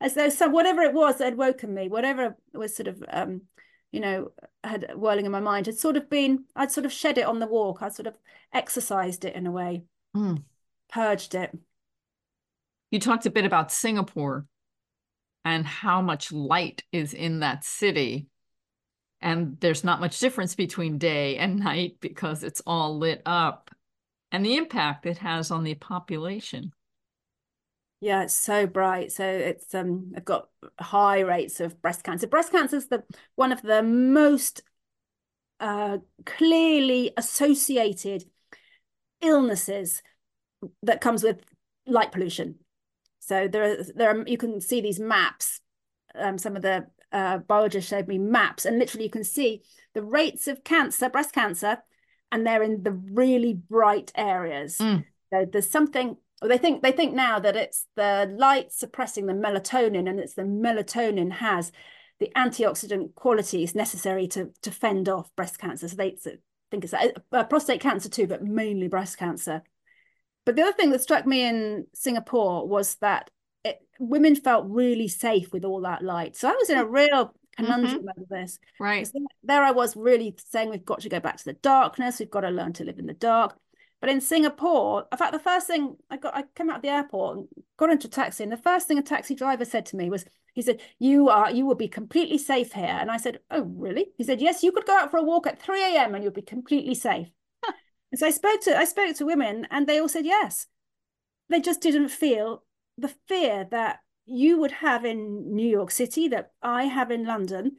as 0.00 0.14
though 0.14 0.28
some 0.28 0.52
whatever 0.52 0.82
it 0.82 0.94
was 0.94 1.18
that 1.18 1.26
had 1.26 1.36
woken 1.36 1.74
me, 1.74 1.88
whatever 1.88 2.36
was 2.54 2.74
sort 2.74 2.88
of 2.88 3.04
um, 3.08 3.42
you 3.92 4.00
know, 4.00 4.30
had 4.64 4.92
whirling 4.94 5.26
in 5.26 5.32
my 5.32 5.40
mind, 5.40 5.66
had 5.66 5.78
sort 5.78 5.96
of 5.96 6.08
been 6.08 6.44
I'd 6.56 6.72
sort 6.72 6.86
of 6.86 6.92
shed 6.92 7.18
it 7.18 7.26
on 7.26 7.38
the 7.38 7.46
walk. 7.46 7.82
I'd 7.82 7.94
sort 7.94 8.06
of 8.06 8.14
exercised 8.52 9.24
it 9.24 9.34
in 9.34 9.46
a 9.46 9.50
way, 9.50 9.82
mm. 10.16 10.42
purged 10.90 11.34
it. 11.34 11.56
You 12.90 12.98
talked 12.98 13.26
a 13.26 13.30
bit 13.30 13.44
about 13.44 13.72
Singapore. 13.72 14.46
and 15.44 15.66
how 15.66 16.02
much 16.02 16.32
light 16.32 16.84
is 16.92 17.14
in 17.14 17.40
that 17.40 17.64
city. 17.64 18.26
And 19.22 19.58
there's 19.60 19.84
not 19.84 20.00
much 20.00 20.18
difference 20.18 20.54
between 20.54 20.98
day 20.98 21.36
and 21.36 21.58
night 21.58 21.96
because 22.00 22.42
it's 22.42 22.62
all 22.66 22.96
lit 22.98 23.22
up 23.26 23.70
and 24.32 24.44
the 24.44 24.56
impact 24.56 25.06
it 25.06 25.18
has 25.18 25.50
on 25.50 25.64
the 25.64 25.74
population. 25.74 26.72
Yeah, 28.00 28.22
it's 28.22 28.34
so 28.34 28.66
bright. 28.66 29.12
So 29.12 29.24
it's 29.24 29.74
um 29.74 30.12
I've 30.16 30.24
got 30.24 30.48
high 30.80 31.20
rates 31.20 31.60
of 31.60 31.80
breast 31.82 32.02
cancer. 32.02 32.26
Breast 32.26 32.50
cancer 32.50 32.76
is 32.76 32.88
the 32.88 33.02
one 33.34 33.52
of 33.52 33.60
the 33.60 33.82
most 33.82 34.62
uh 35.58 35.98
clearly 36.24 37.12
associated 37.18 38.24
illnesses 39.20 40.02
that 40.82 41.02
comes 41.02 41.22
with 41.22 41.44
light 41.86 42.12
pollution. 42.12 42.56
So 43.18 43.48
there 43.48 43.64
are 43.64 43.76
there 43.94 44.10
are 44.10 44.24
you 44.26 44.38
can 44.38 44.60
see 44.62 44.80
these 44.80 44.98
maps. 44.98 45.60
Um, 46.14 46.38
some 46.38 46.56
of 46.56 46.62
the 46.62 46.86
uh, 47.12 47.38
biologists 47.38 47.90
showed 47.90 48.08
me 48.08 48.18
maps, 48.18 48.64
and 48.64 48.78
literally 48.78 49.04
you 49.04 49.10
can 49.10 49.24
see 49.24 49.62
the 49.94 50.02
rates 50.02 50.46
of 50.46 50.64
cancer, 50.64 51.08
breast 51.08 51.32
cancer, 51.32 51.78
and 52.30 52.46
they're 52.46 52.62
in 52.62 52.82
the 52.82 52.92
really 52.92 53.54
bright 53.54 54.12
areas. 54.14 54.78
Mm. 54.78 55.04
So 55.32 55.46
there's 55.50 55.70
something 55.70 56.16
they 56.42 56.58
think 56.58 56.82
they 56.82 56.92
think 56.92 57.14
now 57.14 57.38
that 57.38 57.56
it's 57.56 57.86
the 57.96 58.34
light 58.38 58.72
suppressing 58.72 59.26
the 59.26 59.32
melatonin, 59.32 60.08
and 60.08 60.18
it's 60.18 60.34
the 60.34 60.42
melatonin 60.42 61.32
has 61.32 61.72
the 62.18 62.30
antioxidant 62.36 63.14
qualities 63.14 63.74
necessary 63.74 64.26
to 64.28 64.50
to 64.62 64.70
fend 64.70 65.08
off 65.08 65.34
breast 65.36 65.58
cancer. 65.58 65.88
So 65.88 65.96
they 65.96 66.16
think 66.70 66.84
it's 66.84 66.94
uh, 66.94 67.44
prostate 67.44 67.80
cancer 67.80 68.08
too, 68.08 68.26
but 68.26 68.42
mainly 68.42 68.88
breast 68.88 69.18
cancer. 69.18 69.62
But 70.46 70.56
the 70.56 70.62
other 70.62 70.72
thing 70.72 70.90
that 70.90 71.02
struck 71.02 71.26
me 71.26 71.44
in 71.44 71.86
Singapore 71.94 72.66
was 72.66 72.96
that 72.96 73.30
it, 73.64 73.80
women 73.98 74.34
felt 74.36 74.66
really 74.68 75.08
safe 75.08 75.52
with 75.52 75.64
all 75.64 75.80
that 75.82 76.02
light. 76.02 76.36
So 76.36 76.48
I 76.48 76.52
was 76.52 76.70
in 76.70 76.78
a 76.78 76.84
real 76.84 77.34
conundrum 77.56 78.00
mm-hmm. 78.00 78.08
over 78.08 78.26
this. 78.28 78.58
Right. 78.78 79.08
There 79.42 79.62
I 79.62 79.70
was 79.70 79.96
really 79.96 80.34
saying 80.46 80.70
we've 80.70 80.84
got 80.84 81.00
to 81.00 81.08
go 81.08 81.20
back 81.20 81.36
to 81.38 81.44
the 81.44 81.54
darkness. 81.54 82.18
We've 82.18 82.30
got 82.30 82.42
to 82.42 82.50
learn 82.50 82.72
to 82.74 82.84
live 82.84 82.98
in 82.98 83.06
the 83.06 83.14
dark. 83.14 83.56
But 84.00 84.10
in 84.10 84.20
Singapore, 84.20 85.06
in 85.12 85.18
fact, 85.18 85.32
the 85.32 85.38
first 85.38 85.66
thing 85.66 85.96
I 86.10 86.16
got, 86.16 86.34
I 86.34 86.44
came 86.54 86.70
out 86.70 86.76
of 86.76 86.82
the 86.82 86.88
airport 86.88 87.36
and 87.36 87.48
got 87.76 87.90
into 87.90 88.08
a 88.08 88.10
taxi, 88.10 88.42
and 88.42 88.50
the 88.50 88.56
first 88.56 88.88
thing 88.88 88.98
a 88.98 89.02
taxi 89.02 89.34
driver 89.34 89.66
said 89.66 89.84
to 89.86 89.96
me 89.96 90.08
was, 90.08 90.24
he 90.54 90.62
said, 90.62 90.80
"You 90.98 91.28
are, 91.28 91.50
you 91.50 91.66
will 91.66 91.74
be 91.74 91.88
completely 91.88 92.38
safe 92.38 92.72
here." 92.72 92.86
And 92.86 93.10
I 93.10 93.18
said, 93.18 93.40
"Oh, 93.50 93.62
really?" 93.62 94.06
He 94.16 94.24
said, 94.24 94.40
"Yes, 94.40 94.62
you 94.62 94.72
could 94.72 94.86
go 94.86 94.96
out 94.96 95.10
for 95.10 95.18
a 95.18 95.22
walk 95.22 95.46
at 95.46 95.60
3 95.60 95.82
a.m. 95.82 96.14
and 96.14 96.24
you'll 96.24 96.32
be 96.32 96.40
completely 96.40 96.94
safe." 96.94 97.28
and 98.10 98.18
so 98.18 98.26
I 98.26 98.30
spoke 98.30 98.62
to, 98.62 98.76
I 98.76 98.84
spoke 98.86 99.14
to 99.16 99.26
women, 99.26 99.68
and 99.70 99.86
they 99.86 99.98
all 100.00 100.08
said 100.08 100.24
yes. 100.24 100.66
They 101.50 101.60
just 101.60 101.82
didn't 101.82 102.08
feel 102.08 102.62
the 103.00 103.14
fear 103.28 103.66
that 103.70 104.00
you 104.26 104.58
would 104.60 104.72
have 104.72 105.04
in 105.04 105.54
New 105.54 105.68
York 105.68 105.90
City, 105.90 106.28
that 106.28 106.52
I 106.62 106.84
have 106.84 107.10
in 107.10 107.24
London. 107.26 107.76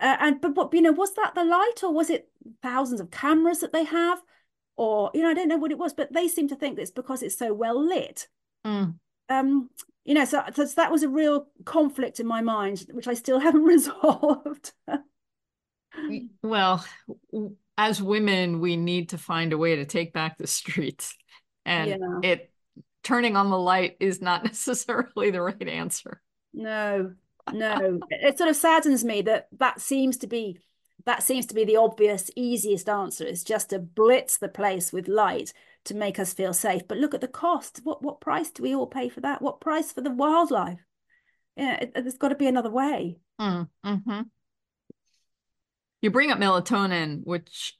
Uh, 0.00 0.16
and 0.20 0.40
but, 0.40 0.54
what 0.54 0.72
you 0.74 0.82
know, 0.82 0.92
was 0.92 1.14
that 1.14 1.34
the 1.34 1.44
light, 1.44 1.82
or 1.82 1.92
was 1.92 2.10
it 2.10 2.28
thousands 2.62 3.00
of 3.00 3.10
cameras 3.10 3.60
that 3.60 3.72
they 3.72 3.84
have? 3.84 4.20
or 4.76 5.10
you 5.14 5.22
know, 5.22 5.30
I 5.30 5.34
don't 5.34 5.48
know 5.48 5.56
what 5.56 5.72
it 5.72 5.78
was, 5.78 5.94
but 5.94 6.12
they 6.12 6.28
seem 6.28 6.48
to 6.48 6.56
think 6.56 6.76
that 6.76 6.82
it's 6.82 6.90
because 6.90 7.22
it's 7.22 7.38
so 7.38 7.52
well 7.52 7.82
lit. 7.82 8.28
Mm. 8.64 8.98
Um, 9.28 9.70
you 10.04 10.14
know, 10.14 10.24
so, 10.24 10.42
so 10.54 10.64
that 10.64 10.92
was 10.92 11.02
a 11.02 11.08
real 11.08 11.48
conflict 11.64 12.20
in 12.20 12.26
my 12.26 12.40
mind, 12.40 12.84
which 12.92 13.08
I 13.08 13.14
still 13.14 13.40
haven't 13.40 13.64
resolved. 13.64 14.72
well, 16.42 16.84
as 17.78 18.02
women, 18.02 18.60
we 18.60 18.76
need 18.76 19.10
to 19.10 19.18
find 19.18 19.52
a 19.52 19.58
way 19.58 19.76
to 19.76 19.84
take 19.84 20.12
back 20.12 20.38
the 20.38 20.46
streets, 20.46 21.16
and 21.64 21.90
yeah. 21.90 22.30
it 22.30 22.50
turning 23.06 23.36
on 23.36 23.50
the 23.50 23.58
light 23.58 23.96
is 24.00 24.20
not 24.20 24.44
necessarily 24.44 25.30
the 25.30 25.40
right 25.40 25.68
answer. 25.68 26.20
No, 26.52 27.12
no, 27.52 28.00
it 28.10 28.36
sort 28.36 28.50
of 28.50 28.56
saddens 28.56 29.04
me 29.04 29.22
that 29.22 29.46
that 29.58 29.80
seems 29.80 30.16
to 30.18 30.26
be 30.26 30.58
that 31.04 31.22
seems 31.22 31.46
to 31.46 31.54
be 31.54 31.64
the 31.64 31.76
obvious, 31.76 32.30
easiest 32.34 32.88
answer 32.88 33.24
is 33.24 33.44
just 33.44 33.70
to 33.70 33.78
blitz 33.78 34.38
the 34.38 34.48
place 34.48 34.92
with 34.92 35.06
light 35.06 35.52
to 35.84 35.94
make 35.94 36.18
us 36.18 36.34
feel 36.34 36.52
safe. 36.52 36.82
But 36.88 36.98
look 36.98 37.14
at 37.14 37.20
the 37.20 37.28
cost. 37.28 37.80
What 37.84 38.02
what 38.02 38.20
price 38.20 38.50
do 38.50 38.64
we 38.64 38.74
all 38.74 38.88
pay 38.88 39.08
for 39.08 39.20
that? 39.20 39.40
What 39.40 39.60
price 39.60 39.92
for 39.92 40.00
the 40.00 40.10
wildlife? 40.10 40.80
Yeah, 41.56 41.76
it, 41.76 41.94
there's 41.94 42.18
got 42.18 42.30
to 42.30 42.34
be 42.34 42.48
another 42.48 42.70
way. 42.70 43.18
Mm, 43.40 43.68
hmm 43.84 44.20
You 46.02 46.10
bring 46.10 46.32
up 46.32 46.40
melatonin, 46.40 47.20
which 47.24 47.78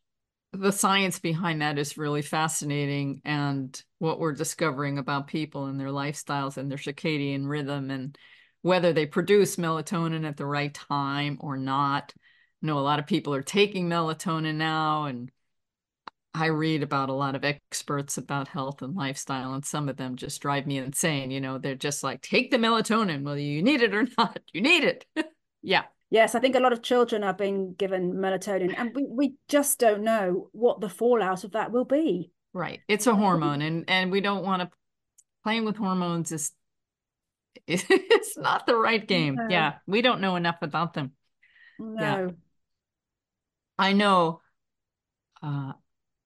the 0.58 0.72
science 0.72 1.18
behind 1.18 1.62
that 1.62 1.78
is 1.78 1.98
really 1.98 2.22
fascinating, 2.22 3.20
and 3.24 3.80
what 3.98 4.18
we're 4.18 4.32
discovering 4.32 4.98
about 4.98 5.26
people 5.26 5.66
and 5.66 5.78
their 5.78 5.88
lifestyles 5.88 6.56
and 6.56 6.70
their 6.70 6.78
circadian 6.78 7.48
rhythm 7.48 7.90
and 7.90 8.16
whether 8.62 8.92
they 8.92 9.06
produce 9.06 9.56
melatonin 9.56 10.26
at 10.26 10.36
the 10.36 10.46
right 10.46 10.74
time 10.74 11.38
or 11.40 11.56
not 11.56 12.12
I 12.62 12.66
know 12.66 12.78
a 12.78 12.80
lot 12.80 12.98
of 12.98 13.06
people 13.06 13.34
are 13.34 13.42
taking 13.42 13.88
melatonin 13.88 14.56
now 14.56 15.04
and 15.04 15.30
I 16.34 16.46
read 16.46 16.82
about 16.82 17.08
a 17.08 17.14
lot 17.14 17.34
of 17.34 17.44
experts 17.44 18.18
about 18.18 18.48
health 18.48 18.82
and 18.82 18.94
lifestyle, 18.94 19.54
and 19.54 19.64
some 19.64 19.88
of 19.88 19.96
them 19.96 20.16
just 20.16 20.42
drive 20.42 20.66
me 20.66 20.76
insane. 20.76 21.30
You 21.30 21.40
know, 21.40 21.56
they're 21.56 21.74
just 21.74 22.02
like, 22.04 22.20
take 22.20 22.50
the 22.50 22.58
melatonin, 22.58 23.22
whether 23.22 23.40
you 23.40 23.62
need 23.62 23.80
it 23.80 23.94
or 23.94 24.06
not, 24.18 24.40
you 24.52 24.60
need 24.60 24.84
it. 24.84 25.06
yeah. 25.62 25.84
Yes, 26.10 26.34
I 26.34 26.40
think 26.40 26.54
a 26.54 26.60
lot 26.60 26.72
of 26.72 26.82
children 26.82 27.24
are 27.24 27.34
being 27.34 27.74
given 27.74 28.14
melatonin, 28.14 28.74
and 28.76 28.94
we, 28.94 29.06
we 29.08 29.34
just 29.48 29.78
don't 29.78 30.02
know 30.02 30.48
what 30.52 30.80
the 30.80 30.88
fallout 30.88 31.42
of 31.42 31.52
that 31.52 31.72
will 31.72 31.84
be. 31.84 32.30
Right. 32.52 32.80
It's 32.88 33.06
a 33.06 33.14
hormone, 33.14 33.60
and, 33.60 33.84
and 33.88 34.12
we 34.12 34.20
don't 34.20 34.44
want 34.44 34.62
to 34.62 34.70
playing 35.42 35.64
with 35.64 35.76
hormones 35.76 36.32
is 36.32 36.50
it's 37.66 38.36
not 38.36 38.66
the 38.66 38.76
right 38.76 39.06
game. 39.06 39.36
No. 39.36 39.46
Yeah. 39.48 39.74
We 39.86 40.02
don't 40.02 40.20
know 40.20 40.36
enough 40.36 40.58
about 40.60 40.94
them. 40.94 41.12
No. 41.78 42.02
Yeah. 42.02 42.28
I 43.78 43.92
know 43.92 44.40
uh, 45.42 45.72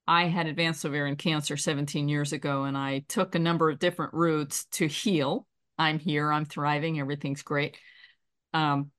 I 0.06 0.24
had 0.24 0.46
advanced 0.46 0.84
ovarian 0.84 1.16
cancer 1.16 1.56
17 1.56 2.08
years 2.08 2.32
ago, 2.32 2.64
and 2.64 2.76
I 2.76 3.04
took 3.08 3.34
a 3.34 3.38
number 3.38 3.70
of 3.70 3.78
different 3.78 4.14
routes 4.14 4.64
to 4.72 4.86
heal. 4.86 5.46
I'm 5.78 5.98
here, 5.98 6.32
I'm 6.32 6.44
thriving, 6.44 6.98
everything's 6.98 7.42
great. 7.42 7.76
Um, 8.52 8.90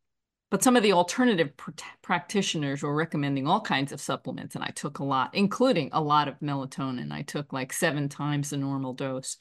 but 0.52 0.62
some 0.62 0.76
of 0.76 0.84
the 0.84 0.92
alternative 0.92 1.56
pr- 1.56 1.72
practitioners 2.02 2.84
were 2.84 2.94
recommending 2.94 3.48
all 3.48 3.62
kinds 3.62 3.94
of 3.94 4.02
supplements, 4.02 4.54
and 4.54 4.64
I 4.64 4.68
took 4.68 5.00
a 5.00 5.04
lot, 5.04 5.34
including 5.34 5.90
a 5.94 6.02
lot 6.02 6.28
of 6.28 6.40
melatonin. 6.42 7.12
I 7.12 7.22
took 7.24 7.54
like 7.54 7.72
seven 7.72 8.10
times 8.10 8.50
the 8.50 8.58
normal 8.58 8.94
dose. 8.94 9.38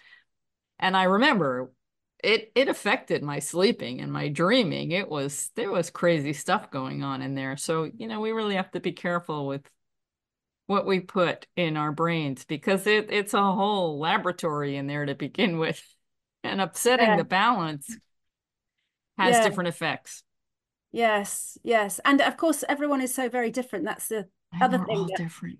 And 0.79 0.97
I 0.97 1.03
remember 1.03 1.73
it 2.23 2.53
it 2.55 2.69
affected 2.69 3.23
my 3.23 3.39
sleeping 3.39 4.01
and 4.01 4.13
my 4.13 4.29
dreaming 4.29 4.93
it 4.93 5.09
was 5.09 5.51
there 5.57 5.71
was 5.71 5.89
crazy 5.89 6.35
stuff 6.35 6.71
going 6.71 7.03
on 7.03 7.23
in 7.23 7.35
there 7.35 7.57
so 7.57 7.91
you 7.97 8.07
know 8.07 8.21
we 8.21 8.31
really 8.31 8.57
have 8.57 8.71
to 8.71 8.79
be 8.79 8.93
careful 8.93 9.47
with 9.47 9.63
what 10.67 10.87
we 10.87 11.01
put 11.01 11.47
in 11.57 11.79
our 11.79 11.93
brains 11.93 12.45
because 12.45 12.87
it 12.87 13.11
it's 13.11 13.33
a 13.33 13.43
whole 13.43 13.99
laboratory 13.99 14.77
in 14.77 14.87
there 14.87 15.07
to 15.07 15.15
begin 15.15 15.59
with 15.59 15.83
and 16.45 16.61
upsetting 16.61 17.07
yeah. 17.07 17.17
the 17.17 17.25
balance 17.25 17.87
has 19.17 19.37
yeah. 19.37 19.43
different 19.43 19.69
effects 19.69 20.23
yes 20.93 21.59
yes 21.63 22.01
and 22.05 22.21
of 22.21 22.37
course 22.37 22.65
everyone 22.69 23.01
is 23.01 23.15
so 23.15 23.29
very 23.29 23.51
different 23.51 23.85
that's 23.85 24.09
the 24.09 24.27
and 24.53 24.63
other 24.63 24.85
thing 24.85 25.07
that, 25.07 25.17
different 25.17 25.59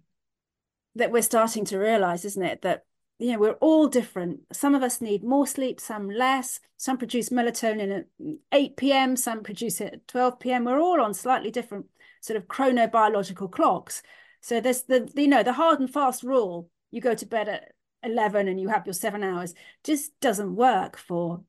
that 0.97 1.13
we're 1.13 1.23
starting 1.23 1.65
to 1.65 1.79
realize 1.79 2.25
isn't 2.25 2.43
it 2.43 2.63
that 2.63 2.85
you 3.21 3.33
know, 3.33 3.39
we're 3.39 3.53
all 3.61 3.87
different. 3.87 4.41
Some 4.51 4.75
of 4.75 4.83
us 4.83 5.03
need 5.03 5.23
more 5.23 5.47
sleep, 5.47 5.79
some 5.79 6.09
less. 6.09 6.59
Some 6.79 6.97
produce 6.97 7.29
melatonin 7.29 7.99
at 7.99 8.07
8 8.51 8.77
p.m., 8.79 9.15
some 9.15 9.43
produce 9.43 9.83
it 9.83 9.93
at 9.93 10.09
12 10.09 10.41
p.m. 10.41 10.65
We're 10.65 10.81
all 10.81 11.03
on 11.03 11.13
slightly 11.13 11.51
different 11.51 11.85
sort 12.23 12.39
of 12.39 12.49
chronobiological 12.49 13.53
clocks. 13.53 14.03
So 14.41 14.59
there's 14.59 14.85
the, 14.85 15.11
you 15.15 15.29
know, 15.29 15.43
the 15.43 15.53
hard 15.53 15.81
and 15.81 15.93
fast 15.93 16.23
rule, 16.23 16.71
you 16.91 17.03
go 17.03 17.15
to 17.15 17.27
bed 17.27 17.51
at 17.51 17.73
11 18.03 18.49
and 18.49 18.59
you 18.59 18.69
have 18.69 18.87
your 18.87 18.95
seven 18.95 19.23
hours, 19.23 19.55
just 19.85 20.19
doesn't 20.21 20.57
work 20.57 20.97
for 20.97 21.43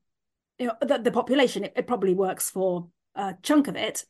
you 0.58 0.66
know, 0.66 0.76
the, 0.82 0.98
the 0.98 1.10
population. 1.10 1.64
It, 1.64 1.72
it 1.74 1.86
probably 1.86 2.12
works 2.12 2.50
for 2.50 2.88
a 3.14 3.34
chunk 3.42 3.68
of 3.68 3.76
it, 3.76 4.04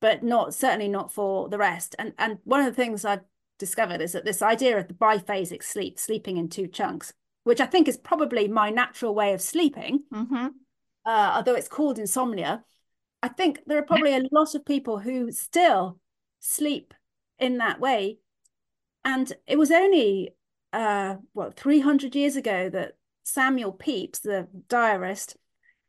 but 0.00 0.22
not 0.22 0.54
certainly 0.54 0.88
not 0.88 1.12
for 1.12 1.48
the 1.48 1.58
rest. 1.58 1.94
And 1.98 2.12
and 2.18 2.38
one 2.44 2.60
of 2.60 2.66
the 2.66 2.72
things 2.72 3.04
I've 3.04 3.24
discovered 3.58 4.00
is 4.00 4.12
that 4.12 4.24
this 4.24 4.42
idea 4.42 4.78
of 4.78 4.88
the 4.88 4.94
biphasic 4.94 5.62
sleep, 5.62 5.98
sleeping 5.98 6.36
in 6.36 6.48
two 6.48 6.66
chunks, 6.68 7.12
which 7.44 7.60
I 7.60 7.66
think 7.66 7.88
is 7.88 7.96
probably 7.96 8.48
my 8.48 8.70
natural 8.70 9.14
way 9.14 9.32
of 9.32 9.42
sleeping, 9.42 10.04
mm-hmm. 10.12 10.48
uh, 11.04 11.32
although 11.34 11.54
it's 11.54 11.68
called 11.68 11.98
insomnia, 11.98 12.64
I 13.22 13.28
think 13.28 13.60
there 13.66 13.78
are 13.78 13.86
probably 13.86 14.14
a 14.14 14.28
lot 14.30 14.54
of 14.54 14.64
people 14.64 14.98
who 14.98 15.32
still 15.32 15.98
sleep 16.40 16.94
in 17.38 17.58
that 17.58 17.80
way. 17.80 18.18
And 19.04 19.32
it 19.46 19.58
was 19.58 19.70
only, 19.70 20.34
uh, 20.72 21.16
what, 21.32 21.56
300 21.56 22.14
years 22.14 22.36
ago 22.36 22.68
that 22.70 22.92
Samuel 23.24 23.72
Pepys, 23.72 24.20
the 24.20 24.48
diarist, 24.68 25.36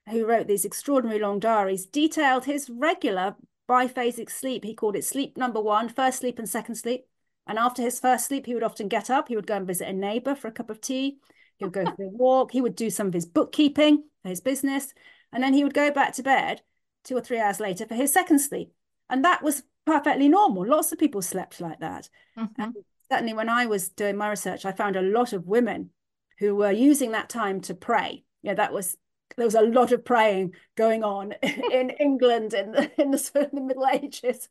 who 0.09 0.25
wrote 0.25 0.47
these 0.47 0.65
extraordinary 0.65 1.19
long 1.19 1.39
diaries, 1.39 1.85
detailed 1.85 2.45
his 2.45 2.69
regular 2.69 3.35
biphasic 3.69 4.29
sleep. 4.29 4.63
He 4.63 4.73
called 4.73 4.95
it 4.95 5.05
sleep 5.05 5.37
number 5.37 5.61
one, 5.61 5.89
first 5.89 6.19
sleep 6.19 6.39
and 6.39 6.49
second 6.49 6.75
sleep. 6.75 7.05
And 7.47 7.57
after 7.57 7.81
his 7.81 7.99
first 7.99 8.27
sleep, 8.27 8.45
he 8.45 8.53
would 8.53 8.63
often 8.63 8.87
get 8.87 9.09
up, 9.09 9.27
he 9.27 9.35
would 9.35 9.47
go 9.47 9.55
and 9.55 9.67
visit 9.67 9.87
a 9.87 9.93
neighbor 9.93 10.35
for 10.35 10.47
a 10.47 10.51
cup 10.51 10.69
of 10.69 10.81
tea, 10.81 11.17
he 11.57 11.65
would 11.65 11.73
go 11.73 11.85
for 11.85 12.03
a 12.03 12.07
walk, 12.07 12.51
he 12.51 12.61
would 12.61 12.75
do 12.75 12.89
some 12.89 13.07
of 13.07 13.13
his 13.13 13.25
bookkeeping 13.25 14.03
for 14.23 14.29
his 14.29 14.41
business. 14.41 14.93
And 15.31 15.43
then 15.43 15.53
he 15.53 15.63
would 15.63 15.73
go 15.73 15.91
back 15.91 16.13
to 16.13 16.23
bed 16.23 16.61
two 17.03 17.17
or 17.17 17.21
three 17.21 17.39
hours 17.39 17.59
later 17.59 17.85
for 17.85 17.95
his 17.95 18.13
second 18.13 18.39
sleep. 18.39 18.71
And 19.09 19.23
that 19.25 19.43
was 19.43 19.63
perfectly 19.85 20.29
normal. 20.29 20.67
Lots 20.67 20.91
of 20.91 20.99
people 20.99 21.21
slept 21.21 21.61
like 21.61 21.79
that. 21.79 22.09
Mm-hmm. 22.37 22.71
certainly, 23.11 23.33
when 23.33 23.49
I 23.49 23.65
was 23.65 23.89
doing 23.89 24.17
my 24.17 24.29
research, 24.29 24.65
I 24.65 24.71
found 24.71 24.95
a 24.95 25.01
lot 25.01 25.33
of 25.33 25.47
women 25.47 25.91
who 26.39 26.55
were 26.55 26.71
using 26.71 27.11
that 27.11 27.29
time 27.29 27.61
to 27.61 27.73
pray. 27.73 28.23
Yeah, 28.41 28.53
that 28.53 28.73
was 28.73 28.97
there 29.37 29.45
was 29.45 29.55
a 29.55 29.61
lot 29.61 29.91
of 29.91 30.05
praying 30.05 30.53
going 30.75 31.03
on 31.03 31.33
in 31.43 31.89
England 31.91 32.53
in 32.53 32.71
the, 32.71 33.01
in 33.01 33.11
the, 33.11 33.31
in 33.51 33.55
the 33.55 33.61
Middle 33.61 33.87
Ages 33.87 34.49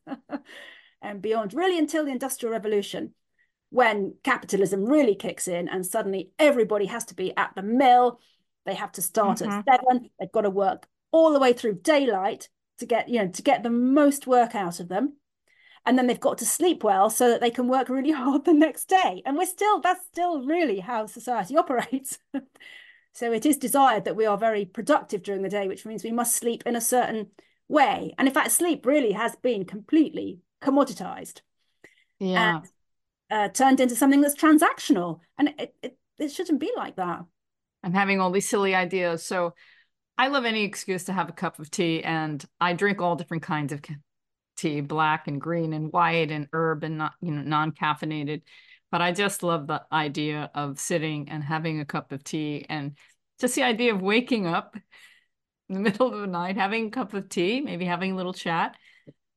and 1.01 1.21
beyond, 1.21 1.53
really 1.53 1.77
until 1.77 2.05
the 2.05 2.11
Industrial 2.11 2.51
Revolution, 2.51 3.13
when 3.69 4.15
capitalism 4.23 4.85
really 4.85 5.15
kicks 5.15 5.47
in 5.47 5.69
and 5.69 5.85
suddenly 5.85 6.31
everybody 6.39 6.87
has 6.87 7.05
to 7.05 7.15
be 7.15 7.35
at 7.37 7.51
the 7.55 7.61
mill. 7.61 8.19
They 8.65 8.73
have 8.73 8.91
to 8.93 9.01
start 9.01 9.39
mm-hmm. 9.39 9.51
at 9.51 9.65
seven. 9.65 10.09
They've 10.19 10.31
got 10.31 10.41
to 10.41 10.49
work 10.49 10.87
all 11.11 11.33
the 11.33 11.39
way 11.39 11.53
through 11.53 11.75
daylight 11.75 12.49
to 12.79 12.85
get 12.85 13.09
you 13.09 13.19
know 13.19 13.27
to 13.27 13.41
get 13.41 13.63
the 13.63 13.69
most 13.69 14.27
work 14.27 14.55
out 14.55 14.79
of 14.79 14.87
them 14.87 15.13
and 15.85 15.97
then 15.97 16.07
they've 16.07 16.19
got 16.19 16.37
to 16.37 16.45
sleep 16.45 16.83
well 16.83 17.09
so 17.09 17.29
that 17.29 17.41
they 17.41 17.51
can 17.51 17.67
work 17.67 17.89
really 17.89 18.11
hard 18.11 18.45
the 18.45 18.53
next 18.53 18.89
day 18.89 19.21
and 19.25 19.37
we're 19.37 19.45
still 19.45 19.79
that's 19.81 20.05
still 20.05 20.45
really 20.45 20.79
how 20.79 21.05
society 21.05 21.57
operates 21.57 22.19
so 23.13 23.31
it 23.31 23.45
is 23.45 23.57
desired 23.57 24.05
that 24.05 24.15
we 24.15 24.25
are 24.25 24.37
very 24.37 24.65
productive 24.65 25.23
during 25.23 25.41
the 25.41 25.49
day 25.49 25.67
which 25.67 25.85
means 25.85 26.03
we 26.03 26.11
must 26.11 26.35
sleep 26.35 26.63
in 26.65 26.75
a 26.75 26.81
certain 26.81 27.27
way. 27.67 28.13
And 28.17 28.27
in 28.27 28.33
fact 28.33 28.51
sleep 28.51 28.85
really 28.85 29.13
has 29.13 29.35
been 29.35 29.65
completely 29.65 30.39
commoditized 30.61 31.41
yeah. 32.19 32.57
and, 32.57 32.69
uh, 33.31 33.49
turned 33.49 33.79
into 33.79 33.95
something 33.95 34.21
that's 34.21 34.35
transactional. 34.35 35.19
And 35.37 35.53
it, 35.57 35.75
it, 35.81 35.97
it 36.17 36.31
shouldn't 36.31 36.59
be 36.59 36.71
like 36.75 36.95
that. 36.95 37.23
I'm 37.83 37.93
having 37.93 38.19
all 38.19 38.31
these 38.31 38.49
silly 38.49 38.75
ideas. 38.75 39.23
So 39.23 39.53
I 40.17 40.27
love 40.27 40.45
any 40.45 40.63
excuse 40.63 41.05
to 41.05 41.13
have 41.13 41.29
a 41.29 41.33
cup 41.33 41.59
of 41.59 41.71
tea, 41.71 42.03
and 42.03 42.43
I 42.59 42.73
drink 42.73 43.01
all 43.01 43.15
different 43.15 43.43
kinds 43.43 43.71
of 43.71 43.81
tea, 44.57 44.81
black 44.81 45.29
and 45.29 45.39
green 45.39 45.71
and 45.71 45.93
white 45.93 46.29
and 46.29 46.49
herb 46.51 46.83
and 46.83 46.97
not, 46.97 47.13
you 47.21 47.31
know, 47.31 47.41
non-caffeinated. 47.41 48.41
But 48.91 49.01
I 49.01 49.11
just 49.11 49.43
love 49.43 49.67
the 49.67 49.83
idea 49.91 50.49
of 50.55 50.79
sitting 50.79 51.29
and 51.29 51.43
having 51.43 51.79
a 51.79 51.85
cup 51.85 52.11
of 52.11 52.23
tea 52.23 52.65
and 52.69 52.97
just 53.39 53.55
the 53.55 53.63
idea 53.63 53.93
of 53.93 54.01
waking 54.01 54.47
up 54.47 54.75
in 55.67 55.75
the 55.75 55.79
middle 55.89 56.13
of 56.13 56.19
the 56.19 56.27
night, 56.27 56.57
having 56.57 56.87
a 56.87 56.91
cup 56.91 57.13
of 57.13 57.29
tea, 57.29 57.61
maybe 57.61 57.85
having 57.85 58.13
a 58.13 58.15
little 58.15 58.33
chat, 58.33 58.75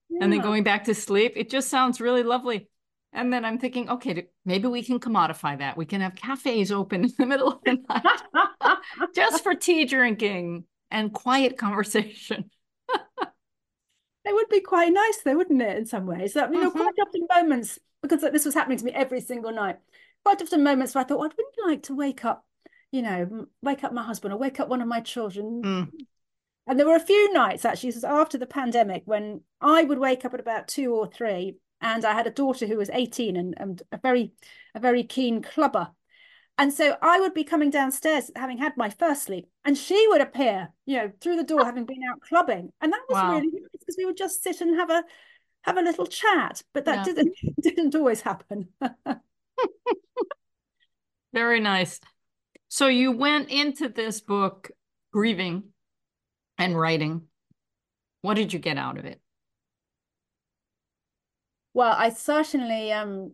yeah. 0.09 0.19
and 0.23 0.33
then 0.33 0.41
going 0.41 0.63
back 0.63 0.85
to 0.85 0.95
sleep. 0.95 1.35
It 1.37 1.51
just 1.51 1.69
sounds 1.69 2.01
really 2.01 2.23
lovely. 2.23 2.69
And 3.13 3.31
then 3.31 3.45
I'm 3.45 3.59
thinking, 3.59 3.91
okay, 3.91 4.29
maybe 4.47 4.69
we 4.69 4.83
can 4.83 4.99
commodify 4.99 5.59
that. 5.59 5.77
We 5.77 5.85
can 5.85 6.01
have 6.01 6.15
cafes 6.15 6.73
open 6.73 7.05
in 7.05 7.13
the 7.19 7.27
middle 7.27 7.49
of 7.49 7.59
the 7.65 7.79
night 7.89 8.79
just 9.15 9.43
for 9.43 9.55
tea 9.55 9.85
drinking 9.85 10.65
and 10.91 11.13
quiet 11.13 11.59
conversation. 11.59 12.51
It 14.25 14.35
would 14.35 14.49
be 14.49 14.61
quite 14.61 14.93
nice 14.93 15.19
though, 15.25 15.37
wouldn't 15.37 15.63
it, 15.63 15.77
in 15.77 15.87
some 15.87 16.07
ways? 16.07 16.35
That, 16.35 16.53
you 16.53 16.61
know, 16.61 16.71
mm-hmm. 16.71 16.79
quite 16.79 16.95
often 17.01 17.27
moments, 17.35 17.79
because 18.03 18.21
this 18.21 18.45
was 18.45 18.55
happening 18.55 18.79
to 18.79 18.85
me 18.85 18.93
every 18.93 19.21
single 19.21 19.53
night, 19.53 19.79
quite 20.25 20.41
often 20.41 20.63
moments 20.63 20.95
where 20.95 21.05
I 21.05 21.07
thought, 21.07 21.19
well, 21.19 21.29
I'd 21.29 21.39
really 21.39 21.73
like 21.73 21.83
to 21.85 21.95
wake 21.95 22.25
up, 22.25 22.45
you 22.91 23.03
know, 23.03 23.47
wake 23.63 23.85
up 23.85 23.93
my 23.93 24.03
husband 24.03 24.33
or 24.33 24.39
wake 24.39 24.61
up 24.61 24.69
one 24.69 24.83
of 24.83 24.89
my 24.89 25.01
children. 25.01 25.63
Mm. 25.63 25.91
And 26.67 26.79
there 26.79 26.87
were 26.87 26.97
a 26.97 27.01
few 27.01 27.33
nights 27.33 27.65
actually 27.65 27.95
after 28.05 28.39
the 28.39 28.47
pandemic 28.47 29.03
when 29.05 29.41
I 29.61 29.83
would 29.83 29.99
wake 29.99 30.25
up 30.25 30.35
at 30.35 30.41
about 30.41 30.69
two 30.69 30.95
or 30.95 31.07
three 31.09 31.57
and 31.81 32.05
I 32.05 32.13
had 32.13 32.29
a 32.29 32.31
daughter 32.31 32.67
who 32.67 32.77
was 32.77 32.91
18 32.93 33.37
and, 33.37 33.55
and 33.59 33.83
a 33.91 33.99
very 33.99 34.33
a 34.75 34.81
very 34.81 35.03
keen 35.03 35.43
clubber 35.43 35.91
and 36.59 36.73
so 36.73 36.97
I 37.01 37.19
would 37.19 37.35
be 37.35 37.45
coming 37.45 37.71
downstairs 37.71 38.31
having 38.37 38.59
had 38.59 38.77
my 38.77 38.91
first 38.91 39.25
sleep, 39.25 39.49
and 39.65 39.77
she 39.77 40.07
would 40.09 40.21
appear, 40.21 40.69
you 40.85 40.97
know, 40.97 41.11
through 41.21 41.37
the 41.37 41.45
door 41.45 41.65
having 41.65 41.87
been 41.87 42.03
out 42.09 42.21
clubbing. 42.21 42.73
And 42.81 42.93
that 42.93 43.03
was 43.09 43.17
wow. 43.17 43.33
really 43.33 43.49
nice 43.49 43.71
because 43.73 43.97
we 43.97 44.05
would 44.05 44.17
just 44.17 44.43
sit 44.43 44.61
and 44.61 44.77
have 44.77 44.91
a 44.91 45.03
have 45.63 45.79
a 45.79 45.83
little 45.83 46.07
chat. 46.07 46.63
But 46.75 46.85
that 46.85 47.07
yeah. 47.07 47.15
didn't 47.15 47.35
didn't 47.61 47.95
always 47.95 48.21
happen. 48.21 48.69
Very 51.33 51.61
nice. 51.61 51.99
So 52.69 52.87
you 52.87 53.13
went 53.13 53.51
into 53.51 53.89
this 53.89 54.21
book 54.21 54.71
grieving 55.13 55.65
and 56.59 56.79
writing. 56.79 57.23
What 58.21 58.35
did 58.35 58.53
you 58.53 58.59
get 58.59 58.77
out 58.77 58.99
of 58.99 59.05
it? 59.07 59.21
Well, 61.75 61.95
I 61.97 62.11
certainly 62.11 62.93
um 62.93 63.33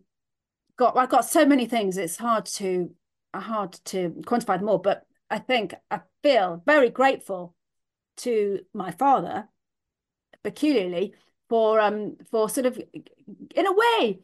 got 0.77 0.95
I 0.97 1.05
got 1.05 1.25
so 1.25 1.45
many 1.45 1.65
things. 1.65 1.97
It's 1.97 2.17
hard 2.17 2.45
to 2.45 2.91
hard 3.33 3.73
to 3.85 4.09
quantify 4.25 4.59
them 4.59 4.69
all, 4.69 4.77
but 4.79 5.05
I 5.29 5.39
think 5.39 5.75
I 5.91 6.01
feel 6.23 6.63
very 6.65 6.89
grateful 6.89 7.55
to 8.17 8.59
my 8.73 8.91
father, 8.91 9.47
peculiarly, 10.43 11.13
for 11.49 11.79
um 11.79 12.17
for 12.31 12.49
sort 12.49 12.65
of 12.65 12.79
in 13.55 13.67
a 13.67 13.73
way 13.73 14.19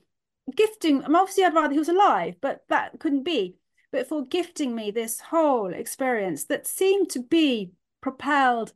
gifting. 0.56 1.04
I'm 1.04 1.16
obviously 1.16 1.44
I'd 1.44 1.54
rather 1.54 1.74
he 1.74 1.80
was 1.80 1.90
alive, 1.90 2.36
but 2.42 2.64
that 2.70 3.00
couldn't 3.00 3.24
be. 3.24 3.58
But 3.92 4.08
for 4.08 4.26
gifting 4.26 4.76
me 4.76 4.92
this 4.92 5.20
whole 5.20 5.74
experience 5.74 6.46
that 6.46 6.68
seemed 6.68 7.10
to 7.12 7.20
be 7.22 7.72
propelled 8.02 8.74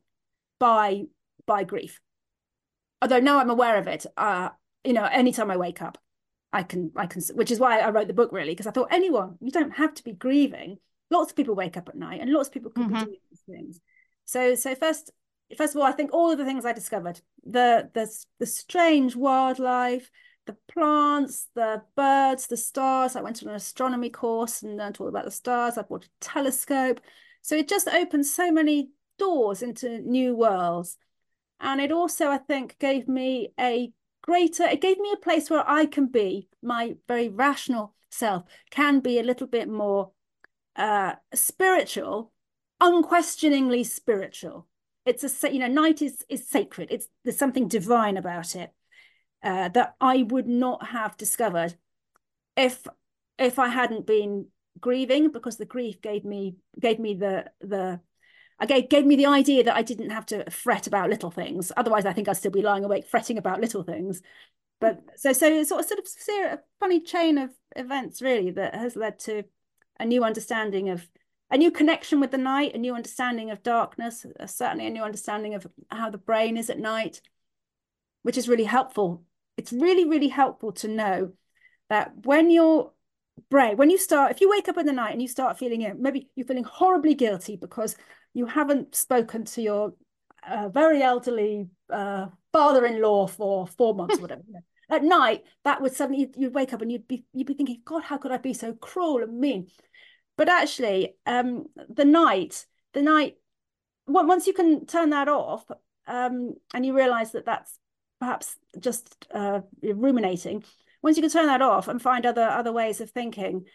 by 0.58 1.04
by 1.46 1.64
grief. 1.64 2.00
Although 3.02 3.20
now 3.20 3.38
I'm 3.38 3.50
aware 3.50 3.78
of 3.78 3.88
it, 3.88 4.06
uh, 4.16 4.50
you 4.84 4.92
know, 4.92 5.04
anytime 5.04 5.50
I 5.50 5.56
wake 5.56 5.82
up, 5.82 5.98
I 6.52 6.62
can 6.62 6.90
I 6.96 7.06
can 7.06 7.22
which 7.34 7.50
is 7.50 7.60
why 7.60 7.78
I 7.78 7.90
wrote 7.90 8.08
the 8.08 8.14
book 8.14 8.32
really 8.32 8.52
because 8.52 8.66
I 8.66 8.72
thought 8.72 8.88
anyone 8.90 9.36
you 9.40 9.50
don't 9.50 9.70
have 9.72 9.94
to 9.94 10.04
be 10.04 10.12
grieving. 10.12 10.78
Lots 11.10 11.32
of 11.32 11.36
people 11.36 11.54
wake 11.54 11.76
up 11.76 11.88
at 11.88 11.96
night 11.96 12.20
and 12.20 12.30
lots 12.30 12.48
of 12.48 12.54
people 12.54 12.70
could 12.70 12.84
mm-hmm. 12.84 12.94
be 12.94 13.04
doing 13.04 13.16
these 13.30 13.42
things. 13.48 13.80
So 14.24 14.54
so 14.54 14.74
first 14.74 15.12
first 15.56 15.74
of 15.74 15.80
all 15.80 15.86
I 15.86 15.92
think 15.92 16.12
all 16.12 16.30
of 16.30 16.38
the 16.38 16.44
things 16.44 16.64
I 16.64 16.72
discovered 16.72 17.20
the 17.44 17.90
the 17.94 18.10
the 18.38 18.46
strange 18.46 19.14
wildlife 19.16 20.10
the 20.46 20.56
plants 20.72 21.48
the 21.54 21.82
birds 21.96 22.48
the 22.48 22.56
stars. 22.56 23.14
I 23.14 23.22
went 23.22 23.36
to 23.36 23.48
an 23.48 23.54
astronomy 23.54 24.10
course 24.10 24.62
and 24.62 24.76
learned 24.76 24.96
all 24.98 25.08
about 25.08 25.24
the 25.24 25.30
stars. 25.30 25.78
I 25.78 25.82
bought 25.82 26.06
a 26.06 26.10
telescope. 26.20 27.00
So 27.42 27.56
it 27.56 27.68
just 27.68 27.88
opened 27.88 28.26
so 28.26 28.50
many 28.50 28.90
doors 29.18 29.62
into 29.62 30.00
new 30.00 30.34
worlds. 30.34 30.96
And 31.60 31.80
it 31.80 31.92
also 31.92 32.28
I 32.28 32.38
think 32.38 32.78
gave 32.78 33.06
me 33.06 33.52
a 33.58 33.92
greater, 34.22 34.64
it 34.64 34.80
gave 34.80 34.98
me 34.98 35.12
a 35.12 35.16
place 35.24 35.50
where 35.50 35.68
I 35.68 35.86
can 35.86 36.06
be, 36.06 36.48
my 36.62 36.96
very 37.08 37.28
rational 37.28 37.94
self, 38.10 38.44
can 38.70 39.00
be 39.00 39.18
a 39.18 39.22
little 39.22 39.46
bit 39.46 39.68
more 39.68 40.12
uh, 40.76 41.14
spiritual, 41.34 42.32
unquestioningly 42.80 43.84
spiritual. 43.84 44.66
It's 45.06 45.44
a, 45.44 45.52
you 45.52 45.58
know, 45.58 45.66
night 45.66 46.02
is, 46.02 46.24
is 46.28 46.48
sacred. 46.48 46.88
It's, 46.90 47.08
there's 47.24 47.38
something 47.38 47.68
divine 47.68 48.16
about 48.16 48.54
it 48.54 48.72
uh, 49.42 49.68
that 49.70 49.94
I 50.00 50.24
would 50.24 50.46
not 50.46 50.88
have 50.88 51.16
discovered 51.16 51.76
if, 52.56 52.86
if 53.38 53.58
I 53.58 53.68
hadn't 53.68 54.06
been 54.06 54.46
grieving 54.78 55.30
because 55.30 55.56
the 55.56 55.64
grief 55.64 56.00
gave 56.00 56.24
me, 56.24 56.56
gave 56.78 56.98
me 56.98 57.14
the, 57.14 57.46
the, 57.60 58.00
I 58.60 58.66
gave, 58.66 59.06
me 59.06 59.16
the 59.16 59.26
idea 59.26 59.64
that 59.64 59.74
I 59.74 59.82
didn't 59.82 60.10
have 60.10 60.26
to 60.26 60.50
fret 60.50 60.86
about 60.86 61.08
little 61.08 61.30
things. 61.30 61.72
Otherwise, 61.76 62.04
I 62.04 62.12
think 62.12 62.28
I'd 62.28 62.36
still 62.36 62.50
be 62.50 62.60
lying 62.60 62.84
awake 62.84 63.06
fretting 63.06 63.38
about 63.38 63.60
little 63.60 63.82
things. 63.82 64.20
But 64.80 65.02
so 65.16 65.32
so 65.32 65.46
it's 65.46 65.68
sort 65.68 65.80
of 65.80 65.86
sort 65.86 65.98
of 65.98 66.58
a 66.58 66.60
funny 66.78 67.00
chain 67.00 67.38
of 67.38 67.50
events 67.76 68.22
really 68.22 68.50
that 68.52 68.74
has 68.74 68.96
led 68.96 69.18
to 69.20 69.44
a 69.98 70.04
new 70.04 70.24
understanding 70.24 70.88
of 70.88 71.06
a 71.50 71.58
new 71.58 71.70
connection 71.70 72.20
with 72.20 72.30
the 72.30 72.38
night, 72.38 72.74
a 72.74 72.78
new 72.78 72.94
understanding 72.94 73.50
of 73.50 73.62
darkness, 73.62 74.24
uh, 74.38 74.46
certainly 74.46 74.86
a 74.86 74.90
new 74.90 75.02
understanding 75.02 75.54
of 75.54 75.66
how 75.90 76.08
the 76.08 76.18
brain 76.18 76.56
is 76.56 76.70
at 76.70 76.78
night, 76.78 77.20
which 78.22 78.38
is 78.38 78.48
really 78.48 78.64
helpful. 78.64 79.24
It's 79.56 79.72
really, 79.72 80.08
really 80.08 80.28
helpful 80.28 80.72
to 80.72 80.88
know 80.88 81.32
that 81.88 82.24
when 82.24 82.50
your 82.50 82.92
brain, 83.50 83.76
when 83.76 83.90
you 83.90 83.98
start, 83.98 84.30
if 84.30 84.40
you 84.40 84.48
wake 84.48 84.68
up 84.68 84.78
in 84.78 84.86
the 84.86 84.92
night 84.92 85.12
and 85.12 85.20
you 85.20 85.28
start 85.28 85.58
feeling 85.58 85.82
it, 85.82 85.98
maybe 85.98 86.30
you're 86.36 86.46
feeling 86.46 86.64
horribly 86.64 87.14
guilty 87.14 87.56
because 87.56 87.96
you 88.34 88.46
haven't 88.46 88.94
spoken 88.94 89.44
to 89.44 89.62
your 89.62 89.94
uh, 90.48 90.68
very 90.68 91.02
elderly 91.02 91.68
uh, 91.92 92.26
father-in-law 92.52 93.26
for 93.26 93.66
four 93.66 93.94
months 93.94 94.18
or 94.18 94.22
whatever. 94.22 94.42
At 94.88 95.04
night, 95.04 95.44
that 95.64 95.80
would 95.80 95.94
suddenly 95.94 96.30
you'd, 96.36 96.54
wake 96.54 96.72
up 96.72 96.82
and 96.82 96.90
you'd 96.90 97.06
be 97.06 97.24
you'd 97.32 97.46
be 97.46 97.54
thinking, 97.54 97.80
God, 97.84 98.02
how 98.02 98.18
could 98.18 98.32
I 98.32 98.38
be 98.38 98.54
so 98.54 98.72
cruel 98.72 99.22
and 99.22 99.38
mean? 99.38 99.68
But 100.36 100.48
actually, 100.48 101.14
um, 101.26 101.66
the 101.88 102.04
night, 102.04 102.66
the 102.92 103.02
night, 103.02 103.36
once 104.06 104.46
you 104.46 104.52
can 104.52 104.86
turn 104.86 105.10
that 105.10 105.28
off, 105.28 105.64
um, 106.06 106.54
and 106.74 106.84
you 106.84 106.96
realise 106.96 107.30
that 107.30 107.44
that's 107.44 107.78
perhaps 108.18 108.56
just 108.78 109.26
uh, 109.32 109.60
ruminating. 109.82 110.64
Once 111.02 111.16
you 111.16 111.22
can 111.22 111.30
turn 111.30 111.46
that 111.46 111.62
off 111.62 111.86
and 111.86 112.02
find 112.02 112.26
other 112.26 112.42
other 112.42 112.72
ways 112.72 113.00
of 113.00 113.10
thinking, 113.10 113.66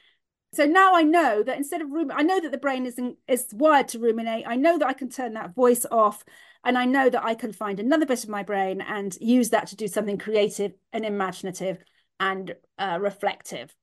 so 0.56 0.66
now 0.66 0.96
I 0.96 1.04
know 1.04 1.44
that 1.44 1.58
instead 1.58 1.82
of 1.82 1.92
room, 1.92 2.12
I 2.14 2.24
know 2.24 2.40
that 2.40 2.52
the 2.52 2.58
brain 2.58 2.86
isn't 2.86 3.18
is 3.28 3.48
wired 3.54 3.88
to 3.90 4.00
ruminate. 4.00 4.46
I 4.48 4.56
know 4.56 4.78
that 4.78 4.88
I 4.88 4.94
can 4.94 5.10
turn 5.10 5.34
that 5.34 5.56
voice 5.56 5.86
off, 5.92 6.24
and 6.64 6.78
I 6.78 6.86
know 6.86 7.10
that 7.10 7.24
I 7.24 7.36
can 7.36 7.52
find 7.52 7.80
another 7.80 8.06
bit 8.06 8.24
of 8.24 8.30
my 8.30 8.44
brain 8.44 8.82
and 8.82 9.16
use 9.20 9.50
that 9.50 9.68
to 9.68 9.76
do 9.76 9.88
something 9.88 10.18
creative 10.18 10.74
and 10.94 11.06
imaginative 11.06 11.84
and 12.20 12.56
uh, 12.78 12.98
reflective. 13.02 13.76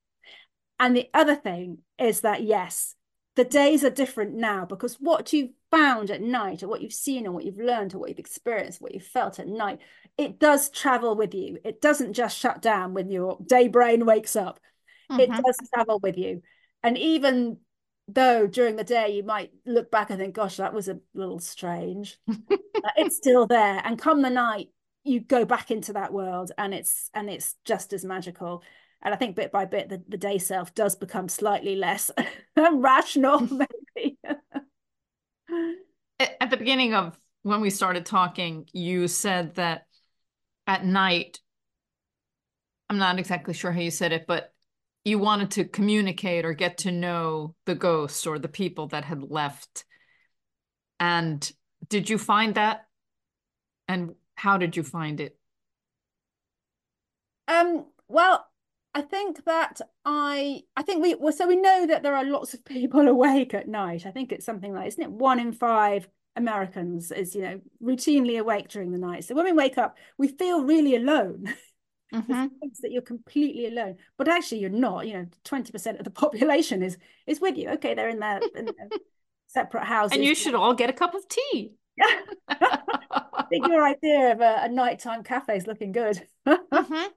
And 0.79 0.95
the 0.95 1.09
other 1.13 1.35
thing 1.35 1.79
is 1.97 2.21
that 2.21 2.43
yes, 2.43 2.95
the 3.35 3.43
days 3.43 3.83
are 3.83 3.89
different 3.89 4.33
now 4.35 4.65
because 4.65 4.95
what 4.95 5.33
you've 5.33 5.51
found 5.71 6.11
at 6.11 6.21
night 6.21 6.61
or 6.61 6.67
what 6.67 6.81
you've 6.81 6.93
seen 6.93 7.25
or 7.25 7.31
what 7.31 7.45
you've 7.45 7.57
learned 7.57 7.93
or 7.93 7.99
what 7.99 8.09
you've 8.09 8.19
experienced 8.19 8.81
what 8.81 8.93
you've 8.93 9.03
felt 9.03 9.39
at 9.39 9.47
night 9.47 9.79
it 10.17 10.39
does 10.39 10.69
travel 10.69 11.15
with 11.15 11.33
you 11.33 11.57
it 11.63 11.81
doesn't 11.81 12.13
just 12.13 12.37
shut 12.37 12.61
down 12.61 12.93
when 12.93 13.09
your 13.09 13.39
day 13.47 13.67
brain 13.67 14.05
wakes 14.05 14.35
up 14.35 14.59
mm-hmm. 15.11 15.19
it 15.19 15.29
does 15.29 15.57
travel 15.73 15.99
with 15.99 16.17
you 16.17 16.41
and 16.83 16.97
even 16.97 17.57
though 18.07 18.45
during 18.47 18.75
the 18.75 18.83
day 18.83 19.15
you 19.15 19.23
might 19.23 19.51
look 19.65 19.89
back 19.89 20.09
and 20.09 20.19
think 20.19 20.35
gosh 20.35 20.57
that 20.57 20.73
was 20.73 20.89
a 20.89 20.99
little 21.13 21.39
strange 21.39 22.19
it's 22.97 23.17
still 23.17 23.47
there. 23.47 23.81
And 23.83 23.97
come 23.97 24.21
the 24.21 24.29
night 24.29 24.69
you 25.03 25.19
go 25.19 25.45
back 25.45 25.71
into 25.71 25.93
that 25.93 26.13
world 26.13 26.51
and 26.57 26.73
it's 26.73 27.09
and 27.13 27.29
it's 27.29 27.55
just 27.65 27.93
as 27.93 28.05
magical. 28.05 28.63
And 29.01 29.13
i 29.13 29.17
think 29.17 29.35
bit 29.35 29.51
by 29.51 29.65
bit 29.65 29.89
the, 29.89 30.01
the 30.07 30.17
day 30.17 30.37
self 30.37 30.73
does 30.73 30.95
become 30.95 31.27
slightly 31.27 31.75
less 31.75 32.09
rational 32.57 33.39
maybe. 33.95 34.17
At 36.19 36.49
the 36.49 36.57
beginning 36.57 36.93
of 36.93 37.17
when 37.41 37.59
we 37.59 37.69
started 37.69 38.05
talking 38.05 38.67
you 38.71 39.09
said 39.09 39.55
that 39.55 39.85
at 40.65 40.85
night 40.85 41.39
i'm 42.89 42.97
not 42.97 43.19
exactly 43.19 43.53
sure 43.53 43.73
how 43.73 43.81
you 43.81 43.91
said 43.91 44.13
it 44.13 44.23
but 44.25 44.52
you 45.05 45.19
wanted 45.19 45.51
to 45.51 45.65
communicate 45.65 46.45
or 46.45 46.53
get 46.53 46.77
to 46.79 46.91
know 46.91 47.55
the 47.65 47.75
ghosts 47.75 48.25
or 48.25 48.39
the 48.39 48.47
people 48.47 48.87
that 48.87 49.03
had 49.03 49.21
left. 49.21 49.85
And 50.99 51.51
did 51.89 52.09
you 52.09 52.17
find 52.17 52.55
that? 52.55 52.87
And 53.87 54.15
how 54.35 54.57
did 54.57 54.77
you 54.77 54.83
find 54.83 55.19
it? 55.19 55.37
Um, 57.47 57.85
well, 58.07 58.45
I 58.95 59.01
think 59.01 59.43
that 59.45 59.81
I 60.05 60.61
I 60.77 60.83
think 60.83 61.03
we 61.03 61.15
well 61.15 61.33
so 61.33 61.47
we 61.47 61.55
know 61.55 61.87
that 61.87 62.03
there 62.03 62.15
are 62.15 62.23
lots 62.23 62.53
of 62.53 62.63
people 62.65 63.07
awake 63.07 63.53
at 63.53 63.67
night. 63.67 64.05
I 64.05 64.11
think 64.11 64.31
it's 64.31 64.45
something 64.45 64.73
like 64.73 64.87
isn't 64.87 65.03
it 65.03 65.11
one 65.11 65.39
in 65.39 65.51
five 65.51 66.07
Americans 66.35 67.11
is 67.11 67.35
you 67.35 67.41
know 67.41 67.61
routinely 67.81 68.39
awake 68.39 68.69
during 68.69 68.91
the 68.91 68.97
night. 68.97 69.25
So 69.25 69.35
when 69.35 69.45
we 69.45 69.51
wake 69.53 69.77
up, 69.77 69.97
we 70.17 70.27
feel 70.29 70.63
really 70.63 70.95
alone. 70.95 71.53
mm-hmm. 72.13 72.47
that 72.81 72.91
you're 72.91 73.01
completely 73.01 73.67
alone 73.67 73.97
but 74.17 74.27
actually 74.27 74.59
you're 74.59 74.69
not 74.69 75.07
you 75.07 75.13
know 75.13 75.25
20% 75.45 75.99
of 75.99 76.03
the 76.03 76.11
population 76.23 76.83
is 76.83 76.97
is 77.27 77.41
with 77.41 77.57
you. 77.57 77.69
Okay 77.69 77.93
they're 77.93 78.09
in 78.09 78.19
their, 78.19 78.39
in 78.55 78.65
their 78.65 78.89
separate 79.47 79.85
houses 79.85 80.15
and 80.15 80.25
you 80.25 80.35
should 80.35 80.55
all 80.55 80.73
get 80.73 80.89
a 80.89 80.93
cup 80.93 81.13
of 81.15 81.27
tea. 81.27 81.73
I 82.47 83.45
think 83.49 83.67
your 83.67 83.85
idea 83.85 84.31
of 84.31 84.41
a, 84.41 84.61
a 84.63 84.69
nighttime 84.69 85.23
cafe 85.23 85.57
is 85.57 85.67
looking 85.67 85.91
good. 85.91 86.25
Mm-hmm. 86.47 87.07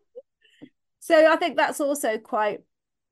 so 1.00 1.32
I 1.32 1.36
think 1.36 1.56
that's 1.56 1.80
also 1.80 2.18
quite 2.18 2.60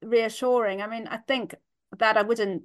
reassuring. 0.03 0.83
I 0.83 0.87
mean 0.87 1.07
I 1.09 1.19
think 1.19 1.55
that 1.99 2.17
I 2.17 2.23
wouldn't 2.23 2.65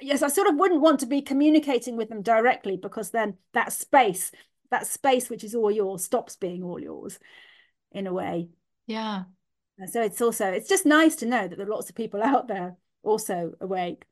yes 0.00 0.22
I 0.22 0.28
sort 0.28 0.48
of 0.48 0.56
wouldn't 0.56 0.80
want 0.80 1.00
to 1.00 1.06
be 1.06 1.22
communicating 1.22 1.96
with 1.96 2.08
them 2.08 2.22
directly 2.22 2.76
because 2.76 3.10
then 3.10 3.34
that 3.52 3.72
space 3.72 4.32
that 4.70 4.86
space 4.86 5.30
which 5.30 5.44
is 5.44 5.54
all 5.54 5.70
yours 5.70 6.04
stops 6.04 6.36
being 6.36 6.62
all 6.62 6.78
yours 6.80 7.18
in 7.92 8.06
a 8.06 8.12
way. 8.12 8.48
Yeah. 8.86 9.24
So 9.86 10.02
it's 10.02 10.20
also 10.20 10.46
it's 10.46 10.68
just 10.68 10.86
nice 10.86 11.16
to 11.16 11.26
know 11.26 11.46
that 11.46 11.56
there 11.56 11.66
are 11.66 11.70
lots 11.70 11.88
of 11.88 11.94
people 11.94 12.22
out 12.24 12.48
there 12.48 12.76
also 13.02 13.52
awake, 13.60 14.04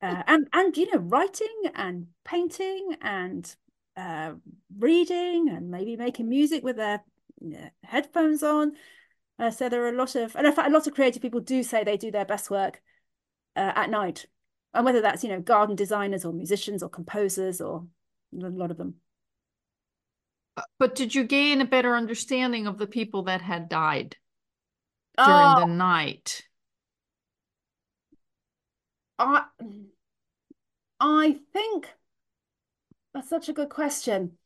uh, 0.00 0.22
and 0.26 0.48
and 0.52 0.76
you 0.76 0.90
know 0.90 1.00
writing 1.00 1.70
and 1.74 2.06
painting 2.24 2.96
and 3.02 3.54
uh, 3.96 4.32
reading 4.78 5.48
and 5.50 5.70
maybe 5.70 5.96
making 5.96 6.28
music 6.28 6.62
with 6.64 6.76
their 6.76 7.02
headphones 7.84 8.42
on. 8.42 8.72
Uh, 9.38 9.50
so 9.50 9.68
there 9.68 9.82
are 9.84 9.88
a 9.88 9.96
lot 9.96 10.14
of 10.14 10.34
and 10.36 10.46
in 10.46 10.52
fact 10.52 10.68
a 10.68 10.72
lot 10.72 10.86
of 10.86 10.94
creative 10.94 11.20
people 11.20 11.40
do 11.40 11.62
say 11.62 11.84
they 11.84 11.96
do 11.96 12.10
their 12.10 12.24
best 12.24 12.50
work 12.50 12.80
uh, 13.56 13.72
at 13.74 13.90
night, 13.90 14.26
and 14.72 14.84
whether 14.84 15.02
that's 15.02 15.22
you 15.22 15.28
know 15.28 15.40
garden 15.40 15.76
designers 15.76 16.24
or 16.24 16.32
musicians 16.32 16.82
or 16.82 16.88
composers 16.88 17.60
or 17.60 17.86
a 18.34 18.48
lot 18.48 18.70
of 18.70 18.78
them. 18.78 18.94
But 20.78 20.94
did 20.94 21.14
you 21.14 21.24
gain 21.24 21.60
a 21.60 21.66
better 21.66 21.96
understanding 21.96 22.66
of 22.66 22.78
the 22.78 22.86
people 22.86 23.22
that 23.24 23.40
had 23.40 23.68
died 23.68 24.16
during 25.16 25.32
oh, 25.32 25.60
the 25.60 25.66
night? 25.66 26.42
I 29.18 29.44
I 31.00 31.38
think 31.52 31.88
that's 33.14 33.28
such 33.28 33.48
a 33.48 33.52
good 33.52 33.70
question. 33.70 34.38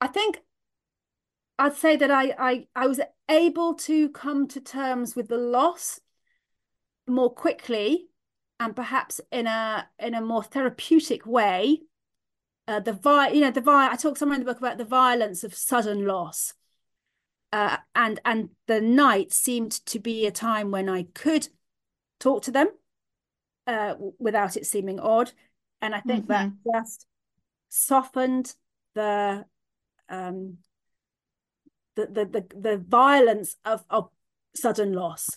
I 0.00 0.06
think 0.06 0.40
I'd 1.58 1.76
say 1.76 1.96
that 1.96 2.10
I 2.10 2.34
I 2.38 2.66
I 2.74 2.86
was 2.86 3.00
able 3.28 3.74
to 3.74 4.08
come 4.10 4.46
to 4.48 4.60
terms 4.60 5.16
with 5.16 5.28
the 5.28 5.38
loss 5.38 6.00
more 7.06 7.32
quickly 7.32 8.08
and 8.58 8.76
perhaps 8.76 9.20
in 9.32 9.46
a 9.46 9.88
in 9.98 10.14
a 10.14 10.20
more 10.20 10.42
therapeutic 10.42 11.26
way 11.26 11.80
uh, 12.70 12.80
the 12.80 12.92
vi- 12.92 13.30
you 13.30 13.40
know 13.40 13.50
the 13.50 13.60
vi- 13.60 13.90
I 13.90 13.96
talk 13.96 14.16
somewhere 14.16 14.38
in 14.38 14.44
the 14.44 14.50
book 14.50 14.60
about 14.60 14.78
the 14.78 14.84
violence 14.84 15.42
of 15.42 15.54
sudden 15.54 16.06
loss, 16.06 16.54
uh, 17.52 17.78
and 17.94 18.20
and 18.24 18.50
the 18.66 18.80
night 18.80 19.32
seemed 19.32 19.72
to 19.86 19.98
be 19.98 20.24
a 20.26 20.30
time 20.30 20.70
when 20.70 20.88
I 20.88 21.02
could 21.14 21.48
talk 22.20 22.42
to 22.44 22.52
them 22.52 22.68
uh, 23.66 23.94
without 24.18 24.56
it 24.56 24.66
seeming 24.66 25.00
odd, 25.00 25.32
and 25.80 25.94
I 25.94 26.00
think 26.00 26.26
mm-hmm. 26.26 26.50
that 26.64 26.84
just 26.84 27.06
softened 27.68 28.54
the 28.94 29.44
um 30.08 30.58
the 31.96 32.06
the 32.06 32.24
the, 32.24 32.60
the 32.60 32.76
violence 32.78 33.56
of 33.64 33.84
of 33.90 34.10
sudden 34.54 34.92
loss. 34.92 35.28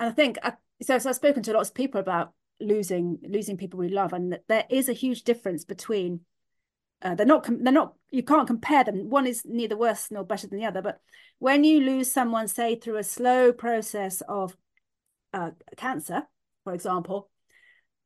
And 0.00 0.08
I 0.08 0.12
think 0.12 0.38
I, 0.42 0.54
so. 0.82 0.98
So 0.98 1.08
I've 1.08 1.16
spoken 1.16 1.44
to 1.44 1.52
lots 1.52 1.68
of 1.68 1.74
people 1.74 2.00
about 2.00 2.32
losing 2.60 3.18
losing 3.22 3.56
people 3.56 3.78
we 3.78 3.88
love. 3.88 4.12
And 4.12 4.38
there 4.48 4.64
is 4.70 4.88
a 4.88 4.92
huge 4.94 5.24
difference 5.24 5.64
between 5.64 6.20
uh, 7.02 7.14
they're 7.14 7.26
not 7.26 7.46
they're 7.48 7.72
not 7.72 7.94
you 8.10 8.22
can't 8.22 8.46
compare 8.46 8.84
them. 8.84 9.10
One 9.10 9.26
is 9.26 9.42
neither 9.44 9.76
worse 9.76 10.10
nor 10.10 10.24
better 10.24 10.46
than 10.46 10.58
the 10.58 10.66
other. 10.66 10.82
But 10.82 11.00
when 11.38 11.64
you 11.64 11.80
lose 11.80 12.12
someone 12.12 12.48
say 12.48 12.76
through 12.76 12.96
a 12.96 13.04
slow 13.04 13.52
process 13.52 14.22
of 14.28 14.56
uh, 15.32 15.50
cancer 15.76 16.22
for 16.62 16.72
example 16.72 17.28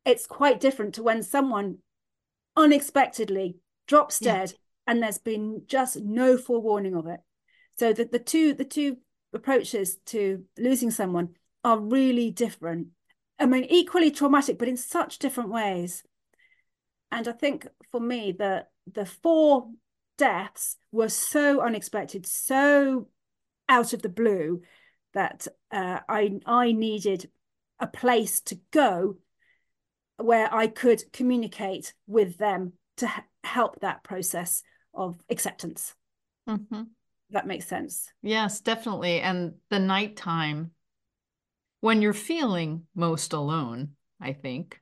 it's 0.08 0.26
quite 0.26 0.60
different 0.60 0.94
to 0.94 1.02
when 1.02 1.22
someone 1.22 1.78
unexpectedly 2.56 3.56
drops 3.86 4.18
dead 4.18 4.50
yeah. 4.50 4.56
and 4.86 5.02
there's 5.02 5.18
been 5.18 5.62
just 5.66 6.00
no 6.00 6.38
forewarning 6.38 6.94
of 6.96 7.06
it. 7.06 7.20
So 7.78 7.92
the, 7.92 8.08
the 8.10 8.18
two 8.18 8.54
the 8.54 8.64
two 8.64 8.96
approaches 9.32 9.96
to 10.06 10.44
losing 10.58 10.90
someone 10.90 11.34
are 11.62 11.78
really 11.78 12.30
different 12.30 12.88
I 13.38 13.46
mean, 13.46 13.64
equally 13.64 14.10
traumatic, 14.10 14.58
but 14.58 14.68
in 14.68 14.76
such 14.76 15.18
different 15.18 15.50
ways. 15.50 16.02
And 17.10 17.26
I 17.28 17.32
think 17.32 17.66
for 17.90 18.00
me, 18.00 18.32
the 18.32 18.66
the 18.92 19.06
four 19.06 19.70
deaths 20.16 20.76
were 20.92 21.08
so 21.08 21.60
unexpected, 21.60 22.26
so 22.26 23.08
out 23.68 23.92
of 23.92 24.02
the 24.02 24.08
blue, 24.08 24.62
that 25.14 25.46
uh, 25.70 26.00
I 26.08 26.40
I 26.44 26.72
needed 26.72 27.30
a 27.80 27.86
place 27.86 28.40
to 28.40 28.58
go 28.72 29.18
where 30.16 30.52
I 30.52 30.66
could 30.66 31.12
communicate 31.12 31.94
with 32.06 32.38
them 32.38 32.72
to 32.96 33.08
help 33.44 33.80
that 33.80 34.02
process 34.02 34.62
of 34.92 35.20
acceptance. 35.30 35.94
Mm-hmm. 36.48 36.82
That 37.30 37.46
makes 37.46 37.66
sense. 37.66 38.10
Yes, 38.22 38.60
definitely. 38.60 39.20
And 39.20 39.54
the 39.70 39.78
nighttime 39.78 40.72
when 41.80 42.02
you're 42.02 42.12
feeling 42.12 42.84
most 42.94 43.32
alone, 43.32 43.90
I 44.20 44.32
think. 44.32 44.80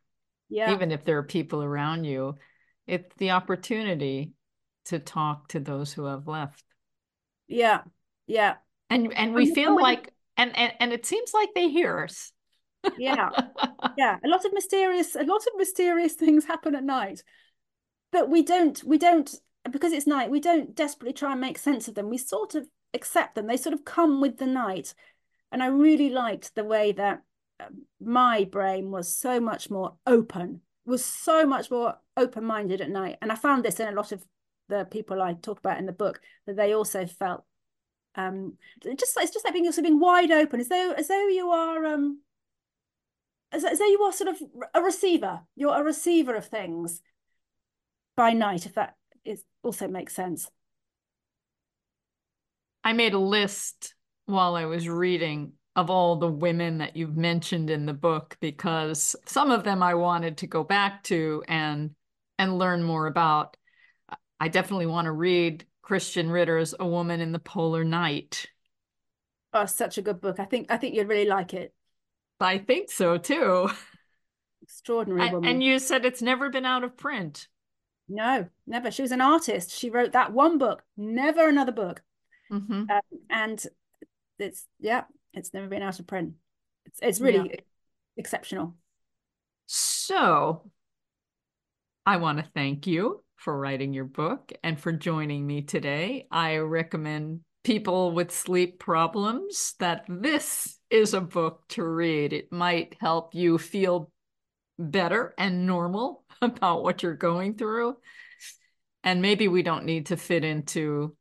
Yeah. 0.49 0.73
Even 0.73 0.93
if 0.93 1.05
there 1.05 1.19
are 1.19 1.25
people 1.25 1.63
around 1.63 2.05
you, 2.05 2.37
it's 2.87 3.15
the 3.17 3.33
opportunity 3.33 4.33
to 4.87 4.99
talk 4.99 5.49
to 5.49 5.61
those 5.61 5.93
who 5.93 6.05
have 6.05 6.29
left. 6.29 6.63
Yeah. 7.49 7.83
Yeah. 8.27 8.55
And 8.89 9.13
and 9.13 9.35
we 9.35 9.53
feel 9.53 9.75
like 9.75 10.13
and, 10.37 10.57
and 10.57 10.73
and 10.79 10.93
it 10.93 11.05
seems 11.05 11.35
like 11.35 11.51
they 11.55 11.69
hear 11.69 12.05
us. 12.05 12.33
yeah. 12.99 13.31
Yeah. 13.97 14.19
A 14.25 14.29
lot 14.29 14.45
of 14.45 14.53
mysterious 14.53 15.15
a 15.15 15.25
lot 15.25 15.41
of 15.47 15.53
mysterious 15.57 16.13
things 16.15 16.45
happen 16.45 16.75
at 16.75 16.85
night. 16.85 17.23
But 18.13 18.29
we 18.29 18.43
don't 18.43 18.83
we 18.85 18.99
don't 18.99 19.35
because 19.71 19.93
it's 19.93 20.07
night, 20.07 20.31
we 20.31 20.39
don't 20.39 20.75
desperately 20.75 21.13
try 21.13 21.33
and 21.33 21.41
make 21.41 21.59
sense 21.59 21.89
of 21.89 21.95
them. 21.95 22.09
We 22.09 22.19
sort 22.19 22.55
of 22.55 22.69
accept 22.95 23.35
them. 23.35 23.47
They 23.47 23.57
sort 23.57 23.75
of 23.75 23.85
come 23.85 24.21
with 24.21 24.39
the 24.39 24.47
night 24.47 24.95
and 25.57 25.63
I 25.63 25.69
really 25.69 26.11
liked 26.11 26.55
the 26.55 26.65
way 26.65 26.93
that 26.93 27.23
um, 27.61 27.87
my 27.99 28.45
brain 28.45 28.91
was 28.91 29.17
so 29.17 29.41
much 29.41 29.71
more 29.71 29.95
open, 30.07 30.61
was 30.85 31.03
so 31.03 31.47
much 31.47 31.71
more 31.71 31.95
open 32.15 32.45
minded 32.45 32.83
at 32.83 32.91
night. 32.91 33.17
And 33.23 33.33
I 33.33 33.37
found 33.37 33.65
this 33.65 33.81
in 33.81 33.89
a 33.89 33.97
lot 33.97 34.13
of 34.13 34.23
the 34.69 34.85
people 34.85 35.23
I 35.23 35.33
talk 35.33 35.59
about 35.59 35.79
in 35.79 35.87
the 35.87 35.93
book 35.93 36.21
that 36.47 36.57
they 36.57 36.75
also 36.75 37.07
felt 37.07 37.45
um 38.17 38.59
just 38.99 39.17
it's 39.17 39.33
just 39.33 39.47
like 39.47 39.55
being 39.55 39.65
also 39.65 39.81
being 39.81 39.99
wide 39.99 40.31
open 40.31 40.61
as 40.61 40.69
though 40.69 40.93
as 40.93 41.09
though 41.09 41.27
you 41.29 41.49
are 41.49 41.87
um 41.87 42.21
as, 43.53 43.65
as 43.65 43.79
though 43.79 43.87
you 43.87 44.03
are 44.03 44.13
sort 44.13 44.29
of 44.29 44.37
a 44.75 44.83
receiver 44.83 45.41
you're 45.55 45.79
a 45.79 45.85
receiver 45.85 46.35
of 46.35 46.47
things 46.47 47.01
by 48.15 48.33
night 48.33 48.65
if 48.67 48.75
that 48.75 48.95
is 49.25 49.43
also 49.63 49.87
makes 49.87 50.15
sense 50.15 50.51
i 52.85 52.95
made 52.95 53.13
a 53.13 53.19
list 53.19 53.95
while 54.27 54.55
I 54.55 54.67
was 54.67 54.89
reading 54.89 55.53
of 55.75 55.91
all 55.91 56.17
the 56.17 56.31
women 56.31 56.79
that 56.79 56.97
you've 56.97 57.17
mentioned 57.17 57.71
in 57.71 57.87
the 57.87 57.93
book 57.93 58.37
because 58.41 59.15
some 59.27 59.51
of 59.51 59.63
them 59.63 59.83
I 59.83 59.95
wanted 59.95 60.39
to 60.39 60.47
go 60.47 60.65
back 60.65 61.03
to 61.05 61.45
and 61.49 61.91
and 62.39 62.59
learn 62.59 62.83
more 62.83 63.07
about. 63.07 63.57
I 64.39 64.49
definitely 64.49 64.87
want 64.87 65.07
to 65.07 65.13
read 65.13 65.65
Christiane 65.83 66.31
Ritter's 66.31 66.75
A 66.79 66.87
Woman 66.87 67.21
in 67.21 67.33
the 67.33 67.39
Polar 67.39 67.85
Night. 67.85 68.47
Oh, 69.53 69.67
such 69.67 69.97
a 69.99 70.03
good 70.03 70.21
book. 70.21 70.41
I 70.41 70.45
think 70.45 70.71
I 70.71 70.77
think 70.77 70.95
you'd 70.95 71.09
really 71.09 71.29
like 71.29 71.55
it. 71.55 71.73
I 72.41 72.59
think 72.59 72.91
so 72.91 73.19
too. 73.19 73.71
Extraordinary 74.63 75.31
woman. 75.31 75.49
And 75.49 75.63
you 75.63 75.79
said 75.79 76.05
it's 76.05 76.23
never 76.23 76.51
been 76.51 76.67
out 76.67 76.85
of 76.85 76.97
print. 76.97 77.49
No, 78.09 78.49
never. 78.67 78.91
She 78.91 79.03
was 79.03 79.13
an 79.13 79.21
artist. 79.21 79.71
She 79.71 79.91
wrote 79.91 80.13
that 80.13 80.33
one 80.33 80.59
book, 80.59 80.83
never 80.97 81.49
another 81.49 81.73
book. 81.73 82.03
Mm-hmm. 82.51 82.91
Um, 82.91 83.01
and 83.31 83.65
it's 84.39 84.67
yeah, 84.79 85.05
it's 85.33 85.53
never 85.55 85.69
been 85.69 85.83
out 85.83 85.99
of 85.99 86.07
print. 86.07 86.35
It's 86.87 86.99
it's 87.03 87.21
really 87.21 87.51
yeah. 87.51 87.61
exceptional. 88.17 88.75
So, 89.67 90.71
I 92.05 92.19
want 92.19 92.39
to 92.39 92.45
thank 92.55 92.87
you 92.87 93.25
for 93.37 93.59
writing 93.59 93.93
your 93.93 94.05
book 94.05 94.53
and 94.63 94.79
for 94.79 94.93
joining 94.93 95.47
me 95.47 95.63
today. 95.63 96.27
I 96.31 96.59
recommend 96.59 97.41
people 97.65 98.13
with 98.13 98.31
sleep 98.31 98.79
problems 98.79 99.75
that 99.81 100.05
this 100.09 100.79
is 100.89 101.15
a 101.15 101.21
book 101.21 101.65
to 101.71 101.83
read. 101.85 102.33
It 102.33 102.53
might 102.53 102.97
help 103.01 103.35
you 103.35 103.59
feel 103.59 104.11
better 104.79 105.35
and 105.37 105.67
normal 105.67 106.25
about 106.43 106.83
what 106.83 107.03
you're 107.03 107.15
going 107.15 107.55
through. 107.55 107.97
And 109.03 109.23
maybe 109.23 109.49
we 109.49 109.63
don't 109.63 109.85
need 109.85 110.07
to 110.07 110.17
fit 110.17 110.45
into 110.45 111.17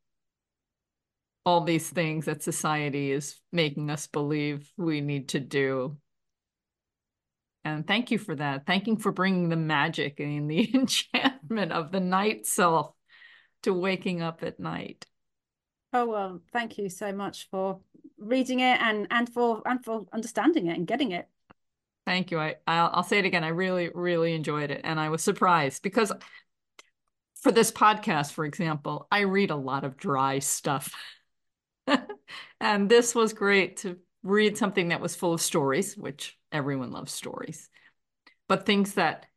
all 1.45 1.61
these 1.61 1.89
things 1.89 2.25
that 2.25 2.43
society 2.43 3.11
is 3.11 3.39
making 3.51 3.89
us 3.89 4.07
believe 4.07 4.71
we 4.77 5.01
need 5.01 5.29
to 5.29 5.39
do. 5.39 5.97
And 7.63 7.85
thank 7.87 8.11
you 8.11 8.17
for 8.17 8.35
that. 8.35 8.65
Thank 8.65 8.87
you 8.87 8.97
for 8.97 9.11
bringing 9.11 9.49
the 9.49 9.55
magic 9.55 10.19
and 10.19 10.49
the 10.49 10.69
enchantment 10.75 11.71
of 11.71 11.91
the 11.91 11.99
night 11.99 12.45
self 12.45 12.91
to 13.63 13.73
waking 13.73 14.21
up 14.21 14.43
at 14.43 14.59
night. 14.59 15.05
Oh 15.93 16.05
well, 16.07 16.41
thank 16.51 16.77
you 16.77 16.89
so 16.89 17.11
much 17.11 17.49
for 17.49 17.79
reading 18.17 18.59
it 18.59 18.81
and 18.81 19.07
and 19.11 19.31
for 19.31 19.61
and 19.65 19.83
for 19.83 20.05
understanding 20.13 20.67
it 20.67 20.77
and 20.77 20.85
getting 20.85 21.11
it. 21.11 21.27
Thank 22.05 22.31
you. 22.31 22.39
I 22.39 22.55
I'll, 22.67 22.91
I'll 22.93 23.03
say 23.03 23.19
it 23.19 23.25
again. 23.25 23.43
I 23.43 23.49
really 23.49 23.89
really 23.93 24.33
enjoyed 24.33 24.71
it, 24.71 24.81
and 24.83 24.99
I 24.99 25.09
was 25.09 25.23
surprised 25.23 25.81
because 25.81 26.11
for 27.41 27.51
this 27.51 27.71
podcast, 27.71 28.31
for 28.31 28.43
example, 28.43 29.07
I 29.11 29.21
read 29.21 29.51
a 29.51 29.55
lot 29.55 29.83
of 29.83 29.97
dry 29.97 30.39
stuff, 30.39 30.93
and 32.59 32.89
this 32.89 33.13
was 33.15 33.33
great 33.33 33.77
to 33.77 33.97
read 34.23 34.57
something 34.57 34.89
that 34.89 35.01
was 35.01 35.15
full 35.15 35.33
of 35.33 35.41
stories, 35.41 35.95
which 35.95 36.37
everyone 36.51 36.91
loves 36.91 37.11
stories, 37.11 37.69
but 38.47 38.65
things 38.65 38.93
that 38.95 39.27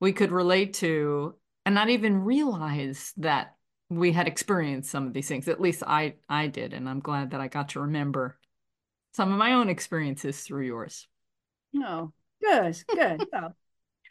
we 0.00 0.12
could 0.12 0.32
relate 0.32 0.74
to 0.74 1.34
and 1.64 1.74
not 1.74 1.88
even 1.88 2.24
realize 2.24 3.12
that 3.16 3.54
we 3.88 4.12
had 4.12 4.26
experienced 4.26 4.90
some 4.90 5.06
of 5.06 5.12
these 5.12 5.28
things. 5.28 5.48
At 5.48 5.60
least 5.60 5.82
I 5.86 6.14
I 6.28 6.48
did, 6.48 6.72
and 6.72 6.88
I'm 6.88 7.00
glad 7.00 7.30
that 7.30 7.40
I 7.40 7.48
got 7.48 7.70
to 7.70 7.80
remember 7.80 8.38
some 9.12 9.32
of 9.32 9.38
my 9.38 9.52
own 9.52 9.68
experiences 9.68 10.40
through 10.40 10.66
yours. 10.66 11.06
Oh, 11.76 12.12
good, 12.42 12.76
good. 12.88 13.26
well, 13.32 13.54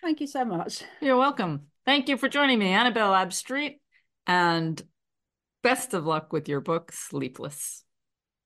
thank 0.01 0.21
you 0.21 0.27
so 0.27 0.45
much. 0.45 0.83
You're 1.01 1.17
welcome. 1.17 1.67
Thank 1.85 2.07
you 2.07 2.17
for 2.17 2.29
joining 2.29 2.59
me, 2.59 2.69
Annabel 2.69 3.13
Abbs-Street, 3.13 3.81
and 4.25 4.81
best 5.63 5.93
of 5.93 6.05
luck 6.05 6.31
with 6.31 6.47
your 6.47 6.61
book, 6.61 6.91
Sleepless. 6.91 7.83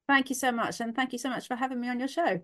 Thank 0.07 0.30
you 0.30 0.36
so 0.36 0.51
much, 0.51 0.80
and 0.80 0.95
thank 0.95 1.11
you 1.11 1.20
so 1.20 1.30
much 1.30 1.47
for 1.47 1.55
having 1.55 1.82
me 1.82 1.89
on 1.89 1.99
your 1.99 2.07
show. 2.07 2.41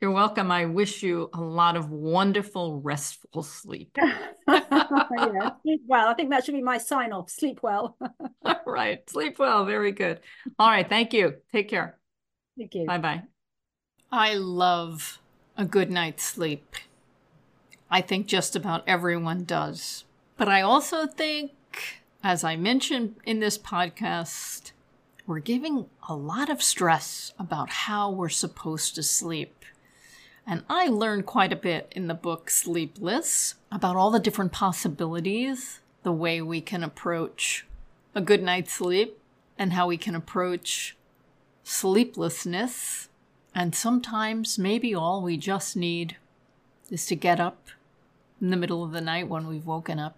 You're 0.00 0.10
welcome. 0.10 0.50
I 0.50 0.64
wish 0.64 1.02
you 1.02 1.30
a 1.32 1.40
lot 1.40 1.76
of 1.76 1.90
wonderful, 1.90 2.80
restful 2.80 3.44
sleep. 3.44 3.96
yeah, 4.48 5.50
sleep 5.62 5.82
well. 5.86 6.08
I 6.08 6.14
think 6.14 6.30
that 6.30 6.44
should 6.44 6.54
be 6.54 6.62
my 6.62 6.78
sign 6.78 7.12
off. 7.12 7.30
Sleep 7.30 7.60
well. 7.62 7.96
All 8.44 8.56
right. 8.66 9.08
Sleep 9.08 9.38
well. 9.38 9.64
Very 9.64 9.92
good. 9.92 10.18
All 10.58 10.68
right. 10.68 10.88
Thank 10.88 11.12
you. 11.12 11.34
Take 11.52 11.68
care. 11.68 11.98
Thank 12.58 12.74
you. 12.74 12.84
Bye 12.86 12.98
bye. 12.98 13.22
I 14.10 14.34
love 14.34 15.20
a 15.56 15.64
good 15.64 15.90
night's 15.90 16.24
sleep. 16.24 16.74
I 17.88 18.00
think 18.00 18.26
just 18.26 18.56
about 18.56 18.82
everyone 18.88 19.44
does. 19.44 20.04
But 20.36 20.48
I 20.48 20.62
also 20.62 21.06
think, 21.06 21.52
as 22.22 22.44
I 22.44 22.56
mentioned 22.56 23.16
in 23.24 23.40
this 23.40 23.58
podcast, 23.58 24.70
we're 25.26 25.40
giving 25.40 25.86
a 26.08 26.14
lot 26.14 26.48
of 26.48 26.62
stress 26.62 27.32
about 27.38 27.70
how 27.70 28.10
we're 28.10 28.28
supposed 28.28 28.94
to 28.94 29.02
sleep. 29.02 29.64
And 30.46 30.62
I 30.68 30.86
learned 30.86 31.26
quite 31.26 31.52
a 31.52 31.56
bit 31.56 31.92
in 31.94 32.06
the 32.06 32.14
book 32.14 32.48
Sleepless 32.48 33.56
about 33.70 33.96
all 33.96 34.10
the 34.10 34.20
different 34.20 34.52
possibilities, 34.52 35.80
the 36.02 36.12
way 36.12 36.40
we 36.40 36.60
can 36.60 36.84
approach 36.84 37.66
a 38.14 38.20
good 38.20 38.42
night's 38.42 38.72
sleep, 38.72 39.18
and 39.58 39.72
how 39.72 39.86
we 39.86 39.96
can 39.96 40.14
approach 40.14 40.96
sleeplessness. 41.64 43.08
And 43.54 43.74
sometimes, 43.74 44.58
maybe 44.58 44.94
all 44.94 45.22
we 45.22 45.36
just 45.36 45.76
need 45.76 46.16
is 46.90 47.06
to 47.06 47.16
get 47.16 47.40
up 47.40 47.68
in 48.40 48.50
the 48.50 48.56
middle 48.56 48.84
of 48.84 48.92
the 48.92 49.00
night 49.00 49.28
when 49.28 49.46
we've 49.46 49.66
woken 49.66 49.98
up 49.98 50.16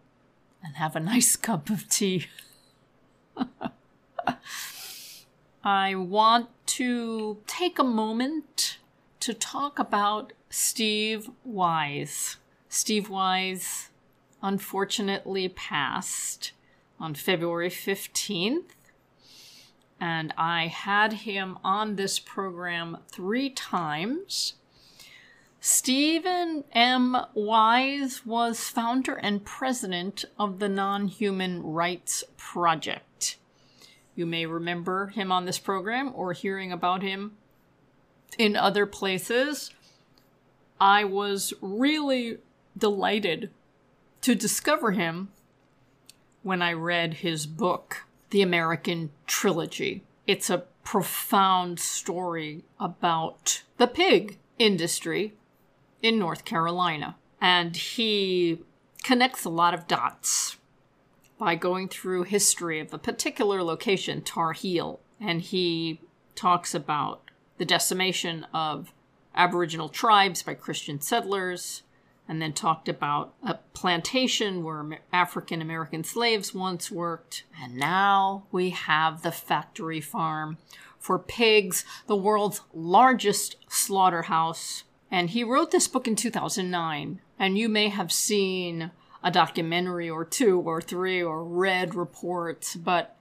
and 0.64 0.76
have 0.76 0.96
a 0.96 1.00
nice 1.00 1.36
cup 1.48 1.70
of 1.70 1.88
tea. 1.88 2.26
I 5.62 5.94
want 5.94 6.48
to 6.66 7.38
take 7.46 7.78
a 7.78 7.84
moment 7.84 8.78
to 9.20 9.32
talk 9.32 9.78
about 9.78 10.32
Steve 10.50 11.30
Wise. 11.42 12.36
Steve 12.68 13.08
Wise 13.08 13.90
unfortunately 14.42 15.48
passed 15.48 16.52
on 17.00 17.14
February 17.14 17.70
15th, 17.70 18.74
and 19.98 20.34
I 20.36 20.66
had 20.66 21.12
him 21.14 21.56
on 21.64 21.96
this 21.96 22.18
program 22.18 22.98
three 23.10 23.48
times. 23.48 24.54
Stephen 25.66 26.62
M. 26.74 27.16
Wise 27.32 28.26
was 28.26 28.68
founder 28.68 29.14
and 29.14 29.46
president 29.46 30.26
of 30.38 30.58
the 30.58 30.68
Nonhuman 30.68 31.62
Rights 31.64 32.22
Project. 32.36 33.38
You 34.14 34.26
may 34.26 34.44
remember 34.44 35.06
him 35.06 35.32
on 35.32 35.46
this 35.46 35.58
program 35.58 36.12
or 36.14 36.34
hearing 36.34 36.70
about 36.70 37.00
him 37.00 37.38
in 38.36 38.56
other 38.56 38.84
places. 38.84 39.70
I 40.78 41.04
was 41.04 41.54
really 41.62 42.40
delighted 42.76 43.48
to 44.20 44.34
discover 44.34 44.90
him 44.90 45.30
when 46.42 46.60
I 46.60 46.74
read 46.74 47.14
his 47.14 47.46
book, 47.46 48.04
The 48.28 48.42
American 48.42 49.12
Trilogy. 49.26 50.02
It's 50.26 50.50
a 50.50 50.64
profound 50.84 51.80
story 51.80 52.64
about 52.78 53.62
the 53.78 53.86
pig 53.86 54.36
industry 54.58 55.32
in 56.04 56.18
North 56.18 56.44
Carolina. 56.44 57.16
And 57.40 57.74
he 57.76 58.60
connects 59.02 59.44
a 59.44 59.50
lot 59.50 59.74
of 59.74 59.86
dots 59.86 60.56
by 61.38 61.54
going 61.54 61.88
through 61.88 62.24
history 62.24 62.78
of 62.78 62.92
a 62.92 62.98
particular 62.98 63.62
location, 63.62 64.20
Tar 64.22 64.52
Heel. 64.52 65.00
And 65.18 65.40
he 65.40 66.00
talks 66.34 66.74
about 66.74 67.22
the 67.56 67.64
decimation 67.64 68.46
of 68.52 68.92
Aboriginal 69.34 69.88
tribes 69.88 70.42
by 70.42 70.54
Christian 70.54 71.00
settlers, 71.00 71.82
and 72.28 72.40
then 72.40 72.52
talked 72.52 72.88
about 72.88 73.34
a 73.42 73.54
plantation 73.74 74.62
where 74.62 75.00
African 75.12 75.60
American 75.60 76.04
slaves 76.04 76.54
once 76.54 76.90
worked, 76.90 77.44
and 77.62 77.76
now 77.76 78.44
we 78.50 78.70
have 78.70 79.22
the 79.22 79.32
factory 79.32 80.00
farm 80.00 80.58
for 80.98 81.18
pigs, 81.18 81.84
the 82.06 82.16
world's 82.16 82.62
largest 82.72 83.56
slaughterhouse. 83.68 84.84
And 85.10 85.30
he 85.30 85.44
wrote 85.44 85.70
this 85.70 85.88
book 85.88 86.08
in 86.08 86.16
2009, 86.16 87.20
and 87.38 87.58
you 87.58 87.68
may 87.68 87.88
have 87.88 88.10
seen 88.10 88.90
a 89.22 89.30
documentary 89.30 90.10
or 90.10 90.24
two 90.24 90.60
or 90.60 90.80
three 90.80 91.22
or 91.22 91.44
read 91.44 91.94
reports, 91.94 92.74
but 92.74 93.16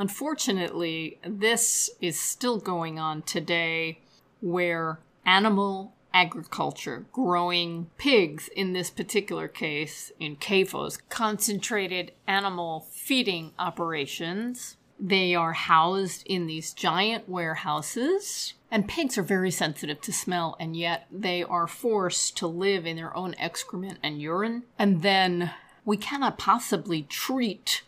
Unfortunately, 0.00 1.18
this 1.26 1.90
is 2.00 2.18
still 2.18 2.56
going 2.56 2.98
on 2.98 3.20
today 3.20 3.98
where 4.40 4.98
animal 5.26 5.94
agriculture, 6.14 7.04
growing 7.12 7.90
pigs 7.98 8.48
in 8.56 8.72
this 8.72 8.88
particular 8.88 9.46
case 9.46 10.10
in 10.18 10.36
CAFOs, 10.36 10.98
concentrated 11.10 12.12
animal 12.26 12.86
feeding 12.90 13.52
operations. 13.58 14.78
They 14.98 15.34
are 15.34 15.52
housed 15.52 16.22
in 16.24 16.46
these 16.46 16.72
giant 16.72 17.28
warehouses. 17.28 18.54
And 18.70 18.86
pigs 18.86 19.18
are 19.18 19.22
very 19.22 19.50
sensitive 19.50 20.00
to 20.02 20.12
smell, 20.12 20.56
and 20.60 20.76
yet 20.76 21.06
they 21.10 21.42
are 21.42 21.66
forced 21.66 22.36
to 22.36 22.46
live 22.46 22.86
in 22.86 22.96
their 22.96 23.16
own 23.16 23.34
excrement 23.38 23.98
and 24.02 24.20
urine. 24.20 24.62
And 24.78 25.02
then 25.02 25.52
we 25.84 25.96
cannot 25.96 26.38
possibly 26.38 27.02
treat 27.02 27.82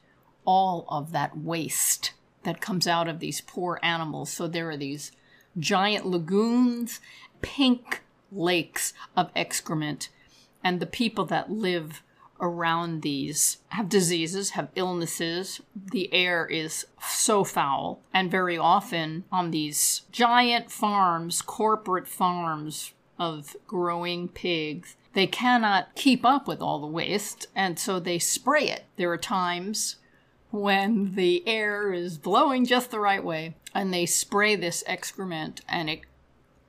all 0.44 0.86
of 0.88 1.12
that 1.12 1.38
waste 1.38 2.12
that 2.42 2.60
comes 2.60 2.88
out 2.88 3.06
of 3.06 3.20
these 3.20 3.40
poor 3.40 3.78
animals. 3.82 4.32
So 4.32 4.48
there 4.48 4.70
are 4.70 4.76
these 4.76 5.12
giant 5.56 6.06
lagoons, 6.06 6.98
pink 7.42 8.02
lakes 8.32 8.92
of 9.16 9.30
excrement, 9.36 10.08
and 10.64 10.80
the 10.80 10.86
people 10.86 11.24
that 11.26 11.50
live 11.50 12.02
around 12.42 13.00
these 13.02 13.58
have 13.68 13.88
diseases, 13.88 14.50
have 14.50 14.68
illnesses. 14.74 15.62
The 15.74 16.12
air 16.12 16.44
is 16.44 16.84
so 17.00 17.44
foul. 17.44 18.02
And 18.12 18.30
very 18.30 18.58
often 18.58 19.24
on 19.32 19.52
these 19.52 20.02
giant 20.10 20.70
farms, 20.70 21.40
corporate 21.40 22.08
farms 22.08 22.92
of 23.18 23.56
growing 23.66 24.28
pigs, 24.28 24.96
they 25.14 25.26
cannot 25.26 25.94
keep 25.94 26.24
up 26.24 26.48
with 26.48 26.60
all 26.60 26.80
the 26.80 26.86
waste, 26.86 27.46
and 27.54 27.78
so 27.78 28.00
they 28.00 28.18
spray 28.18 28.68
it. 28.68 28.84
There 28.96 29.12
are 29.12 29.18
times 29.18 29.96
when 30.50 31.14
the 31.14 31.46
air 31.46 31.92
is 31.92 32.18
blowing 32.18 32.64
just 32.64 32.90
the 32.90 32.98
right 32.98 33.22
way, 33.22 33.54
and 33.74 33.92
they 33.92 34.06
spray 34.06 34.56
this 34.56 34.82
excrement, 34.86 35.60
and 35.68 35.88
it 35.88 36.00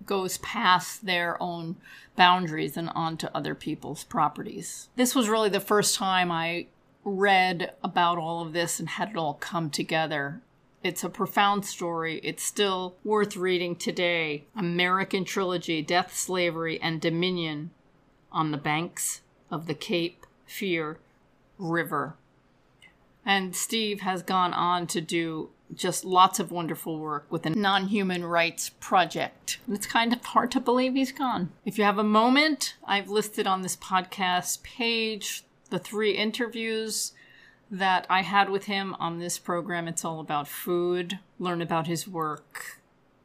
goes 0.05 0.37
past 0.39 1.05
their 1.05 1.41
own 1.41 1.77
boundaries 2.15 2.77
and 2.77 2.89
onto 2.89 3.27
other 3.33 3.55
people's 3.55 4.03
properties. 4.03 4.89
This 4.95 5.15
was 5.15 5.29
really 5.29 5.49
the 5.49 5.59
first 5.59 5.95
time 5.95 6.31
I 6.31 6.67
read 7.03 7.73
about 7.83 8.17
all 8.17 8.41
of 8.41 8.53
this 8.53 8.79
and 8.79 8.89
had 8.89 9.11
it 9.11 9.17
all 9.17 9.33
come 9.35 9.69
together. 9.69 10.41
It's 10.83 11.03
a 11.03 11.09
profound 11.09 11.65
story. 11.65 12.19
It's 12.23 12.43
still 12.43 12.95
worth 13.03 13.37
reading 13.37 13.75
today. 13.75 14.45
American 14.55 15.23
Trilogy 15.23 15.81
Death, 15.81 16.15
Slavery, 16.15 16.79
and 16.81 16.99
Dominion 16.99 17.71
on 18.31 18.51
the 18.51 18.57
banks 18.57 19.21
of 19.49 19.67
the 19.67 19.73
Cape 19.73 20.25
Fear 20.45 20.97
River. 21.57 22.15
And 23.25 23.55
Steve 23.55 24.01
has 24.01 24.21
gone 24.23 24.53
on 24.53 24.87
to 24.87 24.99
do 24.99 25.49
just 25.75 26.05
lots 26.05 26.39
of 26.39 26.51
wonderful 26.51 26.99
work 26.99 27.25
with 27.29 27.43
the 27.43 27.49
Nonhuman 27.49 28.29
Rights 28.29 28.69
Project. 28.79 29.59
And 29.65 29.75
it's 29.75 29.87
kind 29.87 30.13
of 30.13 30.23
hard 30.23 30.51
to 30.51 30.59
believe 30.59 30.93
he's 30.93 31.11
gone. 31.11 31.51
If 31.65 31.77
you 31.77 31.83
have 31.83 31.97
a 31.97 32.03
moment, 32.03 32.75
I've 32.85 33.09
listed 33.09 33.47
on 33.47 33.61
this 33.61 33.75
podcast 33.75 34.63
page 34.63 35.43
the 35.69 35.79
three 35.79 36.11
interviews 36.11 37.13
that 37.71 38.05
I 38.09 38.21
had 38.21 38.49
with 38.49 38.65
him 38.65 38.95
on 38.99 39.19
this 39.19 39.39
program. 39.39 39.87
It's 39.87 40.05
all 40.05 40.19
about 40.19 40.47
food, 40.47 41.19
learn 41.39 41.61
about 41.61 41.87
his 41.87 42.07
work, 42.07 42.79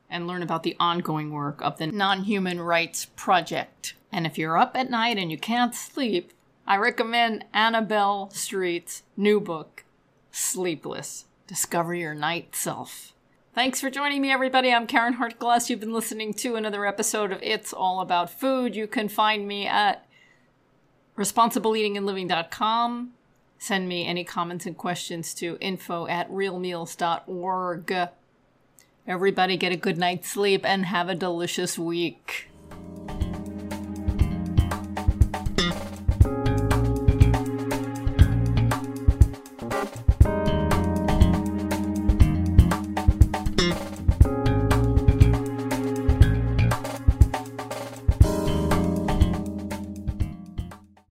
and 0.09 0.27
learn 0.27 0.43
about 0.43 0.63
the 0.63 0.77
ongoing 0.81 1.31
work 1.31 1.61
of 1.61 1.77
the 1.77 1.87
Nonhuman 1.87 2.65
Rights 2.65 3.07
Project. 3.17 3.95
And 4.11 4.27
if 4.27 4.39
you're 4.39 4.57
up 4.57 4.75
at 4.75 4.91
night 4.91 5.19
and 5.19 5.31
you 5.31 5.37
can't 5.37 5.75
sleep, 5.75 6.33
I 6.67 6.77
recommend 6.77 7.45
Annabel 7.53 8.31
Street's 8.33 9.03
new 9.17 9.41
book, 9.41 9.85
Sleepless 10.31 11.27
Discover 11.49 11.95
Your 11.95 12.15
Night 12.15 12.55
Self. 12.55 13.15
Thanks 13.55 13.81
for 13.81 13.89
joining 13.89 14.21
me, 14.21 14.31
everybody. 14.31 14.71
I'm 14.71 14.87
Caryn 14.87 15.15
Hartglass. 15.15 15.71
You've 15.71 15.81
been 15.81 15.95
listening 15.95 16.35
to 16.35 16.57
another 16.57 16.85
episode 16.85 17.33
of 17.33 17.43
It's 17.43 17.73
All 17.73 18.01
About 18.01 18.29
Food. 18.29 18.77
You 18.77 18.87
can 18.87 19.09
find 19.09 19.49
me 19.49 19.67
at 19.67 20.07
responsibleeatingandliving.com. 21.17 23.13
Send 23.59 23.89
me 23.89 24.07
any 24.07 24.25
comments 24.25 24.67
and 24.67 24.77
questions 24.77 25.33
to 25.35 25.57
info 25.59 26.07
at 26.07 26.31
realmeals.org. 26.31 28.09
Everybody 29.07 29.57
get 29.57 29.73
a 29.73 29.77
good 29.77 29.97
night's 29.97 30.29
sleep 30.29 30.67
and 30.67 30.85
have 30.85 31.09
a 31.09 31.15
delicious 31.15 31.79
week. 31.79 32.48